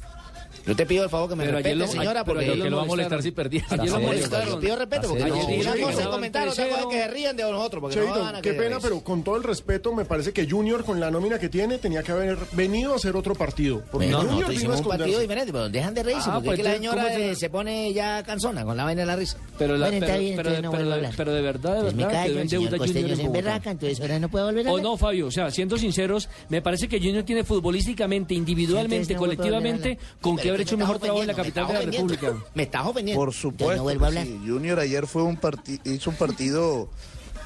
[0.67, 2.51] Yo te pido el favor que me Pero respete, lo- señora, pero porque...
[2.53, 3.65] ayer lo va a molestar si perdía.
[3.71, 4.49] Ayer lo molestaron.
[4.49, 6.65] lo Yo pido respeto porque Ayer no, dijeron una que cosa es ganaban comentar, otra
[6.65, 6.89] cosa es 3-0.
[6.91, 7.81] que se rían de nosotros.
[7.81, 8.89] Porque no Cheito, van a qué que pena, reírse.
[8.89, 12.03] pero con todo el respeto, me parece que Junior, con la nómina que tiene, tenía
[12.03, 13.83] que haber venido a hacer otro partido.
[13.91, 16.47] Porque Bueno, Junior nosotros vino a un partido diferente, pero dejan de reírse, Ah, porque
[16.47, 19.07] pues es que la señora ¿cómo se- se pone ya cansona con la vaina de
[19.07, 19.39] la risa.
[19.59, 21.13] Pero, la, Bueno, pero, bien, pero, entonces no pero- vuelvo a hablar.
[21.17, 23.23] pero de verdad, de me verdad, callo, quedó en el señor deuda Costeño Junior se
[23.23, 23.39] en Bogotá.
[23.41, 24.85] emberraca, entonces ahora no puedo volver a O hablar.
[24.93, 29.21] no, Fabio, o sea, siendo sinceros, me parece que Junior tiene futbolísticamente, individualmente, no a
[29.21, 31.79] colectivamente, con que haber es hecho un me mejor trabajo en la capital de la
[31.81, 32.35] me estás República.
[32.55, 33.25] Me estás ofendiendo.
[33.25, 33.83] Por supuesto.
[33.83, 34.27] vuelvo a que hablar.
[34.27, 34.41] sí.
[34.47, 35.39] Junior ayer fue un
[35.85, 36.89] hizo un partido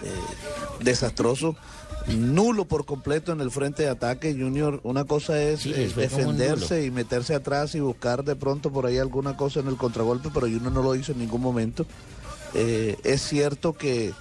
[0.02, 0.08] eh,
[0.80, 1.56] desastroso,
[2.08, 4.32] nulo por completo en el frente de ataque.
[4.34, 8.86] Junior, una cosa es Sí, eh, defenderse y meterse atrás y buscar de pronto por
[8.86, 11.86] ahí alguna cosa en el contragolpe, pero Junior no lo hizo en ningún momento.
[12.54, 14.12] Eh, es cierto que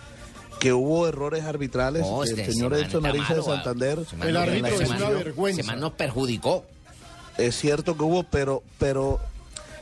[0.60, 2.02] que hubo errores arbitrales.
[2.04, 3.98] No, el este, señor Edson Ariza de Santander.
[4.18, 6.66] man no- ese man- Ese man nos perjudicó.
[7.38, 9.20] Es cierto que hubo, pero, pero,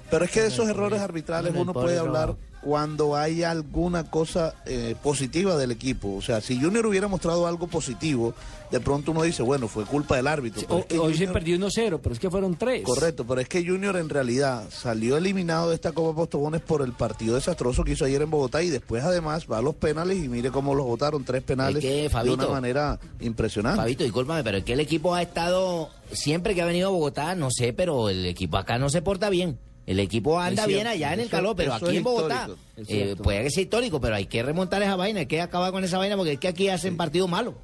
[0.10, 2.36] pero es que de esos errores arbitrales uno puede hablar.
[2.64, 6.16] Cuando hay alguna cosa eh, positiva del equipo.
[6.16, 8.34] O sea, si Junior hubiera mostrado algo positivo,
[8.72, 10.62] de pronto uno dice, bueno, fue culpa del árbitro.
[10.62, 12.84] Pero O- es que hoy se Junior- perdió 1-0, pero es que fueron 3.
[12.84, 16.94] Correcto, pero es que Junior en realidad salió eliminado de esta Copa Postogones por el
[16.94, 20.30] partido desastroso que hizo ayer en Bogotá y después además va a los penales y
[20.30, 23.78] mire cómo los votaron, tres penales Es que, de una manera impresionante.
[23.82, 27.36] Fabito, discúlpame, pero es que el equipo ha estado, siempre que ha venido a Bogotá,
[27.36, 29.60] no sé, pero el equipo acá no se porta bien.
[29.86, 32.50] El equipo anda bien allá en el calor, pero aquí en Bogotá
[32.88, 35.84] eh, puede que sea histórico, pero hay que remontar esa vaina, hay que acabar con
[35.84, 37.56] esa vaina porque es que aquí hacen partidos malos.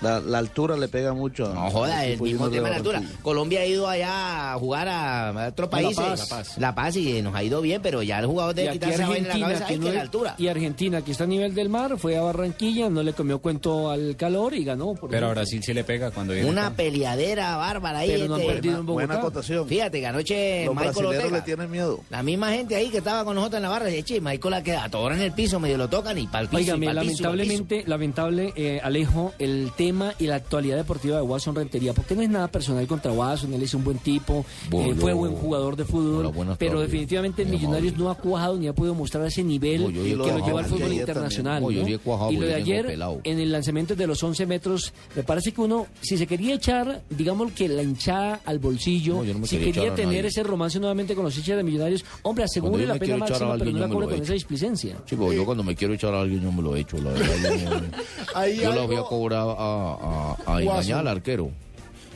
[0.00, 1.52] La, la altura le pega mucho.
[1.52, 3.02] No joda, el mismo tema de la altura.
[3.22, 6.28] Colombia ha ido allá a jugar a otros A La países.
[6.28, 6.58] Paz.
[6.58, 6.96] La Paz.
[6.96, 9.66] y nos ha ido bien, pero ya el jugador debe quitarse en la Argentina, cabeza.
[9.66, 10.34] que no que la es- altura.
[10.38, 13.90] y Argentina, que está a nivel del mar, fue a Barranquilla, no le comió cuento
[13.90, 14.94] al calor y ganó.
[14.94, 15.30] por Pero a.
[15.30, 16.48] Brasil sí le pega cuando viene.
[16.48, 16.76] Una acá.
[16.76, 18.10] peleadera bárbara ahí.
[18.10, 19.06] Pero no han este, perdido en Bogotá.
[19.06, 19.68] Buena acotación.
[19.68, 22.00] Fíjate que anoche Los Michael Ortega, le tienen miedo.
[22.10, 24.62] la misma gente ahí que estaba con nosotros en la barra, dice, che, Michael la
[24.62, 26.60] queda toda en el piso, medio lo tocan y para el piso.
[26.60, 27.52] y Óigame, pa'l piso, y pa'l piso".
[27.52, 32.22] lamentablemente, lamentable, eh, Alejo, el tema y la actualidad deportiva de Watson Rentería, porque no
[32.22, 35.76] es nada personal contra Watson, él es un buen tipo, Bueno, eh, fue buen jugador
[35.76, 36.90] de fútbol, pero tardes.
[36.90, 40.60] definitivamente Millonarios no ha cuajado ni ha podido mostrar ese nivel que he lo lleva
[40.60, 41.64] al fútbol internacional.
[41.70, 43.20] y lo de ayer, pelado.
[43.24, 47.02] en el lanzamiento de los 11 metros, me parece que uno, si se quería echar,
[47.10, 51.24] digamos que la hinchada al bolsillo, No, no si quería tener ese romance nuevamente con
[51.24, 54.22] los hinchas de Millonarios, hombre, asegure la pena máxima, pero no la lo con echo.
[54.22, 54.96] esa displicencia.
[55.06, 57.10] Sí, porque yo cuando me quiero echar a alguien yo me lo he hecho, la
[57.10, 57.82] verdad.
[58.54, 61.50] Yo, la voy a cobrar a, a, a engañar al arquero.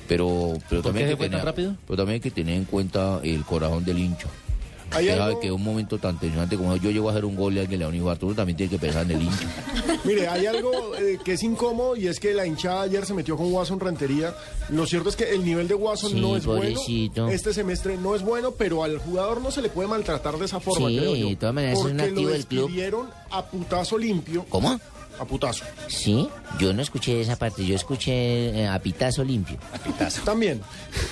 [0.08, 1.76] Pero, pero, ¿Por también hay que tener, rápido?
[1.86, 4.28] pero también hay que tener en cuenta el corazón del hincha.
[4.90, 7.80] Sabe que un momento tan tensionante como yo llego a hacer un gol y alguien
[7.80, 9.48] le da un infarto, uno también tiene que pensar en el hincha.
[10.04, 13.36] Mire, hay algo eh, que es incómodo y es que la hinchada ayer se metió
[13.36, 14.34] con Watson Rentería.
[14.68, 17.22] Lo cierto es que el nivel de Watson Sí, no es pobrecito.
[17.22, 17.34] bueno.
[17.34, 20.60] Este semestre no es bueno, pero al jugador no se le puede maltratar de esa
[20.60, 21.28] forma, Sí, creo yo.
[21.28, 22.60] de todas maneras es un porque activo lo del club.
[22.66, 24.46] despidieron a putazo limpio.
[24.48, 24.78] ¿Cómo?
[25.18, 25.64] A putazo.
[25.88, 26.28] Sí,
[26.58, 29.58] yo no escuché esa parte, yo escuché eh, a pitazo limpio.
[30.24, 30.60] También.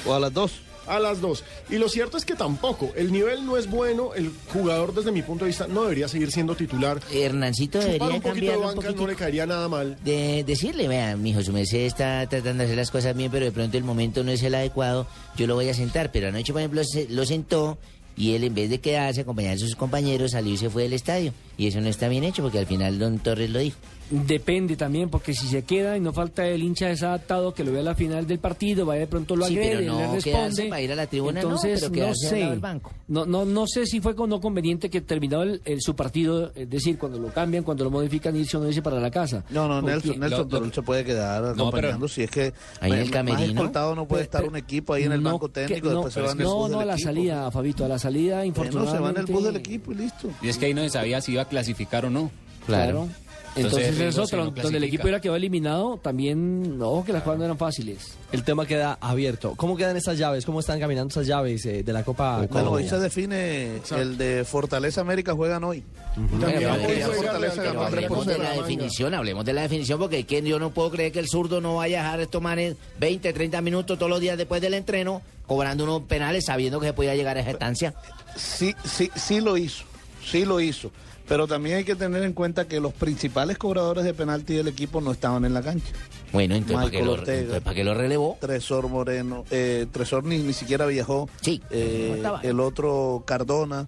[0.07, 0.53] O a las dos.
[0.89, 1.45] A las dos.
[1.71, 2.91] Y lo cierto es que tampoco.
[2.97, 4.15] El nivel no es bueno.
[4.15, 7.01] El jugador, desde mi punto de vista, no debería seguir siendo titular.
[7.13, 9.03] Hernancito Chupar debería un poquito de cambiarlo un banca poquito.
[9.03, 9.97] no le caería nada mal.
[10.03, 13.45] de decirle, vea, mi hijo, su merced está tratando de hacer las cosas bien, pero
[13.45, 15.07] de pronto el momento no es el adecuado,
[15.37, 16.11] yo lo voy a sentar.
[16.11, 17.79] Pero anoche, por ejemplo, se- lo sentó
[18.17, 20.93] y él en vez de quedarse acompañar a sus compañeros, salió y se fue del
[20.93, 21.33] estadio.
[21.57, 23.79] Y eso no está bien hecho porque al final don Torres lo dijo.
[24.15, 27.81] Depende también, porque si se queda y no falta el hincha desadaptado que lo vea
[27.81, 30.69] a la final del partido, vaya de pronto lo Sí, agrede, pero no le responde.
[30.69, 32.37] para ir a la tribuna, no, Entonces, pero no, al lado sé.
[32.37, 32.93] del banco.
[33.09, 36.53] No, no, no sé si fue con- no conveniente que terminado el, el- su partido,
[36.55, 39.45] es decir, cuando lo cambian, cuando lo modifican, irse o no irse para la casa.
[39.49, 42.93] No, no, Porque- Nelson, Nelson pero él se puede quedar acompañando si es que Ahí
[42.93, 43.45] en el camerino.
[43.53, 46.13] escoltado no puede estar un equipo ahí en el No, banco que- técnico, no, después
[46.15, 47.09] se va en el no, bus no, del a la equipo.
[47.09, 48.93] salida, Fabito, a la salida, infortunadamente.
[48.99, 50.29] se va en el bus del equipo y listo.
[50.43, 52.31] Y es que ahí no se sabía si iba a clasificar o no.
[52.67, 53.09] Claro.
[53.55, 57.23] Entonces, riesgo es otro, no donde el equipo hubiera quedado eliminado, también, ojo que las
[57.23, 58.15] cosas no eran fáciles.
[58.33, 59.55] El tema queda abierto.
[59.57, 60.47] ¿Cómo quedan estas llaves?
[60.47, 62.73] ¿Cómo están caminando estas llaves eh, de la Copa Bueno, Colombia?
[62.85, 65.83] hoy se define el de Fortaleza América juegan hoy.
[66.15, 68.43] También Ya- hoy ya juega Fortaleza Pero ganó 3 por hablemos de 0.
[68.45, 71.61] la definición, hablemos de la definición, porque que yo no puedo creer que el zurdo
[71.61, 75.21] no vaya a dejar estos manes 20, 30 minutos todos los días después del entreno,
[75.47, 77.95] cobrando unos penales sabiendo que se podía llegar a esa estancia.
[78.37, 79.85] Sí, sí, sí lo hizo,
[80.25, 80.91] sí lo hizo.
[81.29, 85.01] Pero también hay que tener en cuenta que los principales cobradores de penalti del equipo
[85.01, 85.93] no estaban en la cancha.
[86.33, 88.39] Bueno, entonces, ¿para qué lo- Ortega, entonces, ¿para qué lo relevó?
[88.41, 91.29] Tresor Moreno, eh, Tresor ni, ni siquiera viajó.
[91.41, 93.87] Sí, Eh, no el otro Cardona.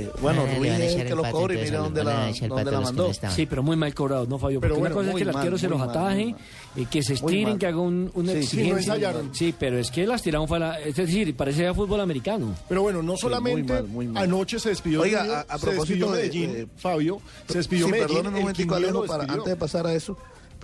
[0.00, 2.04] Eh, bueno, Ruiz van a es echar el que pato, cobra y mira dónde a
[2.04, 3.10] la, dónde la a mandó.
[3.22, 3.30] no.
[3.30, 4.60] Sí, pero muy mal cobrado, ¿no, Fabio?
[4.60, 5.90] Pero Porque bueno, una cosa es muy que el mal, arquero se muy los mal,
[5.96, 6.40] ataje, muy mal.
[6.76, 7.58] y que se Muy estiren, mal.
[7.58, 8.72] que haga un, una Sí, sí, exigencia.
[8.72, 9.34] no ensayaron.
[9.34, 10.78] Sí, pero es que las tiraron fue la...
[10.80, 12.54] Es decir, parecía fútbol americano.
[12.68, 14.22] Pero bueno, no solamente muy mal, muy mal.
[14.24, 17.58] anoche se despidió Oiga, Junior, a- a se propósito despidió de- Medellín, de- Fabio, se
[17.58, 18.08] despidió sí, Medellín.
[18.08, 20.16] perdónenme un momentico, Alejo, lo para, antes de pasar a eso,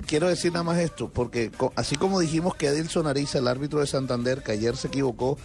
[0.07, 3.81] quiero decir nada más esto, porque co- así como dijimos que Edilson Ariza, el árbitro
[3.81, 5.39] de Santander, que ayer se equivocó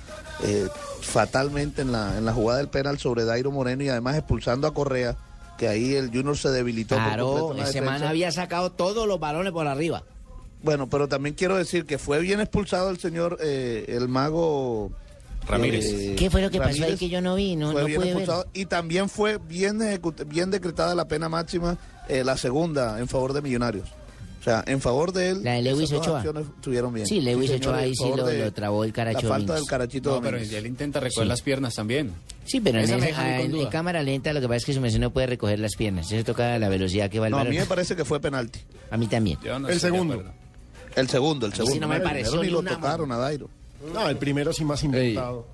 [0.43, 0.67] eh,
[1.01, 4.73] fatalmente en la, en la jugada del penal sobre Dairo Moreno y además expulsando a
[4.73, 5.15] Correa,
[5.57, 6.95] que ahí el Junior se debilitó.
[6.95, 10.03] Claro, la man había sacado todos los balones por arriba.
[10.61, 14.91] Bueno, pero también quiero decir que fue bien expulsado el señor, eh, el mago...
[15.47, 15.85] Ramírez.
[15.85, 17.55] eh, ¿Qué fue lo que pasó ahí que yo no vi?
[17.55, 18.17] No, fue no bien pude ver.
[18.19, 19.79] expulsado y también fue bien,
[20.27, 21.77] bien decretada la pena máxima,
[22.07, 23.89] eh, la segunda en favor de Millonarios.
[24.39, 26.23] O sea, en favor de él, La de Lewis Ochoa.
[26.55, 27.05] estuvieron bien.
[27.05, 30.21] Sí, Lewis señor, Ochoa ahí sí lo, trabó el caracho La falta del carachito No,
[30.21, 31.27] pero él intenta recoger Sí.
[31.29, 32.13] las piernas también.
[32.45, 35.27] Sí, pero en, Esa cámara lenta lo que pasa es que su merced no puede
[35.27, 36.11] recoger las piernas.
[36.11, 38.59] Eso toca la velocidad que va el No, a mí me parece que fue penalti.
[38.89, 39.37] A mí también.
[39.43, 40.23] No El segundo.
[40.95, 41.81] El segundo, el mí sí segundo.
[41.81, 43.49] no me El pareció primero ni lo una tocaron a Dairo.
[43.93, 45.45] No, el primero sí más inventado.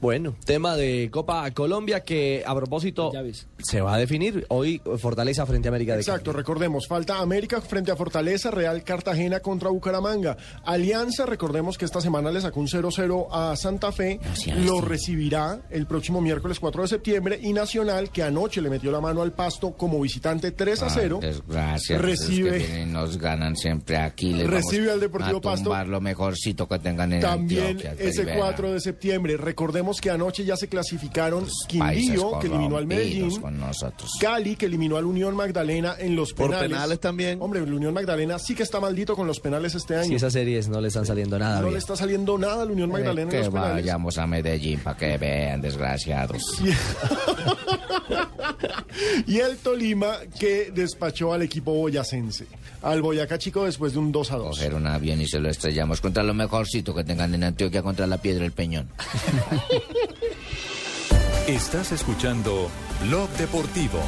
[0.00, 3.46] Bueno, tema de Copa Colombia que a propósito Llaves.
[3.62, 7.90] Se va a definir hoy Fortaleza frente a América de Exacto, recordemos, falta América frente
[7.90, 10.36] a Fortaleza, Real Cartagena contra Bucaramanga.
[10.64, 15.60] Alianza, recordemos que esta semana le sacó un 0-0 a Santa Fe, sea lo recibirá
[15.70, 19.32] el próximo miércoles 4 de septiembre y Nacional, que anoche le metió la mano al
[19.32, 21.18] pasto como visitante 3 a 0.
[21.20, 24.32] Desgracia, Recibe- que vienen nos ganan siempre aquí.
[24.34, 25.74] Les Recibe al Deportivo a Pasto.
[25.86, 28.38] lo mejorcito que tengan en También ese Rivera.
[28.38, 29.36] 4 de septiembre.
[29.36, 31.46] Recordemos que anoche ya se clasificaron
[31.78, 33.30] Países Quindío, que eliminó al Medellín.
[33.48, 34.10] Con nosotros.
[34.20, 36.70] Cali, que eliminó al Unión Magdalena en los Por penales.
[36.70, 37.40] penales también.
[37.40, 40.08] Hombre, el Unión Magdalena sí que está maldito con los penales este año.
[40.08, 41.72] Si esas series no le están saliendo nada no bien.
[41.74, 43.74] le está saliendo nada al Unión Magdalena en que los penales.
[43.76, 46.42] vayamos a Medellín para que vean, desgraciados.
[49.26, 52.46] Y el Tolima que despachó al equipo boyacense.
[52.82, 54.48] Al Boyacá Chico después de un 2 a 2.
[54.48, 58.06] Coger un avión y se lo estrellamos contra lo mejorcito que tengan en Antioquia, contra
[58.06, 58.88] la piedra del Peñón.
[61.48, 62.70] Estás escuchando
[63.00, 63.98] Blog Deportivo.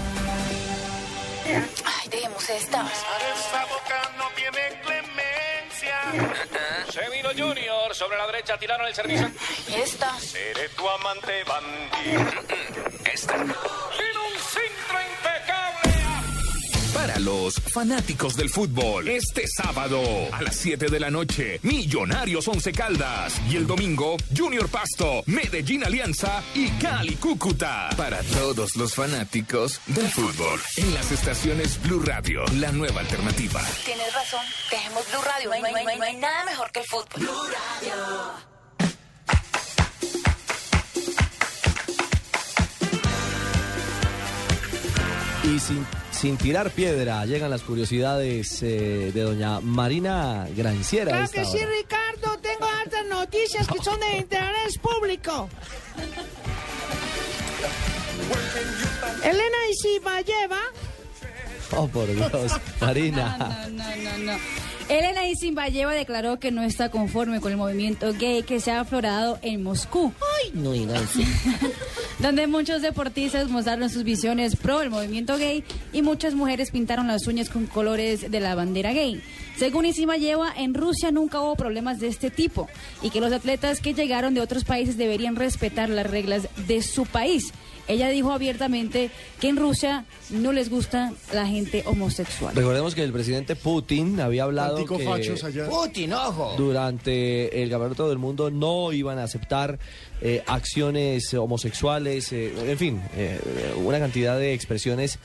[1.47, 2.87] Ay, dejemos esta.
[2.87, 6.33] Esa boca no tiene clemencia.
[6.93, 9.31] Se vino Junior sobre la derecha, tiraron el servicio.
[9.69, 10.21] ¿Y esta?
[10.21, 12.31] Seré tu amante bandido.
[13.11, 13.37] Esta.
[17.01, 20.03] Para los fanáticos del fútbol, este sábado
[20.33, 25.83] a las 7 de la noche, Millonarios Once Caldas y el domingo, Junior Pasto, Medellín
[25.83, 27.89] Alianza y Cali Cúcuta.
[27.97, 33.63] Para todos los fanáticos del fútbol, en las estaciones Blue Radio, la nueva alternativa.
[33.87, 34.45] Tienes razón.
[34.71, 35.49] Dejemos Blue Radio.
[35.49, 37.09] No hay, no hay- no nada mejor que el fútbol.
[37.17, 37.33] Blue
[37.81, 38.51] Radio.
[45.45, 45.87] Y sin,
[46.21, 51.13] sin tirar piedra, llegan las curiosidades eh, de doña Marina Granciera.
[51.13, 51.71] Claro que sí, hora.
[51.79, 52.39] Ricardo.
[52.43, 55.49] Tengo hartas noticias que son de interés público.
[59.23, 60.59] Elena Isibayeva
[61.77, 63.67] Oh, por Dios, Marina.
[63.71, 64.39] No, no, no, no.
[64.91, 69.39] Elena Isinbayeva declaró que no está conforme con el movimiento gay que se ha aflorado
[69.41, 70.13] en Moscú.
[70.19, 71.21] Ay, no diga eso.
[72.19, 75.63] donde muchos deportistas mostraron sus visiones pro el movimiento gay
[75.93, 79.23] y muchas mujeres pintaron las uñas con colores de la bandera gay.
[79.57, 82.69] Según Isimayeva, en Rusia nunca hubo problemas de este tipo
[83.01, 87.07] y que los atletas que llegaron de otros países deberían respetar las reglas de su
[87.07, 87.53] país.
[87.91, 89.11] Ella dijo abiertamente
[89.41, 92.55] que en Rusia no les gusta la gente homosexual.
[92.55, 95.69] Recordemos que el presidente Putin había hablado que allá.
[95.69, 96.55] Putin, ojo.
[96.57, 99.81] durante el campeonato del mundo no iban a aceptar
[100.21, 103.41] eh, acciones homosexuales, eh, en fin, eh,
[103.83, 105.19] una cantidad de expresiones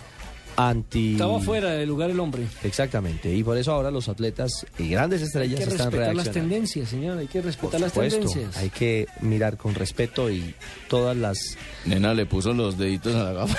[0.57, 1.14] anti...
[1.14, 2.48] Estaba fuera del lugar el hombre.
[2.64, 6.26] Exactamente, y por eso ahora los atletas y grandes Hay estrellas que están respetar las
[6.26, 6.49] reaccionando.
[6.56, 7.18] tendencias, señor.
[7.18, 8.57] Hay que respetar Por las supuesto, tendencias.
[8.57, 10.53] hay que mirar con respeto y
[10.90, 11.57] todas las...
[11.86, 13.57] Nena le puso los deditos a la gafa.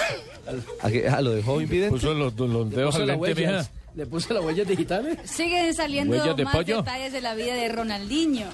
[0.81, 1.09] ¿A, qué?
[1.09, 1.91] ¿A lo dejó invidente?
[1.91, 3.71] Puso los, los Le dedos puso al las lente.
[3.97, 5.19] Le puso las huellas digitales.
[5.25, 6.77] Siguen saliendo ¿Huellas de más pollo?
[6.83, 8.47] detalles de la vida de Ronaldinho,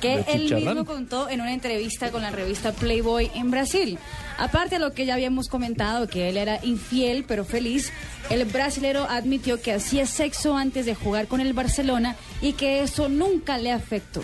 [0.00, 3.98] que ¿De él mismo contó en una entrevista con la revista Playboy en Brasil.
[4.38, 7.92] Aparte de lo que ya habíamos comentado, que él era infiel pero feliz,
[8.30, 13.08] el brasilero admitió que hacía sexo antes de jugar con el Barcelona y que eso
[13.08, 14.22] nunca le afectó.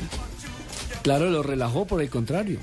[1.02, 2.58] Claro, lo relajó por el contrario.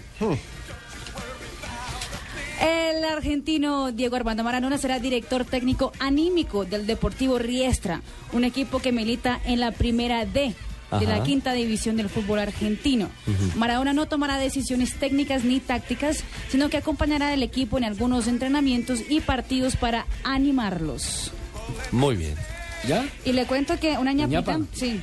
[2.62, 8.02] El argentino Diego Armando Maradona será director técnico anímico del Deportivo Riestra,
[8.34, 10.56] un equipo que milita en la primera D
[10.92, 13.10] de la quinta división del fútbol argentino.
[13.56, 19.02] Maradona no tomará decisiones técnicas ni tácticas, sino que acompañará al equipo en algunos entrenamientos
[19.10, 21.32] y partidos para animarlos.
[21.92, 22.36] Muy bien.
[22.88, 23.06] ¿Ya?
[23.26, 25.02] Y le cuento que una ñapita, sí,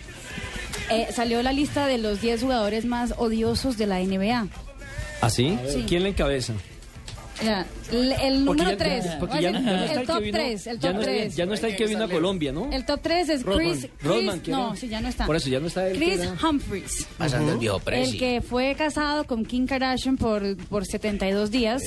[0.90, 4.47] eh, salió la lista de los 10 jugadores más odiosos de la NBA.
[5.20, 5.59] ¿Así?
[5.69, 5.85] Sí.
[5.89, 6.55] ¿Quién le encabeza?
[7.43, 9.06] Ya, el, número ya- 3.
[9.19, 10.66] porque ya- ya no está el top vino- 3.
[10.66, 11.36] El ya top no está- 3.
[11.36, 12.70] Ya no está el que vino a Colombia, ¿no?
[12.73, 13.44] El top 3 es.
[13.44, 13.89] Chris.
[14.02, 15.27] Rodman, Chris ¿quién no, sí, ya no está.
[15.27, 17.09] Por eso ya no está el que Chris Humphries.
[17.19, 17.81] Pasando el viejo.
[17.86, 21.82] El que fue casado con Kim Kardashian por, por 72 días.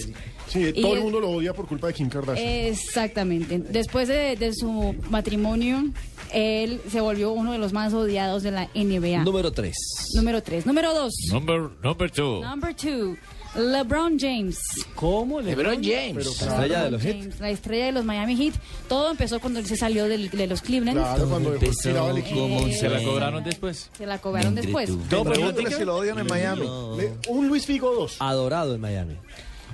[0.48, 2.48] Sí, Y todo el mundo lo odia por culpa de Kim Kardashian.
[2.48, 3.57] Exactamente.
[3.60, 5.86] Después de, de su matrimonio,
[6.34, 9.24] él se volvió uno de los más odiados de la NBA.
[9.24, 9.76] Número 3.
[10.15, 10.65] Número 3.
[10.65, 11.14] Número 2.
[11.32, 12.41] Number, number two.
[12.41, 13.18] Number 2.
[13.57, 14.59] LeBron James.
[14.95, 15.41] ¿Cómo?
[15.41, 16.15] LeBron James.
[16.25, 17.21] La estrella de los LeBron Heat.
[17.21, 18.53] James, La estrella de los Miami Heat.
[18.88, 20.97] Todo empezó cuando él se salió del- de los Cleveland.
[20.97, 22.39] Claro, cuando Empezó tirado el equipo.
[22.41, 23.89] como un Se la cobraron después.
[23.97, 24.89] Se la cobraron después.
[25.09, 26.67] Pregúntale si lo odian en Miami.
[26.97, 28.17] Le- Un Luis Figo 2.
[28.19, 29.15] Adorado en Miami.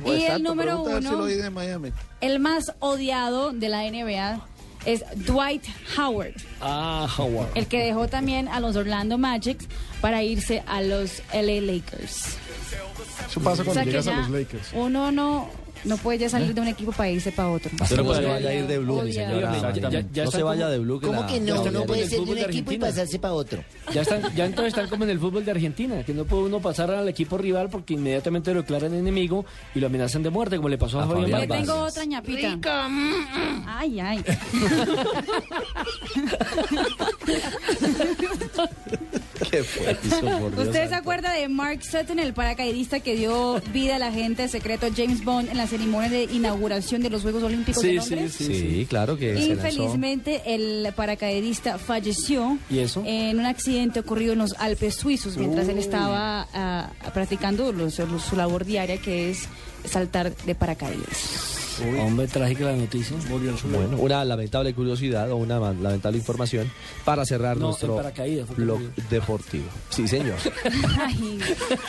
[0.06, 1.18] Y el Exacto, número pregúntale si uno.
[1.18, 1.90] lo odian en Miami.
[2.22, 4.42] El más odiado de la NBA
[4.86, 5.64] es Dwight
[5.98, 7.50] Howard, Ah, Howard.
[7.56, 9.60] el que dejó también a los Orlando Magic
[10.02, 12.38] para irse a los LA Lakers.
[13.30, 14.70] Eso pasa O cuando sea que llegas a los Lakers.
[14.74, 15.50] uno no,
[15.86, 17.72] no puede ya salir de un equipo para irse para otro.
[17.82, 19.72] Usted no puede- se vaya a ir de Blue, mi señora.
[19.74, 21.02] Ya- ya- ya no se vaya como- de Blue.
[21.02, 21.72] ¿Cómo la- que no?
[21.72, 23.64] No puede ser de un de equipo y pasarse para otro.
[23.94, 26.60] Ya, están, ya entonces están como en el fútbol de Argentina, que no puede uno
[26.62, 29.46] pasar al equipo rival porque inmediatamente lo declaran enemigo
[29.76, 32.60] y lo amenazan de muerte, como le pasó a, A Fabián Le tengo otra ñapita.
[33.68, 34.24] Ay, ay.
[39.50, 43.62] ¿Qué fue eso, por Dios ¿Usted se acuerda de Mark Sutton, el paracaidista que dio
[43.74, 47.82] vida al agente secreto James Bond en la ceremonia de inauguración de los Juegos Olímpicos
[47.82, 48.34] de Sí, Londres?
[48.38, 49.36] sí, Sí, claro que.
[49.40, 53.04] Infelizmente, el paracaidista falleció ¿Y eso?
[53.06, 58.24] en un accidente ocurrido en los Alpes suizos mientras él estaba ah, practicando los- los-
[58.24, 59.48] su labor diaria, que es
[59.86, 61.54] saltar de paracaídas.
[62.00, 63.18] Hombre, trágica la noticia.
[63.30, 66.72] Bueno, una lamentable curiosidad o una lamentable información
[67.04, 68.02] para cerrar No, nuestro
[68.56, 69.66] blog deportivo.
[69.90, 70.38] Sí, señor.
[71.00, 71.40] Ay,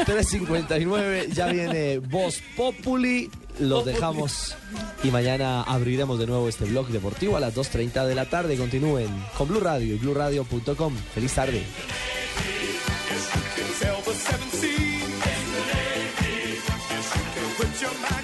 [0.06, 3.30] 3.59, ya viene Voz Populi.
[3.60, 4.56] Los dejamos
[5.04, 8.56] y mañana abriremos de nuevo este blog deportivo a las 2.30 de la tarde.
[8.56, 9.08] Continúen
[9.38, 10.94] con Blue Radio y BlueRadio.com.
[11.14, 11.62] Feliz tarde.
[17.82, 18.23] your mind.